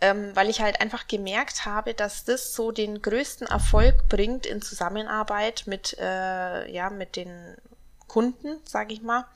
ähm, 0.00 0.30
weil 0.34 0.48
ich 0.48 0.62
halt 0.62 0.80
einfach 0.80 1.06
gemerkt 1.06 1.66
habe, 1.66 1.92
dass 1.92 2.24
das 2.24 2.54
so 2.54 2.72
den 2.72 3.02
größten 3.02 3.46
Erfolg 3.46 4.08
bringt 4.08 4.46
in 4.46 4.62
Zusammenarbeit 4.62 5.64
mit 5.66 5.98
äh, 5.98 6.70
ja 6.70 6.88
mit 6.88 7.16
den 7.16 7.56
Kunden, 8.06 8.58
sage 8.64 8.94
ich 8.94 9.02
mal. 9.02 9.26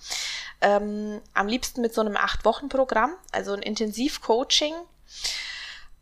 Ähm, 0.62 1.20
am 1.34 1.48
liebsten 1.48 1.80
mit 1.80 1.92
so 1.92 2.00
einem 2.00 2.16
acht 2.16 2.44
Wochen 2.44 2.68
Programm, 2.68 3.12
also 3.32 3.52
ein 3.52 3.62
Intensivcoaching. 3.62 4.74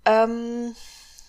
Ähm, 0.04 0.76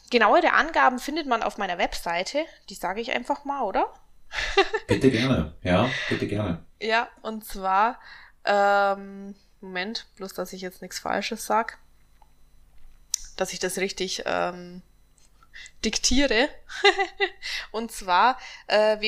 genauere 0.10 0.54
Angaben 0.54 1.00
findet 1.00 1.28
man 1.28 1.42
auf 1.42 1.58
meiner 1.58 1.78
Webseite, 1.78 2.46
die 2.70 2.76
sage 2.76 3.02
ich 3.02 3.12
einfach 3.12 3.46
mal, 3.46 3.64
oder? 3.64 3.94
bitte 4.88 5.10
gerne, 5.10 5.54
ja, 5.64 5.90
bitte 6.10 6.28
gerne. 6.28 6.64
Ja, 6.82 7.10
und 7.22 7.46
zwar, 7.46 8.00
ähm, 8.46 9.36
Moment, 9.62 10.08
bloß 10.18 10.34
dass 10.34 10.54
ich 10.54 10.62
jetzt 10.62 10.82
nichts 10.82 11.00
Falsches 11.00 11.46
sag, 11.46 11.78
dass 13.38 13.54
ich 13.54 13.60
das 13.60 13.78
richtig 13.78 14.24
ähm, 14.26 14.82
diktiere. 15.86 16.50
und 17.72 17.92
zwar 17.92 18.38
äh, 18.68 19.00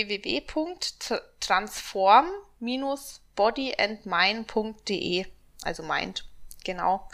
www.transform-bodyandmind.de, 3.35 5.25
also 5.63 5.83
Mind, 5.83 6.25
genau. 6.63 7.07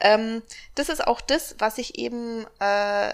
Ähm, 0.00 0.42
das 0.74 0.88
ist 0.88 1.06
auch 1.06 1.20
das, 1.20 1.56
was 1.58 1.78
ich 1.78 1.98
eben 1.98 2.46
äh, 2.60 3.12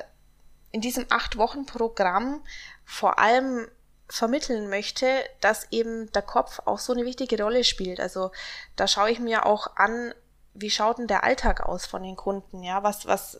in 0.73 0.81
diesem 0.81 1.07
acht 1.11 1.37
Wochen 1.37 1.67
Programm 1.67 2.43
vor 2.85 3.19
allem 3.19 3.69
vermitteln 4.09 4.69
möchte, 4.69 5.25
dass 5.41 5.69
eben 5.71 6.11
der 6.13 6.23
Kopf 6.23 6.61
auch 6.65 6.79
so 6.79 6.93
eine 6.93 7.05
wichtige 7.05 7.41
Rolle 7.43 7.63
spielt. 7.63 8.01
Also 8.01 8.33
da 8.75 8.89
schaue 8.89 9.11
ich 9.11 9.21
mir 9.21 9.47
auch 9.47 9.77
an, 9.77 10.13
wie 10.53 10.71
schaut 10.71 10.99
denn 10.99 11.07
der 11.07 11.23
Alltag 11.23 11.61
aus 11.61 11.87
von 11.87 12.03
den 12.03 12.17
Kunden? 12.17 12.65
Ja, 12.65 12.83
was, 12.83 13.07
was, 13.07 13.39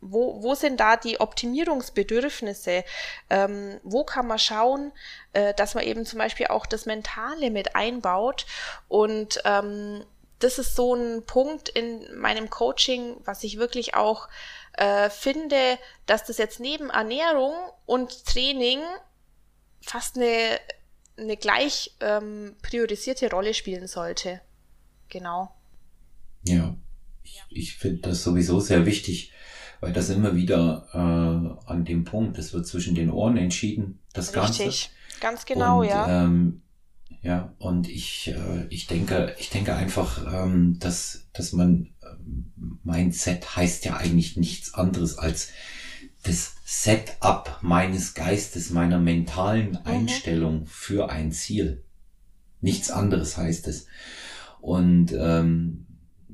wo, 0.00 0.42
wo 0.42 0.54
sind 0.54 0.78
da 0.78 0.96
die 0.96 1.20
Optimierungsbedürfnisse? 1.20 2.84
Ähm, 3.30 3.80
wo 3.82 4.04
kann 4.04 4.26
man 4.26 4.38
schauen, 4.38 4.92
äh, 5.32 5.54
dass 5.54 5.74
man 5.74 5.84
eben 5.84 6.04
zum 6.04 6.18
Beispiel 6.18 6.46
auch 6.48 6.66
das 6.66 6.86
Mentale 6.86 7.50
mit 7.50 7.74
einbaut? 7.74 8.46
Und 8.88 9.40
ähm, 9.44 10.04
das 10.38 10.58
ist 10.58 10.76
so 10.76 10.94
ein 10.94 11.24
Punkt 11.24 11.68
in 11.68 12.18
meinem 12.18 12.50
Coaching, 12.50 13.16
was 13.24 13.42
ich 13.42 13.58
wirklich 13.58 13.94
auch 13.94 14.28
äh, 14.74 15.08
finde, 15.08 15.78
dass 16.04 16.24
das 16.24 16.38
jetzt 16.38 16.60
neben 16.60 16.90
Ernährung 16.90 17.54
und 17.86 18.26
Training 18.26 18.80
fast 19.80 20.16
eine, 20.16 20.60
eine 21.16 21.36
gleich 21.36 21.96
ähm, 22.00 22.56
priorisierte 22.62 23.30
Rolle 23.30 23.54
spielen 23.54 23.86
sollte. 23.86 24.42
Genau. 25.08 25.54
Ja, 26.42 26.76
ich, 27.22 27.42
ich 27.48 27.76
finde 27.76 28.10
das 28.10 28.22
sowieso 28.22 28.60
sehr 28.60 28.84
wichtig, 28.84 29.32
weil 29.80 29.92
das 29.92 30.10
immer 30.10 30.34
wieder 30.34 30.86
äh, 30.92 31.70
an 31.70 31.84
dem 31.84 32.04
Punkt, 32.04 32.38
es 32.38 32.52
wird 32.52 32.66
zwischen 32.66 32.94
den 32.94 33.10
Ohren 33.10 33.36
entschieden, 33.36 33.98
das 34.12 34.28
Richtig. 34.28 34.42
Ganze. 34.42 34.64
Richtig, 34.64 34.90
ganz 35.20 35.44
genau, 35.46 35.80
und, 35.80 35.88
ja. 35.88 36.24
Ähm, 36.24 36.62
ja, 37.22 37.52
und 37.58 37.88
ich, 37.88 38.28
äh, 38.28 38.66
ich 38.68 38.86
denke, 38.86 39.34
ich 39.38 39.50
denke 39.50 39.74
einfach, 39.74 40.24
ähm, 40.32 40.78
dass, 40.78 41.26
dass 41.32 41.52
man, 41.52 41.90
äh, 42.02 42.06
Mindset 42.84 43.56
heißt 43.56 43.84
ja 43.84 43.96
eigentlich 43.96 44.36
nichts 44.36 44.74
anderes 44.74 45.18
als 45.18 45.50
das 46.22 46.54
Setup 46.64 47.58
meines 47.62 48.14
Geistes, 48.14 48.70
meiner 48.70 48.98
mentalen 48.98 49.70
mhm. 49.70 49.78
Einstellung 49.84 50.66
für 50.66 51.10
ein 51.10 51.32
Ziel. 51.32 51.82
Nichts 52.60 52.90
anderes 52.90 53.36
heißt 53.36 53.68
es. 53.68 53.86
Und 54.60 55.12
ähm, 55.12 55.86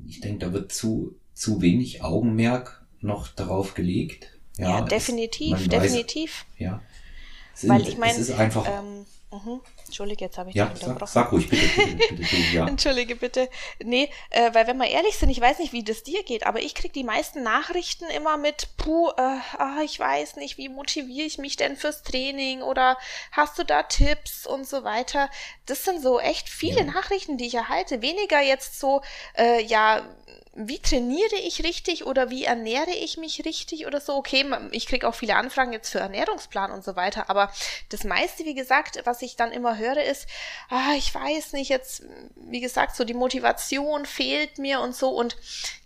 ich 0.05 0.19
denke, 0.19 0.45
da 0.45 0.53
wird 0.53 0.71
zu, 0.71 1.15
zu 1.33 1.61
wenig 1.61 2.03
Augenmerk 2.03 2.82
noch 3.03 3.27
darauf 3.27 3.73
gelegt. 3.73 4.31
Ja, 4.57 4.79
ja 4.79 4.81
definitiv, 4.81 5.59
es, 5.59 5.69
definitiv. 5.69 6.45
Weiß, 6.51 6.59
ja. 6.59 6.81
Sind, 7.53 7.69
Weil 7.69 7.87
ich 7.87 7.97
meine, 7.97 8.13
es 8.13 8.29
ist 8.29 8.31
einfach. 8.31 8.67
Ähm, 8.67 9.05
Mhm. 9.33 9.61
Entschuldige, 9.85 10.25
jetzt 10.25 10.37
habe 10.37 10.51
ich 10.51 10.55
ja, 10.55 10.65
dich 10.65 10.83
unterbrochen. 10.83 11.11
Sag, 11.11 11.23
sag 11.25 11.31
ruhig, 11.31 11.49
bitte, 11.49 11.65
bitte, 11.85 12.13
bitte, 12.13 12.35
ja. 12.53 12.67
Entschuldige, 12.67 13.15
bitte. 13.15 13.49
Nee, 13.83 14.09
äh, 14.29 14.53
weil 14.53 14.67
wenn 14.67 14.77
wir 14.77 14.87
ehrlich 14.87 15.17
sind, 15.17 15.29
ich 15.29 15.41
weiß 15.41 15.57
nicht, 15.57 15.73
wie 15.73 15.83
das 15.83 16.03
dir 16.03 16.23
geht, 16.23 16.45
aber 16.45 16.61
ich 16.61 16.75
kriege 16.75 16.93
die 16.93 17.03
meisten 17.03 17.41
Nachrichten 17.41 18.05
immer 18.05 18.37
mit, 18.37 18.69
puh, 18.77 19.09
äh, 19.09 19.39
ah, 19.57 19.79
ich 19.83 19.99
weiß 19.99 20.35
nicht, 20.35 20.57
wie 20.57 20.69
motiviere 20.69 21.25
ich 21.25 21.39
mich 21.39 21.55
denn 21.55 21.75
fürs 21.75 22.03
Training 22.03 22.61
oder 22.61 22.97
hast 23.31 23.57
du 23.57 23.63
da 23.63 23.83
Tipps 23.83 24.45
und 24.45 24.67
so 24.67 24.83
weiter. 24.83 25.29
Das 25.65 25.83
sind 25.83 26.01
so 26.01 26.19
echt 26.19 26.47
viele 26.47 26.81
ja. 26.81 26.85
Nachrichten, 26.85 27.37
die 27.37 27.47
ich 27.47 27.55
erhalte. 27.55 28.03
Weniger 28.03 28.39
jetzt 28.39 28.79
so, 28.79 29.01
äh, 29.35 29.63
ja, 29.63 30.03
wie 30.55 30.79
trainiere 30.79 31.35
ich 31.35 31.63
richtig 31.63 32.05
oder 32.05 32.29
wie 32.29 32.43
ernähre 32.43 32.91
ich 32.91 33.17
mich 33.17 33.43
richtig 33.43 33.87
oder 33.87 33.99
so. 33.99 34.15
Okay, 34.15 34.45
ich 34.71 34.85
kriege 34.85 35.07
auch 35.07 35.15
viele 35.15 35.35
Anfragen 35.35 35.73
jetzt 35.73 35.89
für 35.89 35.99
Ernährungsplan 35.99 36.71
und 36.71 36.83
so 36.83 36.95
weiter, 36.95 37.29
aber 37.29 37.51
das 37.89 38.03
meiste, 38.03 38.45
wie 38.45 38.53
gesagt, 38.53 39.01
was 39.05 39.23
ich 39.23 39.35
dann 39.35 39.51
immer 39.51 39.77
höre, 39.77 40.03
ist, 40.03 40.27
ah, 40.69 40.93
ich 40.95 41.13
weiß 41.13 41.53
nicht, 41.53 41.69
jetzt, 41.69 42.03
wie 42.35 42.61
gesagt, 42.61 42.95
so 42.95 43.03
die 43.03 43.15
Motivation 43.15 44.05
fehlt 44.05 44.59
mir 44.59 44.81
und 44.81 44.95
so 44.95 45.09
und 45.09 45.37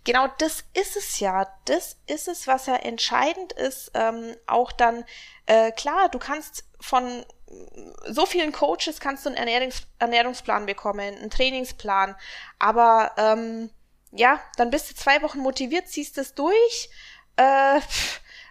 genau 0.04 0.28
das 0.38 0.64
ist 0.74 0.96
es 0.96 1.18
ja, 1.18 1.46
das 1.64 1.96
ist 2.06 2.28
es, 2.28 2.46
was 2.46 2.66
ja 2.66 2.76
entscheidend 2.76 3.54
ist, 3.54 3.90
ähm, 3.94 4.36
auch 4.46 4.70
dann, 4.72 5.04
äh, 5.46 5.72
klar, 5.72 6.10
du 6.10 6.18
kannst 6.18 6.64
von 6.78 7.24
so 8.06 8.26
vielen 8.26 8.52
Coaches 8.52 9.00
kannst 9.00 9.24
du 9.24 9.30
einen 9.30 9.38
Ernährungs 9.38 9.82
Ernährungsplan 9.98 10.66
bekommen, 10.66 11.00
einen 11.00 11.30
Trainingsplan, 11.30 12.14
aber 12.58 13.12
ähm, 13.16 13.70
ja, 14.12 14.40
dann 14.56 14.70
bist 14.70 14.90
du 14.90 14.94
zwei 14.94 15.22
Wochen 15.22 15.40
motiviert, 15.40 15.88
ziehst 15.88 16.18
es 16.18 16.34
durch, 16.34 16.90
äh, 17.36 17.80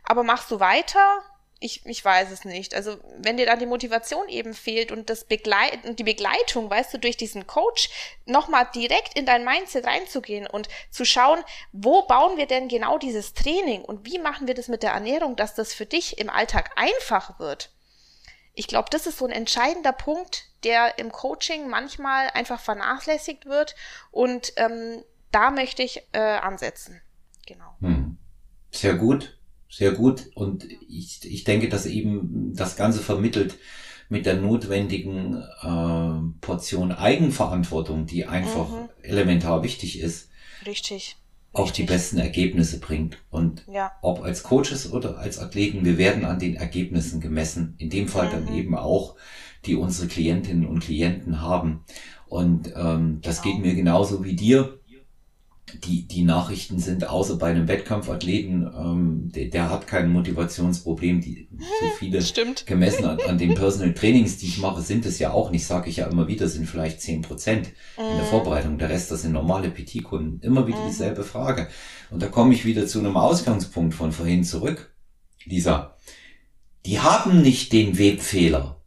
aber 0.03 0.23
machst 0.23 0.51
du 0.51 0.59
weiter? 0.59 1.21
Ich, 1.59 1.83
ich 1.87 2.05
weiß 2.05 2.29
es 2.29 2.45
nicht. 2.45 2.75
Also, 2.75 2.99
wenn 3.17 3.37
dir 3.37 3.47
dann 3.47 3.57
die 3.57 3.65
Motivation 3.65 4.29
eben 4.29 4.53
fehlt 4.53 4.91
und 4.91 5.09
das 5.09 5.23
Begleit 5.23 5.85
und 5.85 5.97
die 5.97 6.03
Begleitung, 6.03 6.69
weißt 6.69 6.93
du, 6.93 6.99
durch 6.99 7.17
diesen 7.17 7.47
Coach 7.47 7.89
nochmal 8.25 8.69
direkt 8.75 9.17
in 9.17 9.25
dein 9.25 9.43
Mindset 9.43 9.87
reinzugehen 9.87 10.45
und 10.45 10.69
zu 10.91 11.03
schauen, 11.03 11.43
wo 11.71 12.03
bauen 12.03 12.37
wir 12.37 12.45
denn 12.45 12.67
genau 12.67 12.99
dieses 12.99 13.33
Training 13.33 13.83
und 13.83 14.05
wie 14.05 14.19
machen 14.19 14.45
wir 14.45 14.53
das 14.53 14.67
mit 14.67 14.83
der 14.83 14.91
Ernährung, 14.91 15.35
dass 15.35 15.55
das 15.55 15.73
für 15.73 15.87
dich 15.87 16.19
im 16.19 16.29
Alltag 16.29 16.71
einfach 16.75 17.39
wird. 17.39 17.71
Ich 18.53 18.67
glaube, 18.67 18.89
das 18.91 19.07
ist 19.07 19.17
so 19.17 19.25
ein 19.25 19.31
entscheidender 19.31 19.93
Punkt, 19.93 20.45
der 20.63 20.99
im 20.99 21.11
Coaching 21.11 21.67
manchmal 21.67 22.29
einfach 22.33 22.59
vernachlässigt 22.59 23.47
wird 23.47 23.75
und 24.11 24.53
ähm, 24.57 25.03
da 25.31 25.51
möchte 25.51 25.83
ich 25.83 26.01
äh, 26.13 26.19
ansetzen. 26.19 27.01
Genau. 27.45 27.75
Hm. 27.79 28.17
Sehr 28.71 28.95
gut, 28.95 29.37
sehr 29.69 29.91
gut. 29.91 30.29
Und 30.35 30.67
ich, 30.87 31.19
ich 31.23 31.43
denke, 31.43 31.69
dass 31.69 31.85
eben 31.85 32.53
das 32.55 32.75
Ganze 32.75 32.99
vermittelt 32.99 33.55
mit 34.09 34.25
der 34.25 34.35
notwendigen 34.35 35.43
äh, 35.61 36.41
Portion 36.41 36.91
Eigenverantwortung, 36.91 38.05
die 38.05 38.25
einfach 38.25 38.69
mhm. 38.69 38.89
elementar 39.01 39.63
wichtig 39.63 39.99
ist. 39.99 40.29
Richtig. 40.65 41.17
Auch 41.53 41.71
die 41.71 41.83
besten 41.83 42.17
Ergebnisse 42.17 42.79
bringt. 42.79 43.17
Und 43.29 43.65
ja. 43.67 43.91
ob 44.01 44.21
als 44.23 44.43
Coaches 44.43 44.91
oder 44.91 45.17
als 45.17 45.39
Athleten, 45.39 45.85
wir 45.85 45.97
werden 45.97 46.23
an 46.23 46.39
den 46.39 46.55
Ergebnissen 46.55 47.19
gemessen. 47.19 47.75
In 47.79 47.89
dem 47.89 48.07
Fall 48.07 48.27
mhm. 48.27 48.31
dann 48.31 48.55
eben 48.55 48.75
auch, 48.75 49.15
die 49.65 49.75
unsere 49.75 50.07
Klientinnen 50.07 50.67
und 50.67 50.79
Klienten 50.79 51.41
haben. 51.41 51.83
Und 52.27 52.73
ähm, 52.75 53.19
das 53.21 53.41
genau. 53.41 53.55
geht 53.55 53.65
mir 53.65 53.75
genauso 53.75 54.23
wie 54.23 54.35
dir 54.35 54.79
die, 55.83 56.07
die 56.07 56.23
Nachrichten 56.23 56.79
sind, 56.79 57.07
außer 57.07 57.37
bei 57.37 57.51
einem 57.51 57.67
Wettkampfathleten, 57.67 58.71
ähm, 58.73 59.31
der, 59.33 59.45
der 59.45 59.69
hat 59.69 59.85
kein 59.85 60.09
Motivationsproblem. 60.09 61.21
Die, 61.21 61.49
so 61.57 61.87
viele 61.99 62.21
Stimmt. 62.21 62.65
gemessen 62.65 63.05
an, 63.05 63.19
an 63.27 63.37
den 63.37 63.53
Personal 63.53 63.93
Trainings, 63.93 64.37
die 64.37 64.47
ich 64.47 64.59
mache, 64.59 64.81
sind 64.81 65.05
es 65.05 65.19
ja 65.19 65.31
auch 65.31 65.51
nicht, 65.51 65.65
sage 65.65 65.89
ich 65.89 65.97
ja 65.97 66.07
immer 66.07 66.27
wieder, 66.27 66.47
sind 66.47 66.67
vielleicht 66.67 67.01
zehn 67.01 67.21
Prozent 67.21 67.67
in 67.97 68.03
der 68.03 68.23
mhm. 68.23 68.29
Vorbereitung. 68.29 68.77
Der 68.77 68.89
Rest, 68.89 69.11
das 69.11 69.23
sind 69.23 69.33
normale 69.33 69.69
PT-Kunden. 69.69 70.39
Immer 70.41 70.67
wieder 70.67 70.83
mm. 70.83 70.87
dieselbe 70.87 71.23
Frage. 71.23 71.67
Und 72.09 72.21
da 72.21 72.27
komme 72.27 72.53
ich 72.53 72.65
wieder 72.65 72.87
zu 72.87 72.99
einem 72.99 73.17
Ausgangspunkt 73.17 73.93
von 73.93 74.11
vorhin 74.11 74.43
zurück. 74.43 74.95
Lisa, 75.45 75.97
die 76.85 76.99
haben 76.99 77.41
nicht 77.41 77.73
den 77.73 77.97
Webfehler, 77.97 78.81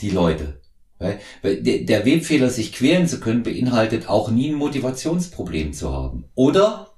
die 0.00 0.10
Leute. 0.10 0.57
Weil, 0.98 1.20
weil 1.42 1.62
der 1.62 2.04
Webfehler, 2.04 2.50
sich 2.50 2.72
quälen 2.72 3.06
zu 3.06 3.20
können, 3.20 3.42
beinhaltet 3.42 4.08
auch 4.08 4.30
nie 4.30 4.50
ein 4.50 4.56
Motivationsproblem 4.56 5.72
zu 5.72 5.92
haben. 5.92 6.24
Oder 6.34 6.90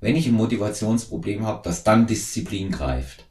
wenn 0.00 0.16
ich 0.16 0.26
ein 0.26 0.34
Motivationsproblem 0.34 1.44
habe, 1.44 1.62
dass 1.62 1.84
dann 1.84 2.06
Disziplin 2.06 2.70
greift. 2.70 3.26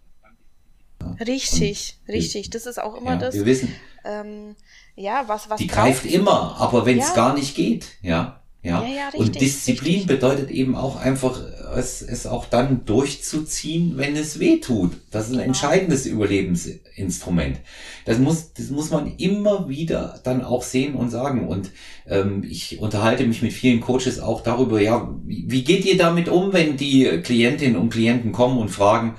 Ja. 1.02 1.12
Richtig, 1.26 1.98
richtig. 2.08 2.50
Das 2.52 2.66
ist 2.66 2.80
auch 2.80 2.96
immer 2.96 3.12
ja, 3.12 3.18
das. 3.18 3.34
Wir 3.34 3.46
wissen, 3.46 3.74
ähm, 4.06 4.56
ja, 4.96 5.24
was, 5.28 5.50
was 5.50 5.60
die 5.60 5.68
greift 5.68 6.06
immer, 6.06 6.58
aber 6.60 6.86
wenn 6.86 7.00
es 7.00 7.10
ja. 7.10 7.16
gar 7.16 7.34
nicht 7.34 7.56
geht, 7.56 7.88
ja. 8.02 8.39
Ja, 8.62 8.84
ja, 8.84 8.88
ja 8.90 9.06
richtig, 9.06 9.20
und 9.22 9.40
Disziplin 9.42 9.94
richtig. 10.00 10.08
bedeutet 10.08 10.52
eben 10.52 10.76
auch 10.76 10.98
einfach, 10.98 11.40
es, 11.78 12.02
es 12.02 12.28
auch 12.28 12.46
dann 12.46 12.84
durchzuziehen, 12.86 13.94
wenn 13.96 14.18
es 14.18 14.40
weh 14.40 14.58
tut. 14.58 14.92
Das 15.12 15.26
ist 15.26 15.32
ein 15.32 15.38
Genau. 15.38 15.46
entscheidendes 15.48 16.06
Überlebensinstrument. 16.06 17.60
Das 18.06 18.18
muss, 18.18 18.52
das 18.54 18.70
muss 18.70 18.90
man 18.90 19.16
immer 19.18 19.70
wieder 19.70 20.20
dann 20.24 20.44
auch 20.44 20.64
sehen 20.64 20.96
und 20.96 21.10
sagen. 21.10 21.48
Und 21.48 21.72
ähm, 22.08 22.44
ich 22.44 22.80
unterhalte 22.80 23.26
mich 23.26 23.42
mit 23.42 23.54
vielen 23.54 23.80
Coaches 23.80 24.20
auch 24.20 24.42
darüber, 24.42 24.82
ja, 24.82 25.10
wie, 25.26 25.46
wie 25.50 25.64
geht 25.64 25.86
ihr 25.86 25.98
damit 25.98 26.28
um, 26.28 26.52
wenn 26.52 26.76
die 26.76 27.06
Klientinnen 27.24 27.78
und 27.80 27.92
Klienten 27.92 28.32
kommen 28.34 28.58
und 28.58 28.70
fragen, 28.70 29.16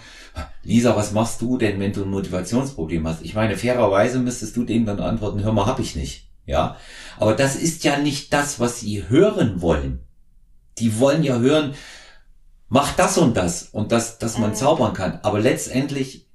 Lisa, 0.62 0.94
was 0.96 1.12
machst 1.12 1.40
du 1.42 1.56
denn, 1.58 1.80
wenn 1.80 1.92
du 1.92 2.02
ein 2.04 2.10
Motivationsproblem 2.10 3.06
hast? 3.06 3.22
Ich 3.22 3.34
meine, 3.34 3.56
fairerweise 3.56 4.18
müsstest 4.18 4.56
du 4.56 4.64
denen 4.64 4.86
dann 4.86 5.00
antworten, 5.00 5.42
hör 5.42 5.52
mal, 5.52 5.66
hab 5.66 5.80
ich 5.80 5.96
nicht. 5.96 6.29
Ja, 6.46 6.76
aber 7.18 7.34
das 7.34 7.56
ist 7.56 7.84
ja 7.84 7.98
nicht 7.98 8.32
das, 8.32 8.58
was 8.58 8.80
sie 8.80 9.08
hören 9.08 9.60
wollen. 9.62 10.00
Die 10.78 10.98
wollen 10.98 11.22
ja 11.22 11.38
hören, 11.38 11.74
mach 12.68 12.94
das 12.96 13.18
und 13.18 13.36
das 13.36 13.64
und 13.64 13.92
das, 13.92 14.18
dass 14.18 14.38
man 14.38 14.50
Mhm. 14.50 14.54
zaubern 14.54 14.94
kann. 14.94 15.20
Aber 15.22 15.38
letztendlich 15.40 16.26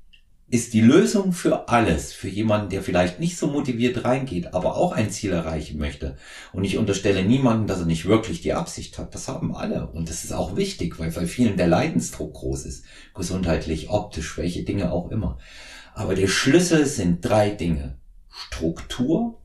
ist 0.48 0.74
die 0.74 0.82
Lösung 0.82 1.34
für 1.34 1.70
alles, 1.70 2.14
für 2.14 2.30
jemanden, 2.30 2.70
der 2.70 2.84
vielleicht 2.84 3.20
nicht 3.20 3.36
so 3.36 3.48
motiviert 3.48 4.04
reingeht, 4.06 4.54
aber 4.54 4.78
auch 4.78 4.92
ein 4.92 5.10
Ziel 5.10 5.32
erreichen 5.32 5.80
möchte. 5.80 6.18
Und 6.54 6.64
ich 6.64 6.78
unterstelle 6.78 7.26
niemanden, 7.26 7.66
dass 7.66 7.80
er 7.80 7.88
nicht 7.88 8.06
wirklich 8.06 8.42
die 8.42 8.54
Absicht 8.54 9.00
hat. 9.00 9.16
Das 9.16 9.28
haben 9.28 9.56
alle. 9.56 9.88
Und 9.88 10.08
das 10.08 10.24
ist 10.24 10.34
auch 10.34 10.56
wichtig, 10.56 11.00
weil 11.00 11.10
bei 11.12 11.26
vielen 11.26 11.58
der 11.58 11.68
Leidensdruck 11.68 12.36
groß 12.36 12.66
ist. 12.66 12.86
Gesundheitlich, 13.16 13.90
optisch, 13.90 14.38
welche 14.38 14.64
Dinge 14.64 14.92
auch 14.92 15.10
immer. 15.10 15.40
Aber 15.96 16.14
der 16.14 16.28
Schlüssel 16.28 16.86
sind 16.86 17.26
drei 17.26 17.50
Dinge. 17.50 17.98
Struktur, 18.30 19.40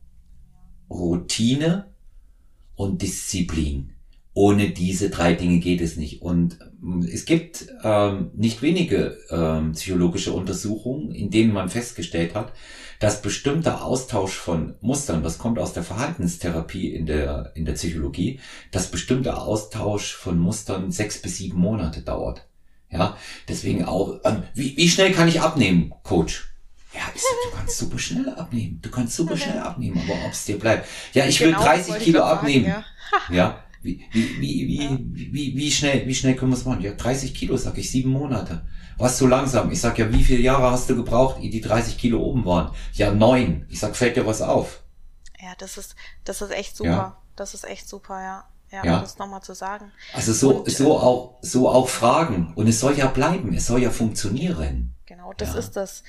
Routine 0.90 1.86
und 2.74 3.02
Disziplin. 3.02 3.92
Ohne 4.32 4.70
diese 4.70 5.10
drei 5.10 5.34
Dinge 5.34 5.58
geht 5.58 5.80
es 5.80 5.96
nicht. 5.96 6.22
Und 6.22 6.58
ähm, 6.82 7.06
es 7.10 7.24
gibt 7.24 7.66
ähm, 7.82 8.30
nicht 8.34 8.62
wenige 8.62 9.16
ähm, 9.30 9.72
psychologische 9.72 10.32
Untersuchungen, 10.32 11.12
in 11.12 11.30
denen 11.30 11.52
man 11.52 11.68
festgestellt 11.68 12.34
hat, 12.34 12.52
dass 13.00 13.22
bestimmter 13.22 13.84
Austausch 13.84 14.34
von 14.34 14.76
Mustern, 14.80 15.22
das 15.22 15.38
kommt 15.38 15.58
aus 15.58 15.72
der 15.72 15.82
Verhaltenstherapie 15.82 16.94
in 16.94 17.06
der, 17.06 17.52
in 17.54 17.64
der 17.64 17.72
Psychologie, 17.72 18.40
dass 18.70 18.90
bestimmter 18.90 19.42
Austausch 19.42 20.14
von 20.14 20.38
Mustern 20.38 20.90
sechs 20.90 21.20
bis 21.20 21.38
sieben 21.38 21.58
Monate 21.58 22.02
dauert. 22.02 22.46
Ja, 22.90 23.16
deswegen 23.48 23.84
auch, 23.84 24.20
ähm, 24.24 24.42
wie, 24.54 24.76
wie 24.76 24.88
schnell 24.88 25.12
kann 25.12 25.28
ich 25.28 25.40
abnehmen, 25.40 25.92
Coach? 26.02 26.49
Ja, 26.92 27.00
ich 27.14 27.22
sag, 27.22 27.50
du 27.50 27.56
kannst 27.56 27.78
super 27.78 27.98
schnell 27.98 28.28
abnehmen. 28.30 28.78
Du 28.82 28.90
kannst 28.90 29.14
super 29.16 29.36
schnell 29.36 29.58
abnehmen, 29.70 30.00
aber 30.04 30.24
ob 30.26 30.32
es 30.32 30.44
dir 30.44 30.58
bleibt. 30.58 30.86
Ja, 31.12 31.24
ich 31.26 31.38
will 31.40 31.48
Genau, 31.48 31.58
das 31.60 31.66
30 31.68 31.88
wollte 31.88 31.98
ich 32.00 32.04
Kilo 32.04 32.18
grad 32.20 32.28
sagen, 32.30 32.38
abnehmen. 32.40 32.66
ja. 32.66 32.84
Ja, 33.30 33.64
wie, 33.82 34.04
wie, 34.12 34.40
wie, 34.40 34.68
wie, 34.68 35.32
wie, 35.32 35.56
wie 35.56 35.70
schnell, 35.70 36.06
wie 36.06 36.14
schnell 36.14 36.36
können 36.36 36.52
wir 36.52 36.56
es 36.56 36.64
machen? 36.64 36.80
Ja, 36.82 36.92
30 36.92 37.34
Kilo, 37.34 37.56
sag 37.56 37.76
ich, 37.78 37.90
sieben 37.90 38.10
Monate. 38.10 38.64
Was 38.98 39.18
so 39.18 39.26
langsam? 39.26 39.70
Ich 39.72 39.80
sag 39.80 39.98
ja, 39.98 40.12
wie 40.12 40.22
viele 40.22 40.40
Jahre 40.40 40.70
hast 40.70 40.88
du 40.90 40.94
gebraucht, 40.94 41.40
ehe 41.42 41.50
die 41.50 41.60
30 41.60 41.96
Kilo 41.98 42.20
oben 42.20 42.44
waren? 42.44 42.72
Ja, 42.92 43.10
neun. 43.12 43.64
Ich 43.68 43.80
sag, 43.80 43.96
fällt 43.96 44.16
dir 44.16 44.26
was 44.26 44.42
auf? 44.42 44.82
Ja, 45.40 45.54
das 45.58 45.76
ist, 45.78 45.96
das 46.24 46.40
ist 46.42 46.50
echt 46.52 46.76
super. 46.76 46.90
Ja. 46.90 47.16
Das 47.36 47.54
ist 47.54 47.64
echt 47.64 47.88
super, 47.88 48.20
ja. 48.20 48.44
Ja, 48.70 48.84
Ja. 48.84 48.94
um 48.96 49.00
das 49.02 49.18
nochmal 49.18 49.42
zu 49.42 49.54
sagen. 49.54 49.90
Also 50.14 50.32
so, 50.34 50.58
Und, 50.58 50.70
so 50.70 50.96
auch, 50.98 51.38
so 51.42 51.68
auch 51.68 51.88
Fragen. 51.88 52.52
Und 52.54 52.68
es 52.68 52.78
soll 52.78 52.96
ja 52.96 53.06
bleiben, 53.08 53.52
es 53.54 53.66
soll 53.66 53.82
ja 53.82 53.90
funktionieren. 53.90 54.94
Genau, 55.06 55.32
das 55.36 55.54
Ja. 55.54 55.58
ist 55.58 55.72
das. 55.72 56.04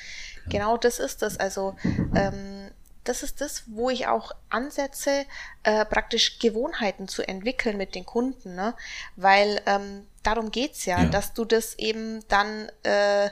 Genau 0.49 0.77
das 0.77 0.99
ist 0.99 1.21
das. 1.21 1.37
Also, 1.37 1.75
ähm, 2.15 2.71
das 3.03 3.23
ist 3.23 3.41
das, 3.41 3.63
wo 3.67 3.89
ich 3.89 4.07
auch 4.07 4.31
ansetze, 4.49 5.25
äh, 5.63 5.85
praktisch 5.85 6.37
Gewohnheiten 6.39 7.07
zu 7.07 7.27
entwickeln 7.27 7.77
mit 7.77 7.95
den 7.95 8.05
Kunden, 8.05 8.53
ne? 8.55 8.75
Weil 9.15 9.61
ähm, 9.65 10.07
darum 10.23 10.51
geht's 10.51 10.85
ja, 10.85 11.03
Ja. 11.03 11.09
dass 11.09 11.33
du 11.33 11.45
das 11.45 11.73
eben 11.79 12.23
dann, 12.27 12.69
äh, 12.83 13.29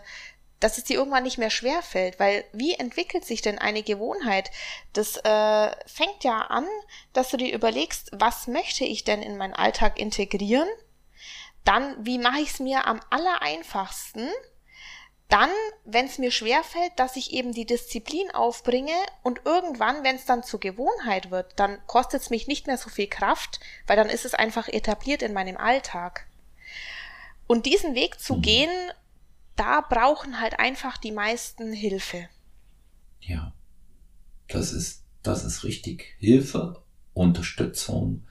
dass 0.60 0.78
es 0.78 0.86
dir 0.86 0.98
irgendwann 0.98 1.24
nicht 1.24 1.38
mehr 1.38 1.52
schwer 1.52 1.82
fällt, 1.84 2.20
weil 2.20 2.44
wie 2.52 2.74
entwickelt 2.74 3.26
sich 3.26 3.42
denn 3.42 3.60
eine 3.60 3.84
Gewohnheit? 3.84 4.50
Das 4.94 5.18
äh, 5.18 5.72
fängt 5.86 6.24
ja 6.24 6.40
an, 6.42 6.66
dass 7.14 7.30
du 7.30 7.38
dir 7.38 7.54
überlegst, 7.54 8.10
was 8.14 8.48
möchte 8.48 8.86
ich 8.86 9.04
denn 9.04 9.22
in 9.22 9.38
meinen 9.38 9.54
Alltag 9.54 10.00
integrieren? 10.00 10.68
Dann, 11.64 11.96
wie 12.04 12.18
mache 12.18 12.40
ich 12.40 12.52
es 12.54 12.60
mir 12.60 12.88
am 12.88 13.00
allereinfachsten? 13.12 14.30
Dann, 15.30 15.52
wenn 15.86 16.06
es 16.08 16.18
mir 16.18 16.32
schwerfällt, 16.32 16.92
dass 16.98 17.16
ich 17.16 17.32
eben 17.34 17.54
die 17.54 17.66
Disziplin 17.66 18.32
aufbringe 18.32 18.96
und 19.24 19.42
irgendwann, 19.46 20.04
wenn 20.04 20.16
es 20.16 20.26
dann 20.26 20.44
zur 20.44 20.60
Gewohnheit 20.60 21.30
wird, 21.32 21.54
dann 21.60 21.80
kostet 21.86 22.22
es 22.22 22.30
mich 22.32 22.48
nicht 22.48 22.68
mehr 22.68 22.78
so 22.78 22.90
viel 22.90 23.08
Kraft, 23.08 23.60
weil 23.88 23.96
dann 23.96 24.10
ist 24.10 24.26
es 24.26 24.34
einfach 24.34 24.68
etabliert 24.68 25.22
in 25.22 25.34
meinem 25.34 25.56
Alltag. 25.58 26.28
Und 27.48 27.68
diesen 27.68 27.94
Weg 27.96 28.20
zu 28.20 28.36
Mhm. 28.36 28.42
gehen, 28.42 28.92
da 29.56 29.82
brauchen 29.82 30.42
halt 30.42 30.60
einfach 30.60 30.98
die 30.98 31.12
meisten 31.12 31.74
Hilfe. 31.74 32.28
Ja. 33.22 33.54
Das 34.48 34.72
ist, 34.74 35.04
das 35.22 35.44
ist 35.44 35.64
richtig. 35.64 36.16
Hilfe, 36.18 36.82
Unterstützung. 37.14 38.28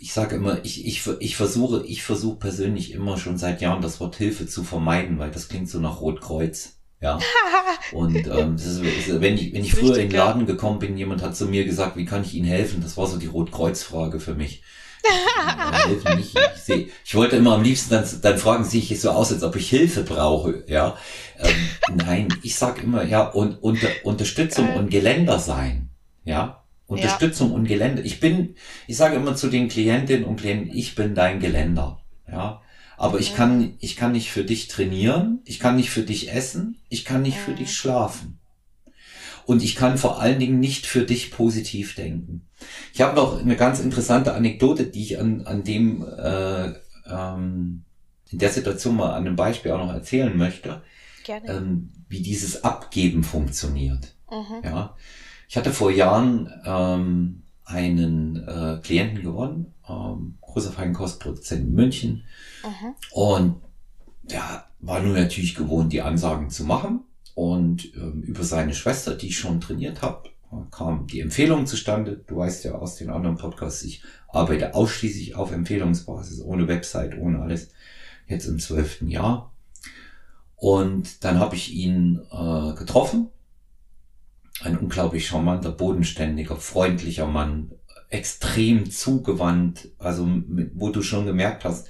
Ich 0.00 0.12
sage 0.12 0.36
immer, 0.36 0.64
ich, 0.64 0.86
ich, 0.86 1.06
ich 1.20 1.36
versuche, 1.36 1.84
ich 1.86 2.02
versuche 2.02 2.36
persönlich 2.36 2.92
immer 2.92 3.18
schon 3.18 3.38
seit 3.38 3.60
Jahren 3.60 3.82
das 3.82 4.00
Wort 4.00 4.16
Hilfe 4.16 4.46
zu 4.46 4.64
vermeiden, 4.64 5.18
weil 5.18 5.30
das 5.30 5.48
klingt 5.48 5.68
so 5.68 5.78
nach 5.78 6.00
Rotkreuz. 6.00 6.76
Ja. 7.00 7.18
Und 7.92 8.26
ähm, 8.26 8.56
ist, 8.56 8.80
wenn 9.20 9.34
ich, 9.34 9.52
wenn 9.52 9.64
ich 9.64 9.72
früher 9.72 9.90
Richtig, 9.90 10.04
in 10.04 10.10
den. 10.10 10.18
Laden 10.18 10.46
gekommen 10.46 10.78
bin, 10.78 10.96
jemand 10.96 11.22
hat 11.22 11.36
zu 11.36 11.46
mir 11.46 11.64
gesagt, 11.64 11.96
wie 11.96 12.04
kann 12.04 12.22
ich 12.22 12.34
Ihnen 12.34 12.46
helfen? 12.46 12.80
Das 12.82 12.96
war 12.96 13.06
so 13.06 13.18
die 13.18 13.26
Rotkreuz-Frage 13.26 14.20
für 14.20 14.34
mich. 14.34 14.62
Helfen 15.86 16.16
nicht. 16.16 16.36
Ich, 16.36 16.62
seh, 16.62 16.90
ich 17.04 17.14
wollte 17.14 17.36
immer 17.36 17.54
am 17.54 17.62
liebsten 17.62 17.90
dann, 17.90 18.04
dann 18.22 18.38
fragen, 18.38 18.64
sehe 18.64 18.80
ich 18.80 19.00
so 19.00 19.10
aus, 19.10 19.32
als 19.32 19.42
ob 19.44 19.54
ich 19.54 19.68
Hilfe 19.68 20.02
brauche. 20.02 20.64
Ja, 20.66 20.96
ähm, 21.38 21.68
nein, 21.94 22.28
ich 22.42 22.56
sag 22.56 22.82
immer, 22.82 23.04
ja, 23.04 23.28
und 23.28 23.62
unter, 23.62 23.88
Unterstützung 24.02 24.74
und 24.74 24.90
Geländer 24.90 25.38
sein. 25.38 25.90
Ja, 26.24 26.65
Unterstützung 26.86 27.52
und 27.52 27.66
Geländer. 27.66 28.04
Ich 28.04 28.20
bin, 28.20 28.54
ich 28.86 28.96
sage 28.96 29.16
immer 29.16 29.34
zu 29.34 29.48
den 29.48 29.68
Klientinnen 29.68 30.24
und 30.24 30.40
Klienten, 30.40 30.76
ich 30.76 30.94
bin 30.94 31.14
dein 31.14 31.40
Geländer. 31.40 32.00
Ja, 32.30 32.60
aber 32.96 33.18
ich 33.20 33.34
kann, 33.34 33.74
ich 33.80 33.96
kann 33.96 34.12
nicht 34.12 34.30
für 34.30 34.44
dich 34.44 34.68
trainieren, 34.68 35.40
ich 35.44 35.58
kann 35.60 35.76
nicht 35.76 35.90
für 35.90 36.02
dich 36.02 36.32
essen, 36.32 36.78
ich 36.88 37.04
kann 37.04 37.22
nicht 37.22 37.38
für 37.38 37.52
Mhm. 37.52 37.56
dich 37.56 37.72
schlafen. 37.74 38.38
Und 39.46 39.62
ich 39.62 39.76
kann 39.76 39.96
vor 39.98 40.20
allen 40.20 40.40
Dingen 40.40 40.58
nicht 40.58 40.86
für 40.86 41.04
dich 41.04 41.30
positiv 41.30 41.94
denken. 41.94 42.46
Ich 42.92 43.00
habe 43.00 43.14
noch 43.14 43.38
eine 43.40 43.56
ganz 43.56 43.78
interessante 43.80 44.34
Anekdote, 44.34 44.86
die 44.86 45.02
ich 45.02 45.20
an, 45.20 45.46
an 45.46 45.62
dem, 45.62 46.04
äh, 46.04 46.72
ähm, 47.08 47.84
in 48.30 48.38
der 48.38 48.50
Situation 48.50 48.96
mal 48.96 49.10
an 49.12 49.26
einem 49.26 49.36
Beispiel 49.36 49.70
auch 49.70 49.78
noch 49.84 49.92
erzählen 49.92 50.36
möchte, 50.36 50.82
Gerne. 51.24 51.46
ähm, 51.48 51.90
wie 52.08 52.22
dieses 52.22 52.64
Abgeben 52.64 53.22
funktioniert. 53.22 54.14
Mhm. 54.30 54.64
Ja, 54.64 54.96
ich 55.48 55.56
hatte 55.56 55.72
vor 55.72 55.90
Jahren 55.90 56.50
ähm, 56.64 57.42
einen 57.64 58.36
äh, 58.46 58.78
Klienten 58.82 59.22
gewonnen, 59.22 59.74
ähm, 59.88 60.38
großer 60.40 60.72
Feinkostproduzent 60.72 61.62
in 61.62 61.74
München, 61.74 62.24
Mhm. 62.64 62.94
und 63.12 63.56
der 64.22 64.64
war 64.80 65.00
nun 65.00 65.14
natürlich 65.14 65.54
gewohnt, 65.54 65.92
die 65.92 66.02
Ansagen 66.02 66.50
zu 66.50 66.64
machen. 66.64 67.00
Und 67.34 67.94
ähm, 67.94 68.22
über 68.22 68.42
seine 68.44 68.72
Schwester, 68.74 69.14
die 69.14 69.26
ich 69.28 69.38
schon 69.38 69.60
trainiert 69.60 70.00
habe, 70.02 70.30
kam 70.70 71.06
die 71.06 71.20
Empfehlung 71.20 71.66
zustande. 71.66 72.24
Du 72.26 72.38
weißt 72.38 72.64
ja 72.64 72.72
aus 72.76 72.96
den 72.96 73.10
anderen 73.10 73.36
Podcasts, 73.36 73.82
ich 73.82 74.02
arbeite 74.28 74.74
ausschließlich 74.74 75.34
auf 75.36 75.52
Empfehlungsbasis, 75.52 76.40
ohne 76.40 76.66
Website, 76.66 77.18
ohne 77.18 77.40
alles. 77.40 77.70
Jetzt 78.26 78.46
im 78.46 78.58
zwölften 78.58 79.08
Jahr. 79.08 79.52
Und 80.56 81.24
dann 81.24 81.38
habe 81.38 81.56
ich 81.56 81.74
ihn 81.74 82.20
äh, 82.32 82.72
getroffen. 82.74 83.28
Ein 84.62 84.78
unglaublich 84.78 85.26
charmanter, 85.26 85.70
bodenständiger, 85.70 86.56
freundlicher 86.56 87.26
Mann, 87.26 87.72
extrem 88.08 88.90
zugewandt, 88.90 89.88
also 89.98 90.28
wo 90.74 90.90
du 90.90 91.02
schon 91.02 91.26
gemerkt 91.26 91.64
hast, 91.64 91.88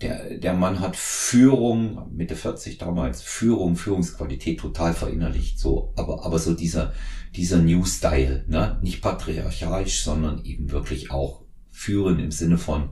der, 0.00 0.38
der 0.38 0.54
Mann 0.54 0.78
hat 0.78 0.96
Führung, 0.96 2.14
Mitte 2.14 2.36
40 2.36 2.78
damals, 2.78 3.20
Führung, 3.22 3.74
Führungsqualität 3.76 4.60
total 4.60 4.94
verinnerlicht, 4.94 5.58
so, 5.58 5.92
aber, 5.96 6.24
aber 6.24 6.38
so 6.38 6.54
dieser, 6.54 6.92
dieser 7.34 7.58
New 7.58 7.84
Style, 7.84 8.44
ne, 8.46 8.78
nicht 8.80 9.02
patriarchalisch, 9.02 10.04
sondern 10.04 10.44
eben 10.44 10.70
wirklich 10.70 11.10
auch 11.10 11.42
führen 11.70 12.20
im 12.20 12.30
Sinne 12.30 12.58
von 12.58 12.90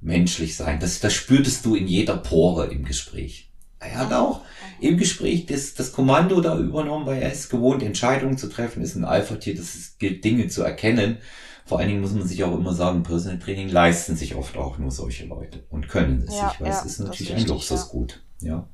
menschlich 0.00 0.56
sein. 0.56 0.78
Das, 0.78 1.00
das 1.00 1.14
spürtest 1.14 1.66
du 1.66 1.74
in 1.74 1.88
jeder 1.88 2.16
Pore 2.16 2.66
im 2.66 2.84
Gespräch. 2.84 3.45
Er 3.86 3.98
hat 3.98 4.12
auch 4.12 4.42
im 4.80 4.98
Gespräch 4.98 5.46
das, 5.46 5.74
das 5.74 5.92
Kommando 5.92 6.40
da 6.40 6.58
übernommen, 6.58 7.06
weil 7.06 7.22
er 7.22 7.32
ist 7.32 7.48
gewohnt, 7.48 7.82
Entscheidungen 7.82 8.36
zu 8.36 8.48
treffen, 8.48 8.82
ist 8.82 8.94
ein 8.94 9.04
Alpha-Tier, 9.04 9.54
das 9.54 9.74
ist, 9.74 9.98
gilt 9.98 10.24
Dinge 10.24 10.48
zu 10.48 10.62
erkennen, 10.62 11.18
Vor 11.66 11.80
allen 11.80 11.88
Dingen 11.88 12.00
muss 12.00 12.12
man 12.12 12.26
sich 12.26 12.44
auch 12.44 12.56
immer 12.56 12.72
sagen, 12.72 13.02
Personal 13.02 13.40
Training 13.40 13.68
leisten 13.68 14.14
sich 14.14 14.36
oft 14.36 14.56
auch 14.56 14.78
nur 14.78 14.92
solche 14.92 15.26
Leute 15.26 15.64
und 15.68 15.88
können 15.88 16.24
es 16.26 16.36
Ja, 16.36 16.50
sich, 16.50 16.60
weil 16.60 16.68
ja, 16.68 16.78
es 16.78 16.86
ist 16.86 17.00
natürlich 17.00 17.20
ist 17.22 17.30
ein 17.30 17.36
richtig, 17.36 17.50
Luxusgut. 17.50 18.22
Ja. 18.40 18.68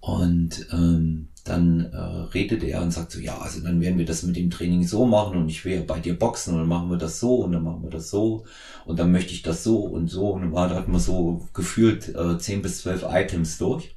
Und 0.00 0.66
ähm, 0.72 1.28
dann 1.44 1.92
äh, 1.92 1.96
redet 1.96 2.62
er 2.62 2.82
und 2.82 2.92
sagt 2.92 3.12
so, 3.12 3.20
ja, 3.20 3.38
also 3.38 3.60
dann 3.60 3.80
werden 3.80 3.98
wir 3.98 4.04
das 4.04 4.22
mit 4.22 4.36
dem 4.36 4.50
Training 4.50 4.86
so 4.86 5.06
machen 5.06 5.36
und 5.38 5.48
ich 5.48 5.64
will 5.64 5.74
ja 5.74 5.82
bei 5.82 5.98
dir 6.00 6.18
boxen 6.18 6.54
und 6.54 6.60
dann 6.60 6.68
machen 6.68 6.90
wir 6.90 6.98
das 6.98 7.20
so 7.20 7.36
und 7.36 7.52
dann 7.52 7.62
machen 7.62 7.82
wir 7.82 7.90
das 7.90 8.10
so 8.10 8.44
und 8.84 8.98
dann 8.98 9.12
möchte 9.12 9.32
ich 9.32 9.42
das 9.42 9.64
so 9.64 9.78
und 9.78 10.08
so 10.08 10.30
und 10.30 10.52
war, 10.52 10.68
da 10.68 10.76
hat 10.76 10.88
man 10.88 11.00
so 11.00 11.46
gefühlt 11.54 12.14
äh, 12.14 12.38
10 12.38 12.62
bis 12.62 12.82
12 12.82 13.04
Items 13.08 13.58
durch. 13.58 13.96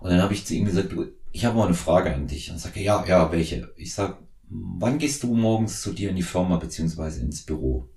Und 0.00 0.10
dann 0.10 0.22
habe 0.22 0.34
ich 0.34 0.46
zu 0.46 0.54
ihm 0.54 0.64
gesagt, 0.64 0.92
du, 0.92 1.06
ich 1.32 1.44
habe 1.44 1.56
mal 1.56 1.66
eine 1.66 1.74
Frage 1.74 2.14
an 2.14 2.26
dich. 2.26 2.48
Und 2.48 2.54
dann 2.54 2.60
sagt 2.60 2.76
er, 2.76 2.82
ja, 2.82 3.04
ja, 3.06 3.32
welche? 3.32 3.72
Ich 3.76 3.94
sag, 3.94 4.18
wann 4.48 4.98
gehst 4.98 5.22
du 5.22 5.34
morgens 5.34 5.82
zu 5.82 5.92
dir 5.92 6.10
in 6.10 6.16
die 6.16 6.22
Firma 6.22 6.56
beziehungsweise 6.56 7.20
ins 7.20 7.42
Büro? 7.42 7.88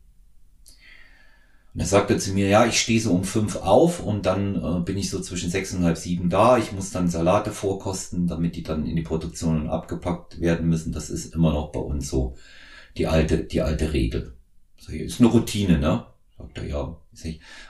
Und 1.73 1.79
er 1.79 1.85
sagte 1.85 2.17
zu 2.17 2.33
mir, 2.33 2.49
ja, 2.49 2.65
ich 2.65 2.79
stehe 2.79 2.99
so 2.99 3.13
um 3.13 3.23
fünf 3.23 3.55
auf 3.55 4.01
und 4.01 4.25
dann 4.25 4.55
äh, 4.55 4.83
bin 4.83 4.97
ich 4.97 5.09
so 5.09 5.21
zwischen 5.21 5.49
sechs 5.49 5.73
und 5.73 5.85
halb 5.85 5.97
sieben 5.97 6.29
da. 6.29 6.57
Ich 6.57 6.73
muss 6.73 6.91
dann 6.91 7.07
Salate 7.07 7.51
vorkosten, 7.51 8.27
damit 8.27 8.57
die 8.57 8.63
dann 8.63 8.85
in 8.85 8.97
die 8.97 9.01
Produktion 9.03 9.69
abgepackt 9.69 10.41
werden 10.41 10.67
müssen. 10.67 10.91
Das 10.91 11.09
ist 11.09 11.33
immer 11.33 11.53
noch 11.53 11.71
bei 11.71 11.79
uns 11.79 12.09
so 12.09 12.35
die 12.97 13.07
alte, 13.07 13.45
die 13.45 13.61
alte 13.61 13.93
Regel. 13.93 14.35
So, 14.77 14.91
ist 14.91 15.21
eine 15.21 15.29
Routine, 15.29 15.79
ne? 15.79 16.05
Sagt 16.37 16.57
er, 16.57 16.67
ja. 16.67 16.97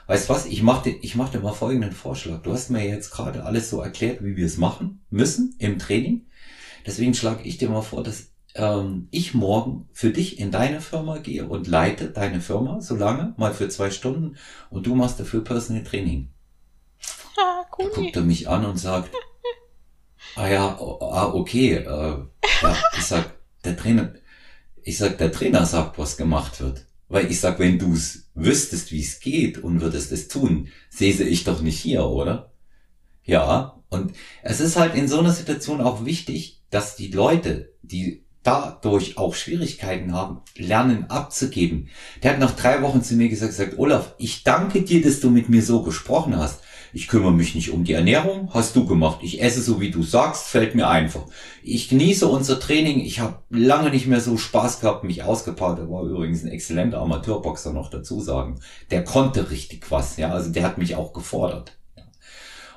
Weißt 0.06 0.28
was, 0.28 0.46
ich 0.46 0.62
mache 0.62 0.90
dir, 0.90 0.98
ich 1.02 1.14
mach 1.14 1.28
dir 1.28 1.40
mal 1.40 1.52
folgenden 1.52 1.92
Vorschlag. 1.92 2.42
Du 2.42 2.52
hast 2.52 2.70
mir 2.70 2.84
jetzt 2.84 3.10
gerade 3.10 3.44
alles 3.44 3.70
so 3.70 3.80
erklärt, 3.80 4.24
wie 4.24 4.36
wir 4.36 4.46
es 4.46 4.56
machen 4.56 5.04
müssen 5.10 5.54
im 5.58 5.78
Training. 5.78 6.26
Deswegen 6.86 7.14
schlage 7.14 7.44
ich 7.44 7.58
dir 7.58 7.68
mal 7.68 7.82
vor, 7.82 8.02
dass 8.02 8.31
ähm, 8.54 9.08
ich 9.10 9.34
morgen 9.34 9.88
für 9.92 10.10
dich 10.10 10.38
in 10.38 10.50
deine 10.50 10.80
Firma 10.80 11.18
gehe 11.18 11.46
und 11.46 11.66
leite 11.66 12.08
deine 12.08 12.40
Firma 12.40 12.80
so 12.80 12.96
lange, 12.96 13.34
mal 13.36 13.54
für 13.54 13.68
zwei 13.68 13.90
Stunden, 13.90 14.36
und 14.70 14.86
du 14.86 14.94
machst 14.94 15.18
dafür 15.20 15.42
Personal 15.44 15.84
Training. 15.84 16.30
Ah, 17.38 17.64
Da 17.78 17.84
cool. 17.84 17.90
guckt 17.94 18.16
er 18.16 18.22
mich 18.22 18.48
an 18.48 18.64
und 18.64 18.76
sagt, 18.78 19.10
ah 20.36 20.48
ja, 20.48 20.78
ah, 20.78 21.32
okay, 21.34 21.74
äh, 21.76 21.84
ja, 22.62 22.76
ich 22.96 23.04
sag, 23.04 23.34
der 23.64 23.76
Trainer, 23.76 24.12
ich 24.82 24.98
sag, 24.98 25.18
der 25.18 25.32
Trainer 25.32 25.64
sagt, 25.66 25.98
was 25.98 26.16
gemacht 26.16 26.60
wird. 26.60 26.86
Weil 27.08 27.30
ich 27.30 27.40
sag, 27.40 27.58
wenn 27.58 27.78
du 27.78 27.92
es 27.92 28.30
wüsstest, 28.34 28.90
wie 28.90 29.00
es 29.02 29.20
geht 29.20 29.58
und 29.58 29.80
würdest 29.82 30.12
es 30.12 30.28
tun, 30.28 30.68
säße 30.90 31.24
ich 31.24 31.44
doch 31.44 31.60
nicht 31.60 31.78
hier, 31.78 32.06
oder? 32.06 32.52
Ja, 33.24 33.82
und 33.90 34.12
es 34.42 34.60
ist 34.60 34.76
halt 34.76 34.94
in 34.94 35.08
so 35.08 35.18
einer 35.18 35.32
Situation 35.32 35.80
auch 35.82 36.04
wichtig, 36.06 36.62
dass 36.70 36.96
die 36.96 37.08
Leute, 37.08 37.72
die 37.82 38.24
dadurch 38.42 39.18
auch 39.18 39.34
Schwierigkeiten 39.34 40.12
haben, 40.12 40.40
lernen 40.56 41.08
abzugeben. 41.08 41.88
Der 42.22 42.32
hat 42.32 42.40
nach 42.40 42.56
drei 42.56 42.82
Wochen 42.82 43.02
zu 43.02 43.14
mir 43.14 43.28
gesagt, 43.28 43.52
gesagt, 43.52 43.78
Olaf, 43.78 44.14
ich 44.18 44.42
danke 44.42 44.82
dir, 44.82 45.02
dass 45.02 45.20
du 45.20 45.30
mit 45.30 45.48
mir 45.48 45.62
so 45.62 45.82
gesprochen 45.82 46.36
hast. 46.36 46.60
Ich 46.94 47.08
kümmere 47.08 47.32
mich 47.32 47.54
nicht 47.54 47.70
um 47.70 47.84
die 47.84 47.94
Ernährung, 47.94 48.50
hast 48.52 48.76
du 48.76 48.84
gemacht. 48.84 49.20
Ich 49.22 49.42
esse 49.42 49.62
so, 49.62 49.80
wie 49.80 49.90
du 49.90 50.02
sagst, 50.02 50.48
fällt 50.48 50.74
mir 50.74 50.88
einfach. 50.88 51.22
Ich 51.62 51.88
genieße 51.88 52.28
unser 52.28 52.60
Training. 52.60 53.00
Ich 53.00 53.20
habe 53.20 53.38
lange 53.48 53.88
nicht 53.88 54.06
mehr 54.06 54.20
so 54.20 54.36
Spaß 54.36 54.80
gehabt, 54.80 55.02
mich 55.02 55.22
ausgepaart. 55.22 55.78
Er 55.78 55.90
war 55.90 56.02
übrigens 56.02 56.42
ein 56.42 56.50
exzellenter 56.50 57.00
Amateurboxer, 57.00 57.72
noch 57.72 57.88
dazu 57.88 58.20
sagen. 58.20 58.60
Der 58.90 59.04
konnte 59.04 59.50
richtig 59.50 59.90
was, 59.90 60.18
ja. 60.18 60.32
Also 60.32 60.50
der 60.50 60.64
hat 60.64 60.76
mich 60.76 60.94
auch 60.94 61.14
gefordert. 61.14 61.78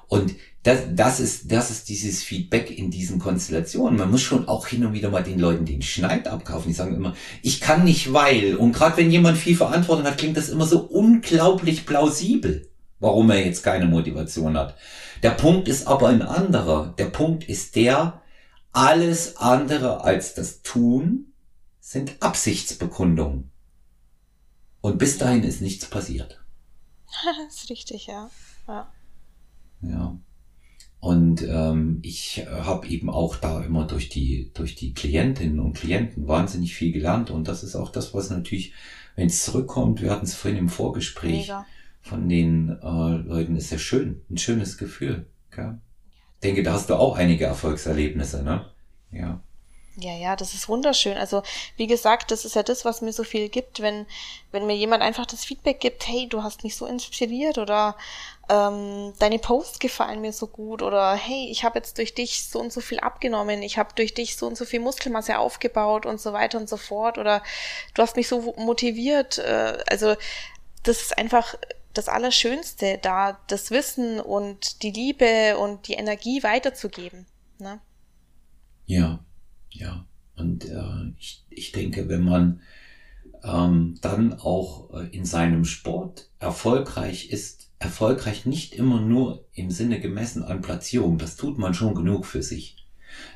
Und 0.07 0.35
das, 0.65 0.79
das 0.95 1.19
ist, 1.19 1.51
das 1.51 1.69
ist 1.69 1.89
dieses 1.89 2.23
Feedback 2.23 2.75
in 2.75 2.89
diesen 2.89 3.19
Konstellationen. 3.19 3.99
Man 3.99 4.09
muss 4.09 4.23
schon 4.23 4.47
auch 4.47 4.65
hin 4.65 4.83
und 4.83 4.93
wieder 4.93 5.11
mal 5.11 5.21
den 5.21 5.37
Leuten 5.37 5.63
den 5.63 5.83
Schneid 5.83 6.27
abkaufen. 6.27 6.69
Die 6.69 6.73
sagen 6.73 6.95
immer, 6.95 7.15
ich 7.43 7.61
kann 7.61 7.83
nicht, 7.83 8.13
weil. 8.13 8.55
Und 8.55 8.71
gerade 8.71 8.97
wenn 8.97 9.11
jemand 9.11 9.37
viel 9.37 9.55
Verantwortung 9.55 10.05
hat, 10.07 10.17
klingt 10.17 10.37
das 10.37 10.49
immer 10.49 10.65
so 10.65 10.79
unglaublich 10.79 11.85
plausibel, 11.85 12.67
warum 12.99 13.29
er 13.29 13.45
jetzt 13.45 13.63
keine 13.63 13.85
Motivation 13.85 14.57
hat. 14.57 14.75
Der 15.21 15.29
Punkt 15.29 15.67
ist 15.67 15.85
aber 15.85 16.09
ein 16.09 16.23
anderer. 16.23 16.95
Der 16.97 17.05
Punkt 17.05 17.47
ist 17.47 17.75
der, 17.75 18.23
alles 18.71 19.37
andere 19.37 20.03
als 20.03 20.33
das 20.33 20.63
Tun 20.63 21.31
sind 21.79 22.15
Absichtsbekundungen. 22.21 23.51
Und 24.81 24.97
bis 24.97 25.19
dahin 25.19 25.43
ist 25.43 25.61
nichts 25.61 25.85
passiert. 25.85 26.43
Das 27.45 27.55
ist 27.55 27.69
richtig, 27.69 28.07
ja. 28.07 28.31
ja. 28.67 28.91
Ja. 29.81 30.17
Und 30.99 31.43
ähm, 31.43 31.99
ich 32.01 32.45
habe 32.49 32.87
eben 32.87 33.09
auch 33.09 33.35
da 33.35 33.63
immer 33.63 33.85
durch 33.85 34.09
die 34.09 34.49
durch 34.53 34.75
die 34.75 34.93
Klientinnen 34.93 35.59
und 35.59 35.73
Klienten 35.73 36.27
wahnsinnig 36.27 36.73
viel 36.73 36.91
gelernt 36.91 37.29
und 37.29 37.47
das 37.47 37.63
ist 37.63 37.75
auch 37.75 37.91
das, 37.91 38.13
was 38.15 38.31
natürlich, 38.31 38.73
wenn 39.15 39.27
es 39.27 39.45
zurückkommt, 39.45 40.01
wir 40.01 40.09
hatten 40.09 40.25
es 40.25 40.33
vorhin 40.33 40.57
im 40.59 40.69
Vorgespräch 40.69 41.47
Mega. 41.47 41.65
von 42.01 42.27
den 42.27 42.69
äh, 42.81 43.17
Leuten, 43.27 43.55
ist 43.55 43.71
ja 43.71 43.77
schön, 43.77 44.21
ein 44.31 44.37
schönes 44.37 44.77
Gefühl. 44.77 45.27
Gell? 45.51 45.79
Ich 46.35 46.41
denke, 46.41 46.63
da 46.63 46.73
hast 46.73 46.89
du 46.89 46.95
auch 46.95 47.17
einige 47.17 47.45
Erfolgserlebnisse, 47.45 48.43
ne? 48.43 48.65
Ja. 49.11 49.41
Ja, 49.97 50.13
ja, 50.13 50.35
das 50.35 50.53
ist 50.53 50.67
wunderschön. 50.67 51.17
Also, 51.17 51.41
wie 51.77 51.87
gesagt, 51.87 52.29
das 52.31 52.43
ist 52.43 52.55
ja 52.55 52.63
das, 52.63 52.83
was 52.83 53.01
mir 53.01 53.13
so 53.13 53.23
viel 53.23 53.47
gibt, 53.47 53.79
wenn, 53.79 54.05
wenn 54.51 54.67
mir 54.67 54.75
jemand 54.75 55.01
einfach 55.01 55.25
das 55.25 55.45
Feedback 55.45 55.79
gibt, 55.79 56.05
hey, 56.07 56.27
du 56.27 56.43
hast 56.43 56.63
mich 56.63 56.75
so 56.75 56.85
inspiriert 56.85 57.57
oder 57.57 57.95
ähm, 58.49 59.13
deine 59.19 59.39
Posts 59.39 59.79
gefallen 59.79 60.21
mir 60.21 60.33
so 60.33 60.47
gut 60.47 60.81
oder 60.81 61.15
hey, 61.15 61.47
ich 61.49 61.63
habe 61.63 61.79
jetzt 61.79 61.97
durch 61.97 62.13
dich 62.13 62.47
so 62.47 62.59
und 62.59 62.71
so 62.71 62.81
viel 62.81 62.99
abgenommen, 62.99 63.63
ich 63.63 63.77
habe 63.77 63.89
durch 63.95 64.13
dich 64.13 64.37
so 64.37 64.47
und 64.47 64.57
so 64.57 64.65
viel 64.65 64.79
Muskelmasse 64.79 65.39
aufgebaut 65.39 66.05
und 66.05 66.21
so 66.21 66.33
weiter 66.33 66.59
und 66.59 66.69
so 66.69 66.77
fort 66.77 67.17
oder 67.17 67.41
du 67.93 68.01
hast 68.01 68.15
mich 68.15 68.27
so 68.27 68.53
motiviert. 68.57 69.39
Äh, 69.39 69.77
also, 69.87 70.15
das 70.83 71.01
ist 71.01 71.17
einfach 71.17 71.55
das 71.93 72.09
Allerschönste, 72.09 72.99
da 73.01 73.39
das 73.47 73.71
Wissen 73.71 74.19
und 74.19 74.83
die 74.83 74.91
Liebe 74.91 75.57
und 75.57 75.87
die 75.87 75.93
Energie 75.93 76.43
weiterzugeben. 76.43 77.25
Ne? 77.57 77.79
Ja, 78.85 79.19
ja. 79.71 80.05
Und 80.35 80.65
äh, 80.65 81.13
ich, 81.17 81.43
ich 81.49 81.71
denke, 81.71 82.09
wenn 82.09 82.23
man 82.23 82.61
ähm, 83.45 83.97
dann 84.01 84.33
auch 84.33 84.91
äh, 84.93 85.07
in 85.15 85.25
seinem 85.25 85.65
Sport 85.65 86.29
erfolgreich 86.39 87.29
ist, 87.29 87.69
erfolgreich 87.79 88.45
nicht 88.45 88.73
immer 88.73 88.99
nur 88.99 89.45
im 89.53 89.69
Sinne 89.69 89.99
gemessen 89.99 90.43
an 90.43 90.61
Platzierung, 90.61 91.17
das 91.17 91.35
tut 91.35 91.57
man 91.57 91.73
schon 91.73 91.93
genug 91.95 92.25
für 92.25 92.41
sich. 92.41 92.77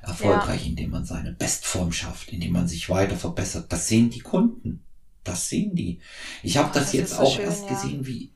Erfolgreich, 0.01 0.67
indem 0.67 0.89
man 0.91 1.05
seine 1.05 1.31
Bestform 1.31 1.93
schafft, 1.93 2.33
indem 2.33 2.51
man 2.51 2.67
sich 2.67 2.89
weiter 2.89 3.15
verbessert. 3.15 3.71
Das 3.71 3.87
sehen 3.87 4.09
die 4.09 4.19
Kunden. 4.19 4.83
Das 5.23 5.47
sehen 5.47 5.73
die. 5.73 5.99
Ich 6.43 6.57
habe 6.57 6.69
das, 6.73 6.85
das 6.85 6.93
jetzt 6.93 7.11
so 7.11 7.23
auch 7.23 7.35
schön, 7.35 7.45
erst 7.45 7.63
ja. 7.63 7.69
gesehen, 7.69 8.05
wie 8.05 8.33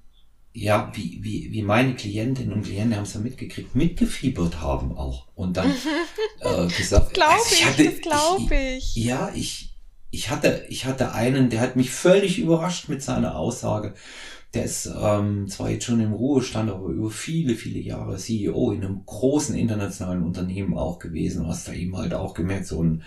ja, 0.53 0.91
wie, 0.93 1.19
wie, 1.23 1.51
wie 1.51 1.63
meine 1.63 1.95
Klientinnen 1.95 2.53
und 2.53 2.61
Klienten 2.63 2.95
haben 2.95 3.03
es 3.03 3.15
ja 3.15 3.19
mitgekriegt, 3.19 3.75
mitgefiebert 3.75 4.61
haben 4.61 4.95
auch. 4.95 5.27
Und 5.33 5.57
dann 5.57 5.71
äh, 6.41 6.67
gesagt, 6.67 7.15
Glaube 7.15 7.33
also 7.33 7.55
ich, 7.55 7.65
hatte- 7.65 7.85
das 7.85 8.01
glaube 8.01 8.55
ich. 8.77 8.95
ja, 8.95 9.31
ich, 9.33 9.72
ich 10.13 10.29
hatte, 10.29 10.63
ich 10.69 10.85
hatte 10.85 11.13
einen, 11.13 11.49
der 11.49 11.59
hat 11.59 11.75
mich 11.75 11.89
völlig 11.89 12.37
überrascht 12.37 12.87
mit 12.87 13.01
seiner 13.01 13.35
Aussage. 13.35 13.95
Der 14.53 14.63
ist 14.65 14.87
ähm, 15.01 15.47
zwar 15.47 15.71
jetzt 15.71 15.85
schon 15.85 15.99
im 15.99 16.13
Ruhestand, 16.13 16.69
aber 16.69 16.89
über 16.89 17.09
viele, 17.09 17.55
viele 17.55 17.79
Jahre 17.79 18.17
CEO 18.17 18.71
in 18.73 18.83
einem 18.83 19.03
großen 19.07 19.55
internationalen 19.55 20.21
Unternehmen 20.21 20.77
auch 20.77 20.99
gewesen. 20.99 21.41
Und 21.41 21.47
hast 21.47 21.67
da 21.67 21.73
eben 21.73 21.97
halt 21.97 22.13
auch 22.13 22.35
gemerkt, 22.35 22.67
so, 22.67 22.83
ein, 22.83 23.01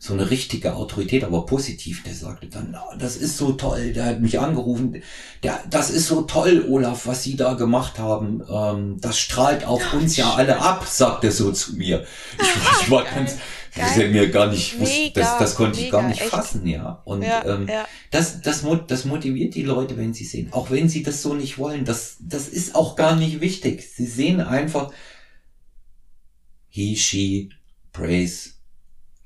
so 0.00 0.12
eine 0.14 0.30
richtige 0.30 0.74
Autorität, 0.74 1.22
aber 1.22 1.46
positiv. 1.46 2.02
Der 2.02 2.14
sagte 2.14 2.48
dann, 2.48 2.70
"Na, 2.72 2.82
das 2.98 3.16
ist 3.16 3.36
so 3.36 3.52
toll. 3.52 3.92
Der 3.92 4.06
hat 4.06 4.20
mich 4.20 4.40
angerufen. 4.40 5.00
Der, 5.44 5.60
das 5.70 5.90
ist 5.90 6.08
so 6.08 6.22
toll, 6.22 6.66
Olaf, 6.68 7.06
was 7.06 7.22
Sie 7.22 7.36
da 7.36 7.54
gemacht 7.54 8.00
haben. 8.00 8.42
Ähm, 8.50 8.96
das 9.00 9.20
strahlt 9.20 9.64
auf 9.64 9.94
uns 9.94 10.16
ja 10.16 10.34
alle 10.34 10.60
ab, 10.60 10.84
sagt 10.88 11.22
er 11.22 11.30
so 11.30 11.52
zu 11.52 11.76
mir. 11.76 12.04
Ich, 12.42 12.82
ich 12.82 12.90
war 12.90 13.04
ganz, 13.14 13.36
das 13.74 13.90
ist 13.92 13.96
ja 13.98 14.08
mir 14.08 14.30
gar 14.30 14.46
nicht, 14.48 14.78
Mega, 14.78 15.20
das, 15.20 15.38
das 15.38 15.54
konnte 15.54 15.80
ich 15.80 15.90
gar 15.90 16.02
mega, 16.02 16.10
nicht 16.12 16.20
echt. 16.22 16.30
fassen, 16.30 16.66
ja. 16.66 17.02
Und 17.04 17.22
ja, 17.22 17.44
ähm, 17.44 17.66
ja. 17.68 17.86
das, 18.10 18.40
das, 18.40 18.64
das 18.86 19.04
motiviert 19.04 19.54
die 19.54 19.62
Leute, 19.62 19.96
wenn 19.96 20.14
sie 20.14 20.24
sehen. 20.24 20.52
Auch 20.52 20.70
wenn 20.70 20.88
sie 20.88 21.02
das 21.02 21.22
so 21.22 21.34
nicht 21.34 21.58
wollen. 21.58 21.84
Das, 21.84 22.16
das 22.20 22.48
ist 22.48 22.74
auch 22.74 22.96
gar 22.96 23.16
nicht 23.16 23.40
wichtig. 23.40 23.82
Sie 23.94 24.06
sehen 24.06 24.40
einfach, 24.40 24.92
he, 26.68 26.96
she, 26.96 27.50
praise, 27.92 28.50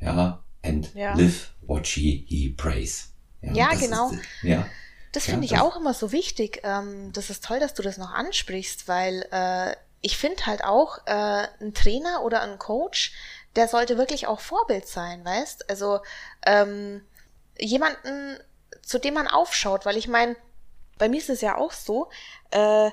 ja, 0.00 0.42
and 0.62 0.92
Ja. 0.94 1.14
live 1.14 1.52
what 1.62 1.86
she, 1.86 2.24
he, 2.28 2.50
praise. 2.50 3.04
Ja, 3.42 3.70
das 3.72 3.80
genau. 3.80 4.10
Ist, 4.10 4.20
ja, 4.42 4.66
Das 5.12 5.26
Ja, 5.26 5.32
finde 5.32 5.44
ich 5.46 5.50
das- 5.52 5.60
auch 5.60 5.76
immer 5.76 5.94
so 5.94 6.12
wichtig. 6.12 6.60
Ähm, 6.64 7.12
das 7.12 7.28
ist 7.28 7.44
toll, 7.44 7.60
dass 7.60 7.74
du 7.74 7.82
das 7.82 7.98
noch 7.98 8.12
ansprichst, 8.12 8.88
weil 8.88 9.26
äh, 9.30 9.74
ich 10.00 10.16
finde 10.16 10.46
halt 10.46 10.64
auch, 10.64 10.98
äh, 11.06 11.46
ein 11.60 11.74
Trainer 11.74 12.22
oder 12.24 12.42
ein 12.42 12.58
Coach, 12.58 13.12
der 13.56 13.68
sollte 13.68 13.98
wirklich 13.98 14.26
auch 14.26 14.40
Vorbild 14.40 14.86
sein, 14.86 15.24
weißt? 15.24 15.68
Also 15.70 16.00
ähm, 16.46 17.06
jemanden, 17.58 18.38
zu 18.82 18.98
dem 18.98 19.14
man 19.14 19.28
aufschaut, 19.28 19.84
weil 19.84 19.96
ich 19.96 20.08
meine, 20.08 20.36
bei 20.98 21.08
mir 21.08 21.18
ist 21.18 21.30
es 21.30 21.40
ja 21.40 21.56
auch 21.56 21.72
so, 21.72 22.08
äh, 22.50 22.90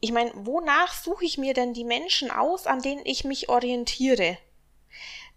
ich 0.00 0.12
meine, 0.12 0.30
wonach 0.34 0.94
suche 0.94 1.24
ich 1.24 1.38
mir 1.38 1.54
denn 1.54 1.74
die 1.74 1.84
Menschen 1.84 2.30
aus, 2.30 2.66
an 2.66 2.82
denen 2.82 3.04
ich 3.04 3.24
mich 3.24 3.48
orientiere? 3.48 4.38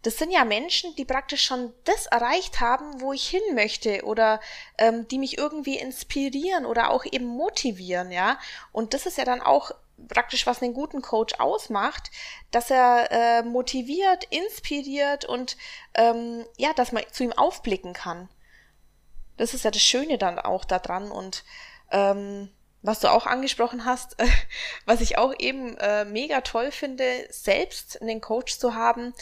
das 0.03 0.17
sind 0.17 0.31
ja 0.31 0.45
Menschen, 0.45 0.95
die 0.95 1.05
praktisch 1.05 1.45
schon 1.45 1.73
das 1.83 2.07
erreicht 2.07 2.59
haben, 2.59 3.01
wo 3.01 3.13
ich 3.13 3.29
hin 3.29 3.41
möchte 3.53 4.03
oder 4.03 4.39
ähm, 4.77 5.07
die 5.07 5.19
mich 5.19 5.37
irgendwie 5.37 5.77
inspirieren 5.77 6.65
oder 6.65 6.89
auch 6.89 7.05
eben 7.05 7.27
motivieren, 7.27 8.11
ja. 8.11 8.39
Und 8.71 8.93
das 8.93 9.05
ist 9.05 9.17
ja 9.17 9.25
dann 9.25 9.41
auch 9.41 9.71
praktisch, 10.07 10.45
was 10.45 10.61
einen 10.61 10.73
guten 10.73 11.01
Coach 11.01 11.35
ausmacht, 11.39 12.11
dass 12.51 12.71
er 12.71 13.11
äh, 13.11 13.43
motiviert, 13.43 14.25
inspiriert 14.25 15.25
und 15.25 15.57
ähm, 15.93 16.45
ja, 16.57 16.73
dass 16.73 16.91
man 16.91 17.03
zu 17.11 17.23
ihm 17.23 17.33
aufblicken 17.33 17.93
kann. 17.93 18.29
Das 19.37 19.53
ist 19.53 19.65
ja 19.65 19.71
das 19.71 19.81
Schöne 19.81 20.17
dann 20.17 20.39
auch 20.39 20.65
daran 20.65 21.11
und 21.11 21.43
ähm, 21.91 22.49
was 22.83 22.99
du 22.99 23.11
auch 23.11 23.25
angesprochen 23.25 23.85
hast, 23.85 24.15
was 24.85 25.01
ich 25.01 25.17
auch 25.17 25.33
eben 25.37 25.77
äh, 25.77 26.05
mega 26.05 26.41
toll 26.41 26.71
finde, 26.71 27.27
selbst 27.29 28.01
einen 28.01 28.21
Coach 28.21 28.57
zu 28.57 28.75
haben, 28.75 29.13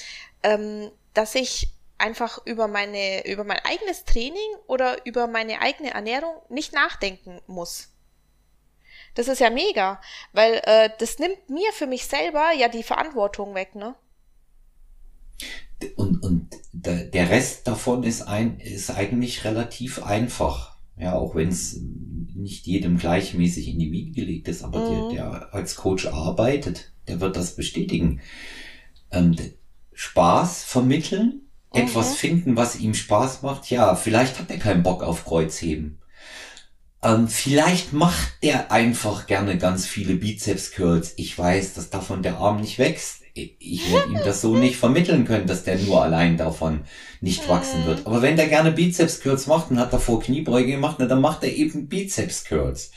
ähm, 0.43 0.91
dass 1.13 1.35
ich 1.35 1.69
einfach 1.97 2.39
über 2.45 2.67
meine, 2.67 3.27
über 3.27 3.43
mein 3.43 3.59
eigenes 3.59 4.05
Training 4.05 4.55
oder 4.67 5.05
über 5.05 5.27
meine 5.27 5.61
eigene 5.61 5.91
Ernährung 5.91 6.41
nicht 6.49 6.73
nachdenken 6.73 7.41
muss. 7.47 7.89
Das 9.19 9.27
ist 9.27 9.39
ja 9.39 9.49
mega, 9.49 9.99
weil 10.31 10.61
äh, 10.63 10.89
das 10.97 11.19
nimmt 11.19 11.49
mir 11.49 11.73
für 11.73 11.87
mich 11.87 12.05
selber 12.05 12.53
ja 12.57 12.69
die 12.69 12.83
Verantwortung 12.83 13.53
weg, 13.53 13.75
ne? 13.75 13.93
Und, 15.97 16.23
und 16.23 16.55
der 16.71 17.29
Rest 17.29 17.67
davon 17.67 18.03
ist 18.03 18.21
ein, 18.21 18.61
ist 18.61 18.89
eigentlich 18.89 19.43
relativ 19.43 20.01
einfach. 20.01 20.77
Ja, 20.95 21.15
auch 21.15 21.35
wenn 21.35 21.49
es 21.49 21.81
nicht 22.33 22.65
jedem 22.65 22.97
gleichmäßig 22.97 23.67
in 23.67 23.79
die 23.79 23.91
Wiege 23.91 24.11
gelegt 24.13 24.47
ist, 24.47 24.63
aber 24.63 24.89
mhm. 24.89 25.09
der, 25.13 25.31
der 25.31 25.53
als 25.53 25.75
Coach 25.75 26.07
arbeitet, 26.07 26.93
der 27.09 27.19
wird 27.19 27.35
das 27.35 27.57
bestätigen. 27.57 28.21
Ähm, 29.11 29.35
Spaß 29.91 30.63
vermitteln, 30.63 31.41
mhm. 31.73 31.81
etwas 31.81 32.15
finden, 32.15 32.55
was 32.55 32.79
ihm 32.79 32.93
Spaß 32.93 33.41
macht. 33.41 33.69
Ja, 33.69 33.95
vielleicht 33.95 34.39
hat 34.39 34.49
er 34.49 34.59
keinen 34.59 34.83
Bock 34.83 35.03
auf 35.03 35.25
Kreuzheben. 35.25 35.98
Ähm, 37.01 37.27
vielleicht 37.27 37.93
macht 37.93 38.43
der 38.43 38.71
einfach 38.71 39.27
gerne 39.27 39.57
ganz 39.57 39.85
viele 39.85 40.15
Bizeps 40.15 40.71
Curls. 40.71 41.13
Ich 41.15 41.37
weiß, 41.37 41.73
dass 41.73 41.89
davon 41.89 42.23
der 42.23 42.37
Arm 42.37 42.59
nicht 42.61 42.77
wächst 42.77 43.18
ich 43.59 43.91
werde 43.91 44.11
ihm 44.11 44.19
das 44.23 44.41
so 44.41 44.55
nicht 44.55 44.77
vermitteln 44.77 45.25
können, 45.25 45.47
dass 45.47 45.63
der 45.63 45.77
nur 45.77 46.03
allein 46.03 46.37
davon 46.37 46.81
nicht 47.21 47.47
wachsen 47.49 47.85
wird. 47.85 48.05
Aber 48.05 48.21
wenn 48.21 48.37
der 48.37 48.47
gerne 48.47 48.71
Bizeps 48.71 49.19
Curls 49.19 49.47
macht 49.47 49.71
und 49.71 49.79
hat 49.79 49.93
davor 49.93 50.19
Kniebeuge 50.19 50.71
gemacht, 50.71 50.97
na, 50.99 51.05
dann 51.05 51.21
macht 51.21 51.43
er 51.43 51.53
eben 51.53 51.87
Bizeps 51.87 52.45
Curls. 52.45 52.91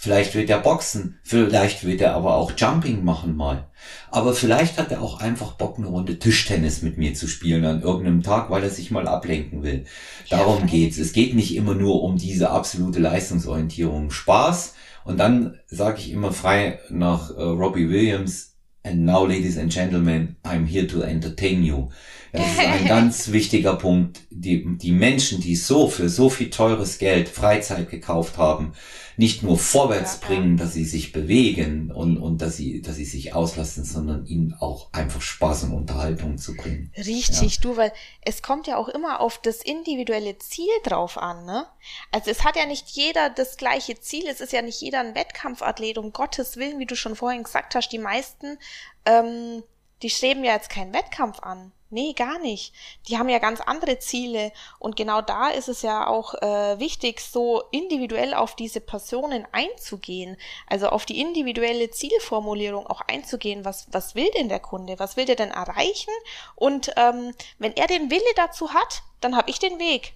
Vielleicht 0.00 0.34
wird 0.36 0.48
er 0.48 0.60
boxen, 0.60 1.18
vielleicht 1.24 1.84
wird 1.84 2.00
er 2.00 2.14
aber 2.14 2.36
auch 2.36 2.52
Jumping 2.56 3.04
machen 3.04 3.36
mal. 3.36 3.68
Aber 4.10 4.32
vielleicht 4.32 4.78
hat 4.78 4.92
er 4.92 5.02
auch 5.02 5.20
einfach 5.20 5.54
Bock, 5.54 5.76
eine 5.76 5.88
Runde 5.88 6.18
Tischtennis 6.18 6.82
mit 6.82 6.98
mir 6.98 7.14
zu 7.14 7.26
spielen 7.26 7.64
an 7.64 7.82
irgendeinem 7.82 8.22
Tag, 8.22 8.48
weil 8.48 8.62
er 8.62 8.70
sich 8.70 8.92
mal 8.92 9.08
ablenken 9.08 9.62
will. 9.62 9.84
Darum 10.30 10.66
geht's. 10.66 10.98
Es 10.98 11.12
geht 11.12 11.34
nicht 11.34 11.54
immer 11.54 11.74
nur 11.74 12.02
um 12.02 12.16
diese 12.16 12.50
absolute 12.50 13.00
Leistungsorientierung. 13.00 14.10
Spaß. 14.10 14.74
Und 15.04 15.18
dann 15.18 15.58
sage 15.66 15.98
ich 15.98 16.12
immer 16.12 16.32
frei 16.32 16.78
nach 16.90 17.30
äh, 17.30 17.42
Robbie 17.42 17.88
Williams, 17.88 18.47
And 18.88 19.04
now, 19.04 19.26
ladies 19.26 19.58
and 19.58 19.70
gentlemen, 19.70 20.36
I'm 20.46 20.64
here 20.64 20.86
to 20.86 21.02
entertain 21.02 21.62
you. 21.62 21.90
Das 22.32 22.46
ist 22.46 22.58
ein 22.58 22.86
ganz 22.86 23.32
wichtiger 23.32 23.76
Punkt. 23.76 24.20
Die, 24.30 24.76
die 24.76 24.92
Menschen, 24.92 25.40
die 25.40 25.56
so 25.56 25.88
für 25.88 26.08
so 26.08 26.28
viel 26.30 26.50
teures 26.50 26.98
Geld 26.98 27.28
Freizeit 27.28 27.90
gekauft 27.90 28.36
haben, 28.36 28.72
nicht 29.18 29.42
nur 29.42 29.58
vorwärts 29.58 30.20
bringen, 30.20 30.56
dass 30.56 30.74
sie 30.74 30.84
sich 30.84 31.10
bewegen 31.10 31.90
und, 31.90 32.18
und 32.18 32.40
dass 32.40 32.56
sie, 32.56 32.80
dass 32.82 32.94
sie 32.94 33.04
sich 33.04 33.34
auslassen, 33.34 33.84
sondern 33.84 34.26
ihnen 34.26 34.54
auch 34.54 34.92
einfach 34.92 35.20
Spaß 35.20 35.64
und 35.64 35.72
Unterhaltung 35.72 36.38
zu 36.38 36.54
bringen. 36.54 36.92
Richtig, 36.96 37.56
ja. 37.56 37.60
du, 37.60 37.76
weil 37.76 37.92
es 38.22 38.42
kommt 38.42 38.68
ja 38.68 38.76
auch 38.76 38.88
immer 38.88 39.20
auf 39.20 39.38
das 39.38 39.56
individuelle 39.56 40.38
Ziel 40.38 40.70
drauf 40.84 41.18
an, 41.18 41.44
ne? 41.46 41.66
Also 42.12 42.30
es 42.30 42.44
hat 42.44 42.54
ja 42.54 42.66
nicht 42.66 42.90
jeder 42.90 43.28
das 43.28 43.56
gleiche 43.56 43.98
Ziel, 43.98 44.24
es 44.28 44.40
ist 44.40 44.52
ja 44.52 44.62
nicht 44.62 44.80
jeder 44.80 45.00
ein 45.00 45.16
Wettkampfathlet, 45.16 45.98
um 45.98 46.12
Gottes 46.12 46.56
Willen, 46.56 46.78
wie 46.78 46.86
du 46.86 46.94
schon 46.94 47.16
vorhin 47.16 47.42
gesagt 47.42 47.74
hast, 47.74 47.88
die 47.88 47.98
meisten, 47.98 48.56
ähm, 49.04 49.64
die 50.02 50.10
streben 50.10 50.44
ja 50.44 50.52
jetzt 50.52 50.70
keinen 50.70 50.94
Wettkampf 50.94 51.40
an. 51.40 51.72
Nee, 51.90 52.12
gar 52.12 52.38
nicht. 52.38 52.74
Die 53.08 53.16
haben 53.16 53.30
ja 53.30 53.38
ganz 53.38 53.60
andere 53.60 53.98
Ziele. 53.98 54.52
Und 54.78 54.96
genau 54.96 55.22
da 55.22 55.48
ist 55.48 55.68
es 55.68 55.80
ja 55.80 56.06
auch 56.06 56.34
äh, 56.34 56.78
wichtig, 56.78 57.20
so 57.20 57.62
individuell 57.70 58.34
auf 58.34 58.54
diese 58.56 58.80
Personen 58.80 59.46
einzugehen. 59.52 60.36
Also 60.66 60.88
auf 60.88 61.06
die 61.06 61.20
individuelle 61.20 61.90
Zielformulierung 61.90 62.86
auch 62.86 63.00
einzugehen. 63.00 63.64
Was, 63.64 63.88
was 63.90 64.14
will 64.14 64.28
denn 64.36 64.50
der 64.50 64.60
Kunde? 64.60 64.98
Was 64.98 65.16
will 65.16 65.24
der 65.24 65.36
denn 65.36 65.50
erreichen? 65.50 66.12
Und 66.54 66.90
ähm, 66.96 67.32
wenn 67.58 67.72
er 67.74 67.86
den 67.86 68.10
Wille 68.10 68.22
dazu 68.36 68.74
hat, 68.74 69.02
dann 69.20 69.34
habe 69.34 69.48
ich 69.48 69.58
den 69.58 69.78
Weg. 69.78 70.14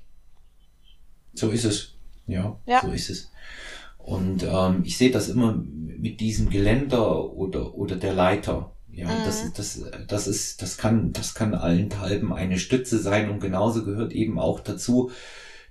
So 1.33 1.49
ist 1.51 1.65
es. 1.65 1.95
Ja, 2.27 2.59
ja. 2.67 2.83
so 2.83 2.93
ist 2.93 3.09
es. 3.09 3.31
Und 3.99 4.43
ähm, 4.43 4.83
ich 4.85 4.99
sehe 4.99 5.11
das 5.11 5.29
immer 5.29 5.53
mit 5.55 6.21
diesem 6.21 6.51
Geländer 6.51 7.33
oder, 7.33 7.75
oder 7.75 7.97
der 7.97 8.13
Leiter. 8.13 8.73
Ja, 8.95 9.07
mhm. 9.07 9.25
das, 9.25 9.53
das, 9.55 9.81
das 10.07 10.27
ist, 10.27 10.61
das 10.61 10.77
kann, 10.77 11.13
das 11.13 11.35
kann 11.35 11.55
allenthalben 11.55 12.33
eine 12.33 12.59
Stütze 12.59 12.99
sein 12.99 13.31
und 13.31 13.41
genauso 13.41 13.85
gehört 13.85 14.13
eben 14.13 14.39
auch 14.39 14.61
dazu, 14.61 15.11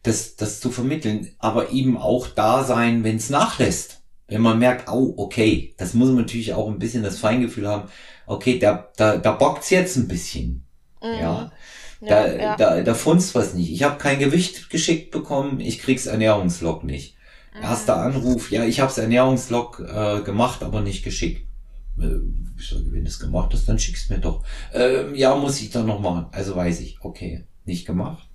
das, 0.01 0.35
das 0.35 0.59
zu 0.59 0.71
vermitteln, 0.71 1.29
aber 1.37 1.71
eben 1.71 1.97
auch 1.97 2.27
da 2.27 2.63
sein, 2.63 3.03
wenn 3.03 3.17
es 3.17 3.29
nachlässt. 3.29 4.01
Wenn 4.27 4.41
man 4.41 4.57
merkt, 4.57 4.89
oh, 4.89 5.13
okay, 5.17 5.75
das 5.77 5.93
muss 5.93 6.07
man 6.07 6.17
natürlich 6.17 6.53
auch 6.53 6.67
ein 6.67 6.79
bisschen 6.79 7.03
das 7.03 7.19
Feingefühl 7.19 7.67
haben, 7.67 7.89
okay, 8.25 8.57
da, 8.57 8.89
da, 8.97 9.17
da 9.17 9.33
bockt's 9.33 9.69
jetzt 9.69 9.97
ein 9.97 10.07
bisschen. 10.07 10.65
Mhm. 11.03 11.19
Ja. 11.19 11.51
Da, 12.01 12.27
ja, 12.27 12.41
ja. 12.41 12.55
da, 12.55 12.81
da 12.81 12.93
funzt 12.95 13.35
was 13.35 13.53
nicht. 13.53 13.71
Ich 13.71 13.83
habe 13.83 13.99
kein 13.99 14.17
Gewicht 14.17 14.71
geschickt 14.71 15.11
bekommen, 15.11 15.59
ich 15.59 15.77
krieg's 15.79 16.07
Ernährungslog 16.07 16.83
nicht. 16.83 17.15
Mhm. 17.55 17.61
Erster 17.61 17.97
Anruf, 17.97 18.49
ja, 18.49 18.63
ich 18.63 18.79
hab's 18.79 18.97
Ernährungslog 18.97 19.79
äh, 19.81 20.21
gemacht, 20.21 20.63
aber 20.63 20.81
nicht 20.81 21.03
geschickt 21.03 21.45
äh, 21.45 21.50
wenn 22.01 23.03
du 23.03 23.07
es 23.07 23.19
gemacht 23.19 23.53
hast, 23.53 23.67
dann 23.67 23.79
schickst 23.79 24.09
mir 24.09 24.19
doch. 24.19 24.43
Ähm, 24.73 25.15
ja, 25.15 25.35
muss 25.35 25.61
ich 25.61 25.69
dann 25.69 25.87
noch 25.87 25.99
machen. 25.99 26.27
Also 26.31 26.55
weiß 26.55 26.81
ich, 26.81 26.97
okay, 27.01 27.45
nicht 27.65 27.85
gemacht. 27.85 28.27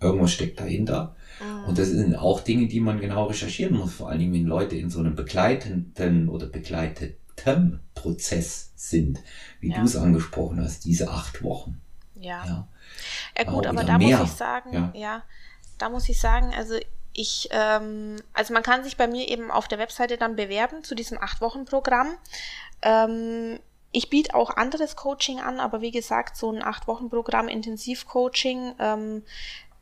Irgendwas 0.00 0.32
steckt 0.32 0.60
dahinter. 0.60 1.16
Mhm. 1.40 1.64
Und 1.68 1.78
das 1.78 1.88
sind 1.88 2.14
auch 2.14 2.40
Dinge, 2.40 2.68
die 2.68 2.80
man 2.80 3.00
genau 3.00 3.26
recherchieren 3.26 3.76
muss, 3.76 3.92
vor 3.92 4.08
allem 4.08 4.32
wenn 4.32 4.46
Leute 4.46 4.76
in 4.76 4.90
so 4.90 5.00
einem 5.00 5.14
begleitenden 5.14 6.28
oder 6.28 6.46
begleiteten 6.46 7.80
Prozess 7.94 8.72
sind, 8.76 9.20
wie 9.60 9.70
ja. 9.70 9.78
du 9.78 9.84
es 9.84 9.96
angesprochen 9.96 10.60
hast, 10.60 10.84
diese 10.84 11.10
acht 11.10 11.42
Wochen. 11.42 11.80
Ja. 12.14 12.44
Ja, 12.46 12.68
ja 13.36 13.44
gut, 13.44 13.66
aber 13.66 13.84
da 13.84 13.98
mehr. 13.98 14.18
muss 14.18 14.30
ich 14.30 14.36
sagen, 14.36 14.72
ja. 14.72 14.92
ja, 14.94 15.22
da 15.78 15.88
muss 15.88 16.08
ich 16.08 16.18
sagen, 16.18 16.52
also 16.56 16.74
ich, 17.12 17.48
ähm, 17.50 18.16
also 18.32 18.54
man 18.54 18.62
kann 18.62 18.84
sich 18.84 18.96
bei 18.96 19.06
mir 19.06 19.28
eben 19.28 19.50
auf 19.50 19.68
der 19.68 19.78
Webseite 19.78 20.16
dann 20.16 20.36
bewerben 20.36 20.84
zu 20.84 20.94
diesem 20.94 21.18
Acht-Wochen-Programm. 21.18 22.16
Ähm, 22.82 23.60
ich 23.92 24.08
biete 24.10 24.34
auch 24.34 24.56
anderes 24.56 24.96
Coaching 24.96 25.40
an, 25.40 25.58
aber 25.58 25.80
wie 25.80 25.90
gesagt, 25.90 26.36
so 26.36 26.50
ein 26.50 26.62
Acht-Wochen-Programm 26.62 27.48
Intensivcoaching 27.48 28.74
ähm, 28.78 29.24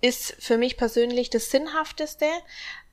ist 0.01 0.35
für 0.39 0.57
mich 0.57 0.77
persönlich 0.77 1.29
das 1.29 1.51
Sinnhafteste. 1.51 2.27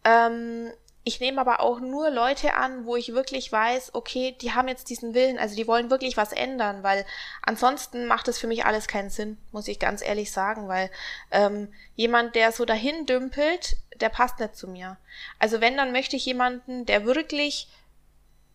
Ähm, 0.03 0.71
ich 1.07 1.19
nehme 1.19 1.39
aber 1.39 1.59
auch 1.59 1.79
nur 1.79 2.09
Leute 2.09 2.55
an, 2.55 2.87
wo 2.87 2.95
ich 2.95 3.13
wirklich 3.13 3.51
weiß, 3.51 3.93
okay, 3.93 4.35
die 4.41 4.53
haben 4.53 4.67
jetzt 4.67 4.89
diesen 4.89 5.13
Willen, 5.13 5.37
also 5.37 5.55
die 5.55 5.67
wollen 5.67 5.91
wirklich 5.91 6.17
was 6.17 6.33
ändern, 6.33 6.81
weil 6.81 7.05
ansonsten 7.43 8.07
macht 8.07 8.27
es 8.27 8.39
für 8.39 8.47
mich 8.47 8.65
alles 8.65 8.87
keinen 8.87 9.11
Sinn, 9.11 9.37
muss 9.51 9.67
ich 9.67 9.77
ganz 9.77 10.03
ehrlich 10.03 10.31
sagen, 10.31 10.67
weil 10.67 10.89
ähm, 11.29 11.71
jemand, 11.95 12.33
der 12.33 12.51
so 12.51 12.65
dahin 12.65 13.05
dümpelt, 13.05 13.77
der 14.01 14.09
passt 14.09 14.39
nicht 14.39 14.55
zu 14.55 14.67
mir. 14.67 14.97
Also 15.39 15.61
wenn, 15.61 15.77
dann 15.77 15.91
möchte 15.91 16.15
ich 16.15 16.25
jemanden, 16.25 16.85
der 16.85 17.05
wirklich 17.05 17.67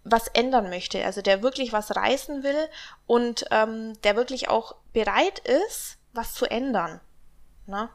was 0.04 0.28
ändern 0.28 0.70
möchte, 0.70 1.04
also 1.04 1.20
der 1.20 1.42
wirklich 1.42 1.72
was 1.72 1.94
reißen 1.94 2.42
will 2.42 2.68
und 3.06 3.44
ähm, 3.50 4.00
der 4.02 4.16
wirklich 4.16 4.48
auch 4.48 4.76
bereit 4.92 5.40
ist, 5.40 5.98
was 6.12 6.32
zu 6.34 6.46
ändern. 6.46 7.00
Ne? 7.66 7.88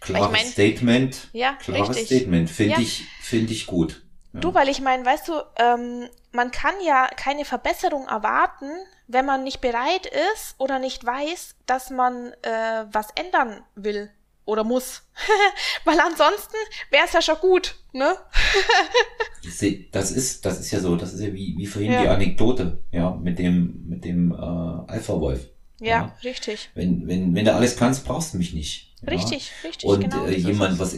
Klares 0.00 0.26
ich 0.26 0.32
mein, 0.32 0.46
Statement. 0.46 1.28
Ja, 1.32 1.54
klares 1.54 1.90
richtig. 1.90 2.06
Statement. 2.06 2.50
Finde 2.50 2.74
ja. 2.74 2.80
ich, 2.80 3.06
finde 3.20 3.52
ich 3.52 3.66
gut. 3.66 4.02
Ja. 4.32 4.40
Du, 4.40 4.54
weil 4.54 4.68
ich 4.68 4.80
meine, 4.80 5.04
weißt 5.04 5.28
du, 5.28 5.34
ähm, 5.56 6.08
man 6.32 6.50
kann 6.50 6.74
ja 6.84 7.06
keine 7.16 7.44
Verbesserung 7.44 8.08
erwarten, 8.08 8.70
wenn 9.06 9.26
man 9.26 9.44
nicht 9.44 9.60
bereit 9.60 10.06
ist 10.32 10.56
oder 10.58 10.78
nicht 10.78 11.04
weiß, 11.04 11.54
dass 11.66 11.90
man 11.90 12.32
äh, 12.42 12.84
was 12.90 13.08
ändern 13.14 13.62
will 13.74 14.10
oder 14.44 14.64
muss. 14.64 15.02
Weil 15.84 15.98
ansonsten 16.00 16.56
wäre 16.90 17.04
es 17.06 17.12
ja 17.12 17.22
schon 17.22 17.36
gut, 17.36 17.76
ne? 17.92 18.16
das 19.92 20.10
ist, 20.10 20.44
das 20.44 20.60
ist 20.60 20.70
ja 20.70 20.80
so, 20.80 20.96
das 20.96 21.12
ist 21.12 21.20
ja 21.20 21.32
wie, 21.32 21.54
wie 21.56 21.66
vorhin 21.66 21.92
ja. 21.92 22.02
die 22.02 22.08
Anekdote, 22.08 22.82
ja, 22.90 23.10
mit 23.10 23.38
dem, 23.38 23.84
mit 23.88 24.04
dem 24.04 24.32
äh, 24.32 24.36
Alpha-Wolf. 24.36 25.48
Ja, 25.80 25.86
ja, 25.88 26.16
richtig. 26.22 26.70
Wenn, 26.74 27.08
wenn, 27.08 27.34
wenn 27.34 27.44
du 27.44 27.54
alles 27.54 27.76
kannst, 27.76 28.04
brauchst 28.04 28.34
du 28.34 28.38
mich 28.38 28.54
nicht. 28.54 28.94
Ja? 29.02 29.08
Richtig, 29.08 29.50
richtig. 29.64 29.88
Und 29.88 30.00
genau, 30.00 30.26
äh, 30.26 30.36
jemand, 30.36 30.78
was 30.78 30.94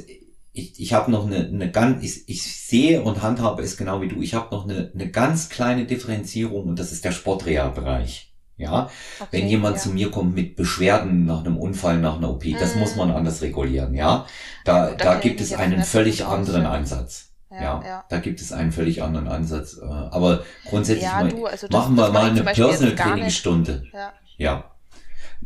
ich, 0.56 0.80
ich 0.80 0.92
habe 0.92 1.10
noch 1.10 1.26
eine, 1.26 1.48
eine 1.48 1.70
ganz, 1.70 2.02
ich, 2.04 2.28
ich 2.28 2.42
sehe 2.42 3.02
und 3.02 3.22
handhabe 3.22 3.62
es 3.62 3.76
genau 3.76 4.00
wie 4.00 4.08
du. 4.08 4.22
Ich 4.22 4.34
habe 4.34 4.54
noch 4.54 4.64
eine, 4.64 4.92
eine 4.94 5.10
ganz 5.10 5.48
kleine 5.48 5.84
Differenzierung 5.84 6.68
und 6.68 6.78
das 6.78 6.92
ist 6.92 7.04
der 7.04 7.12
Sportreha-Bereich. 7.12 8.33
Ja, 8.56 8.88
Okay, 9.18 9.28
wenn 9.32 9.48
jemand 9.48 9.76
ja. 9.76 9.82
zu 9.82 9.90
mir 9.90 10.10
kommt 10.12 10.34
mit 10.34 10.54
Beschwerden 10.54 11.24
nach 11.26 11.40
einem 11.40 11.56
Unfall, 11.56 11.98
nach 11.98 12.18
einer 12.18 12.30
OP, 12.30 12.44
das 12.58 12.74
Mhm. 12.74 12.80
muss 12.80 12.94
man 12.96 13.10
anders 13.10 13.42
regulieren, 13.42 13.94
ja. 13.94 14.26
Da, 14.64 14.90
Gut, 14.90 15.00
da 15.00 15.14
gibt 15.18 15.40
es 15.40 15.52
einen 15.52 15.82
völlig 15.82 16.24
anderen 16.24 16.62
ja. 16.62 16.70
Ansatz. 16.70 17.30
Ja, 17.50 17.60
Ja, 17.62 17.82
ja. 17.84 18.04
da 18.08 18.18
gibt 18.18 18.40
es 18.40 18.52
einen 18.52 18.70
völlig 18.72 19.02
anderen 19.02 19.28
Ansatz. 19.28 19.78
äh, 19.78 19.84
Aber 19.84 20.44
grundsätzlich 20.68 21.04
Ja, 21.04 21.20
mal, 21.20 21.28
du, 21.28 21.46
also 21.46 21.66
das- 21.68 21.80
machen 21.80 21.96
das 21.96 22.08
wir 22.08 22.12
mal 22.12 22.30
eine 22.30 22.42
Personal 22.42 22.94
gar 22.94 23.06
nicht. 23.06 23.14
Trainingsstunde. 23.14 23.84
Ja. 23.92 24.12
Ja. 24.38 24.70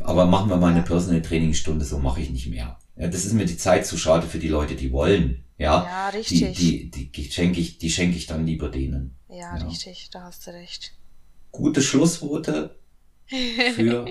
Aber 0.01 0.25
machen 0.25 0.49
wir 0.49 0.57
mal 0.57 0.69
eine 0.71 0.79
Ja. 0.79 0.85
Personal 0.85 1.21
Trainingsstunde, 1.21 1.85
so 1.85 1.99
mache 1.99 2.21
ich 2.21 2.29
nicht 2.29 2.47
mehr. 2.49 2.77
Ja, 2.95 3.07
das 3.07 3.25
ist 3.25 3.33
mir 3.33 3.45
die 3.45 3.57
Zeit 3.57 3.85
zu 3.85 3.97
schade 3.97 4.25
für 4.27 4.39
die 4.39 4.47
Leute, 4.47 4.75
die 4.75 4.91
wollen. 4.91 5.43
Ja. 5.57 5.83
Ja, 5.83 6.11
die, 6.11 6.17
richtig. 6.17 6.57
die, 6.57 6.89
die, 6.91 7.11
die 7.11 7.31
schenke 7.31 7.59
ich, 7.59 7.77
die 7.79 7.89
schenke 7.89 8.17
ich 8.17 8.27
dann 8.27 8.45
lieber 8.45 8.69
denen. 8.69 9.15
ja, 9.29 9.57
ja. 9.57 9.65
richtig, 9.67 10.09
da 10.11 10.21
hast 10.23 10.47
du 10.47 10.51
recht. 10.51 10.93
Gute 11.51 11.81
Schlussworte 11.81 12.75
für 13.29 14.05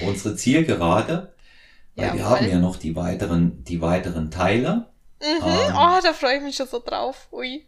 unsere 0.00 0.36
Zielgerade, 0.36 1.34
weil 1.96 2.12
wir 2.12 2.20
Jawohl. 2.20 2.38
haben 2.40 2.48
ja 2.50 2.58
noch 2.58 2.76
die 2.76 2.96
weiteren, 2.96 3.62
die 3.64 3.80
weiteren 3.80 4.30
Teile. 4.30 4.88
Mhm. 5.20 5.26
Ähm. 5.46 5.74
oh, 5.74 5.98
da 6.02 6.12
freue 6.12 6.36
ich 6.38 6.42
mich 6.42 6.56
schon 6.56 6.66
so 6.66 6.82
drauf. 6.84 7.28
Ui. 7.32 7.64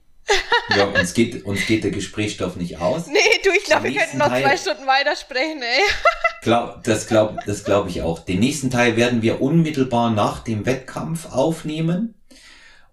Ja, 0.76 0.84
uns 0.86 1.14
geht, 1.14 1.44
uns 1.44 1.64
geht 1.66 1.84
der 1.84 1.92
Gesprächsstoff 1.92 2.57
nicht 2.57 2.78
aus. 2.80 3.07
Nee, 3.12 3.18
du, 3.44 3.51
ich 3.51 3.64
glaube, 3.64 3.84
wir 3.84 4.01
könnten 4.01 4.18
noch 4.18 4.28
Teil- 4.28 4.42
zwei 4.42 4.57
Stunden 4.57 4.86
weitersprechen, 4.86 5.62
ey. 5.62 5.82
Glaub, 6.42 6.82
das 6.84 7.07
glaube 7.07 7.38
das 7.47 7.64
glaub 7.64 7.88
ich 7.88 8.03
auch. 8.03 8.18
Den 8.20 8.40
nächsten 8.40 8.70
Teil 8.70 8.97
werden 8.97 9.22
wir 9.22 9.40
unmittelbar 9.40 10.11
nach 10.11 10.40
dem 10.44 10.64
Wettkampf 10.66 11.32
aufnehmen. 11.32 12.14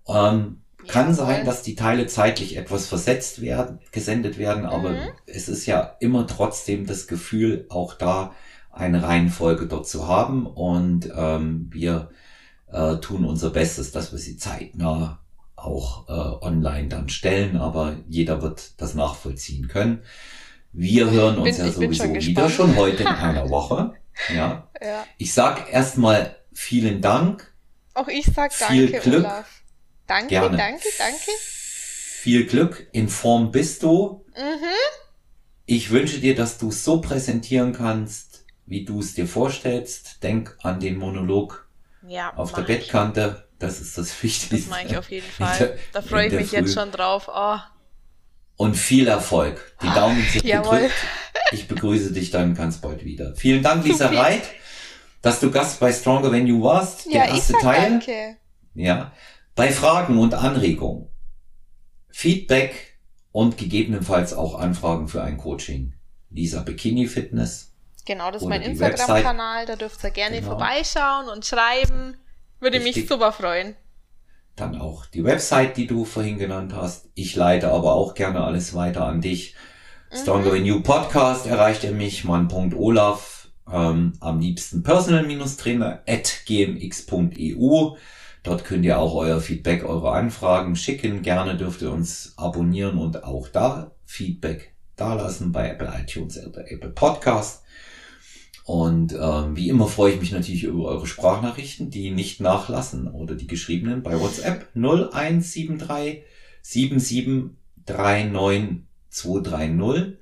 Ähm, 0.08 0.63
kann 0.88 1.12
Jawohl. 1.12 1.26
sein, 1.26 1.46
dass 1.46 1.62
die 1.64 1.76
Teile 1.76 2.08
zeitlich 2.08 2.58
etwas 2.58 2.88
versetzt 2.88 3.42
werden, 3.42 3.80
gesendet 3.92 4.38
werden, 4.38 4.66
aber 4.66 4.90
Mhm. 4.92 5.10
es 5.26 5.48
ist 5.50 5.66
ja 5.66 5.96
immer 6.00 6.28
trotzdem 6.28 6.86
das 6.86 7.08
Gefühl, 7.08 7.66
auch 7.70 7.94
da 7.96 8.34
eine 8.72 9.04
Reihenfolge 9.04 9.68
dort 9.68 9.88
zu 9.88 10.08
haben 10.08 10.46
und 10.48 11.10
ähm, 11.16 11.68
wir 11.72 12.10
äh, 12.72 12.96
tun 12.98 13.24
unser 13.24 13.52
Bestes, 13.52 13.92
dass 13.92 14.12
wir 14.12 14.18
sie 14.20 14.38
zeitnah 14.38 15.20
auch 15.56 16.10
äh, 16.10 16.46
online 16.46 16.88
dann 16.88 17.08
stellen, 17.10 17.56
aber 17.56 17.96
jeder 18.08 18.42
wird 18.42 18.82
das 18.82 18.96
nachvollziehen 18.96 19.68
können. 19.68 20.02
Wir 20.72 21.12
hören 21.12 21.38
uns 21.38 21.58
Bin- 21.58 21.66
ja 21.68 21.72
sowieso 21.72 22.04
schon 22.06 22.16
wieder, 22.16 22.50
schon 22.50 22.76
heute 22.76 23.04
in 23.04 23.08
einer 23.08 23.50
Woche. 23.52 23.94
Ja. 24.36 24.68
Ja. 24.82 25.06
Ich 25.20 25.34
sag 25.34 25.72
erstmal 25.72 26.36
vielen 26.52 27.00
Dank, 27.02 27.54
Auch 27.94 28.08
ich 28.08 28.26
sag 28.26 28.52
Viel 28.52 28.90
danke, 28.92 29.08
Glück. 29.10 29.24
Olaf. 29.26 29.63
Danke, 30.14 30.28
Gerne. 30.30 30.58
danke, 30.58 30.88
danke. 31.00 31.32
viel 32.22 32.46
Glück, 32.46 32.88
in 32.92 33.10
Form 33.10 33.52
bist 33.52 33.82
du. 33.82 34.24
Mhm. 34.36 34.64
Ich 35.66 35.90
wünsche 35.90 36.20
dir, 36.20 36.36
dass 36.36 36.60
du 36.60 36.70
es 36.70 36.84
so 36.84 37.02
präsentieren 37.02 37.74
kannst, 37.74 38.46
wie 38.68 38.86
du 38.86 39.00
es 39.00 39.16
dir 39.16 39.28
vorstellst. 39.28 40.22
Denk 40.22 40.56
an 40.62 40.80
den 40.80 40.98
Monolog 40.98 41.68
Ja, 42.08 42.32
auf 42.36 42.52
der 42.54 42.60
ich. 42.62 42.68
Bettkante. 42.68 43.48
Das 43.58 43.80
ist 43.82 43.98
das 43.98 44.22
Wichtigste. 44.22 44.58
Das 44.58 44.68
mache 44.68 44.86
ich 44.88 44.98
auf 44.98 45.10
jeden 45.10 45.26
Fall. 45.32 45.58
der- 45.58 45.78
Da 45.94 46.02
freue 46.04 46.26
ich 46.26 46.30
der 46.32 46.42
mich 46.42 46.52
jetzt 46.52 46.74
Früh. 46.74 46.82
schon 46.82 46.92
drauf. 46.92 47.28
Oh, 47.34 47.58
Und 48.58 48.76
viel 48.76 49.08
Erfolg. 49.08 49.76
Die 49.82 49.90
Daumen 49.96 50.24
sind 50.32 50.44
Jawohl. 50.46 50.76
gedrückt. 50.78 50.96
Ich 51.54 51.68
begrüße 51.68 52.12
dich 52.14 52.30
dann 52.30 52.54
ganz 52.54 52.78
bald 52.78 53.04
wieder. 53.04 53.36
Vielen 53.36 53.64
Dank, 53.64 53.84
Lisa. 53.88 54.08
Reit, 54.10 54.44
dass 55.24 55.40
du 55.40 55.50
Gast 55.50 55.80
bei 55.80 55.92
Stronger 55.92 56.32
When 56.32 56.46
You 56.46 56.62
warst. 56.62 57.06
Der 57.08 57.14
ja, 57.14 57.24
ich 57.30 57.36
erste 57.36 57.54
sag 57.54 57.62
Teil. 57.62 57.82
danke. 57.90 58.38
Ja. 58.76 59.12
Bei 59.56 59.72
Fragen 59.72 60.18
und 60.18 60.34
Anregungen, 60.34 61.08
Feedback 62.10 62.98
und 63.32 63.58
gegebenenfalls 63.58 64.34
auch 64.34 64.56
Anfragen 64.60 65.08
für 65.08 65.24
ein 65.24 65.38
Coaching. 65.38 65.94
Lisa 66.30 66.62
Bikini 66.62 67.08
Fitness. 67.08 67.72
Genau, 68.06 68.32
das 68.32 68.42
ist 68.42 68.48
mein 68.48 68.62
Instagram-Kanal. 68.64 69.66
Da 69.66 69.76
dürft 69.76 70.04
ihr 70.04 70.10
gerne 70.12 70.38
Genau. 70.38 70.50
vorbeischauen 70.52 71.30
und 71.30 71.46
schreiben. 71.46 72.18
Würde 72.60 72.80
mich 72.80 72.96
Richtig. 72.96 73.08
super 73.10 73.32
freuen. 73.32 73.76
Dann 74.56 74.80
auch 74.80 75.06
die 75.06 75.24
Website, 75.24 75.78
die 75.78 75.88
du 75.88 76.06
vorhin 76.06 76.38
genannt 76.38 76.74
hast. 76.76 77.10
Ich 77.16 77.36
leite 77.36 77.72
aber 77.72 77.94
auch 77.94 78.14
gerne 78.14 78.42
alles 78.44 78.74
weiter 78.74 79.06
an 79.06 79.22
dich. 79.22 79.56
Stronger 80.12 80.52
Mhm. 80.52 80.56
Than 80.58 80.66
You 80.66 80.82
Podcast 80.84 81.48
erreicht 81.48 81.84
ihr 81.84 81.92
mich, 81.92 82.24
mann.olaf, 82.24 83.48
ähm, 83.72 84.14
am 84.20 84.40
liebsten 84.40 84.84
personal-trainer 84.84 86.04
at 86.08 86.42
gmx.eu. 86.46 87.96
Dort 88.44 88.66
könnt 88.66 88.86
ihr 88.86 89.00
auch 89.00 89.16
euer 89.16 89.40
Feedback, 89.40 89.86
eure 89.86 90.12
Anfragen 90.12 90.76
schicken. 90.76 91.22
Gerne 91.22 91.56
dürft 91.56 91.82
ihr 91.82 91.92
uns 91.92 92.34
abonnieren 92.36 92.98
und 92.98 93.24
auch 93.24 93.48
da 93.48 93.92
Feedback 94.06 94.74
dalassen 94.98 95.52
bei 95.52 95.70
Apple 95.70 95.92
iTunes 96.00 96.38
oder 96.46 96.70
Apple 96.70 96.92
Podcast. 96.92 97.64
Und 98.66 99.18
ähm, 99.20 99.56
wie 99.56 99.70
immer 99.70 99.88
freue 99.88 100.14
ich 100.14 100.20
mich 100.20 100.32
natürlich 100.32 100.64
über 100.64 100.86
eure 100.86 101.08
Sprachnachrichten, 101.08 101.90
die 101.90 102.12
nicht 102.12 102.40
nachlassen 102.40 103.08
oder 103.08 103.34
die 103.36 103.48
geschriebenen 103.48 104.04
bei 104.04 104.20
WhatsApp 104.20 104.68
0173 104.76 106.24
7739 106.62 108.84
230 109.10 110.18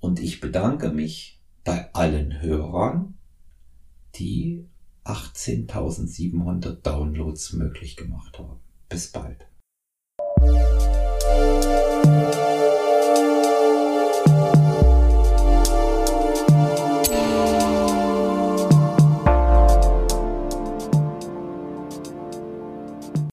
und 0.00 0.20
ich 0.20 0.40
bedanke 0.40 0.90
mich 0.90 1.40
bei 1.64 1.92
allen 1.92 2.40
Hörern, 2.40 3.14
die 4.14 4.64
18.700 5.08 6.82
Downloads 6.82 7.54
möglich 7.54 7.96
gemacht 7.96 8.38
haben. 8.38 8.60
Bis 8.90 9.10
bald. 9.10 9.48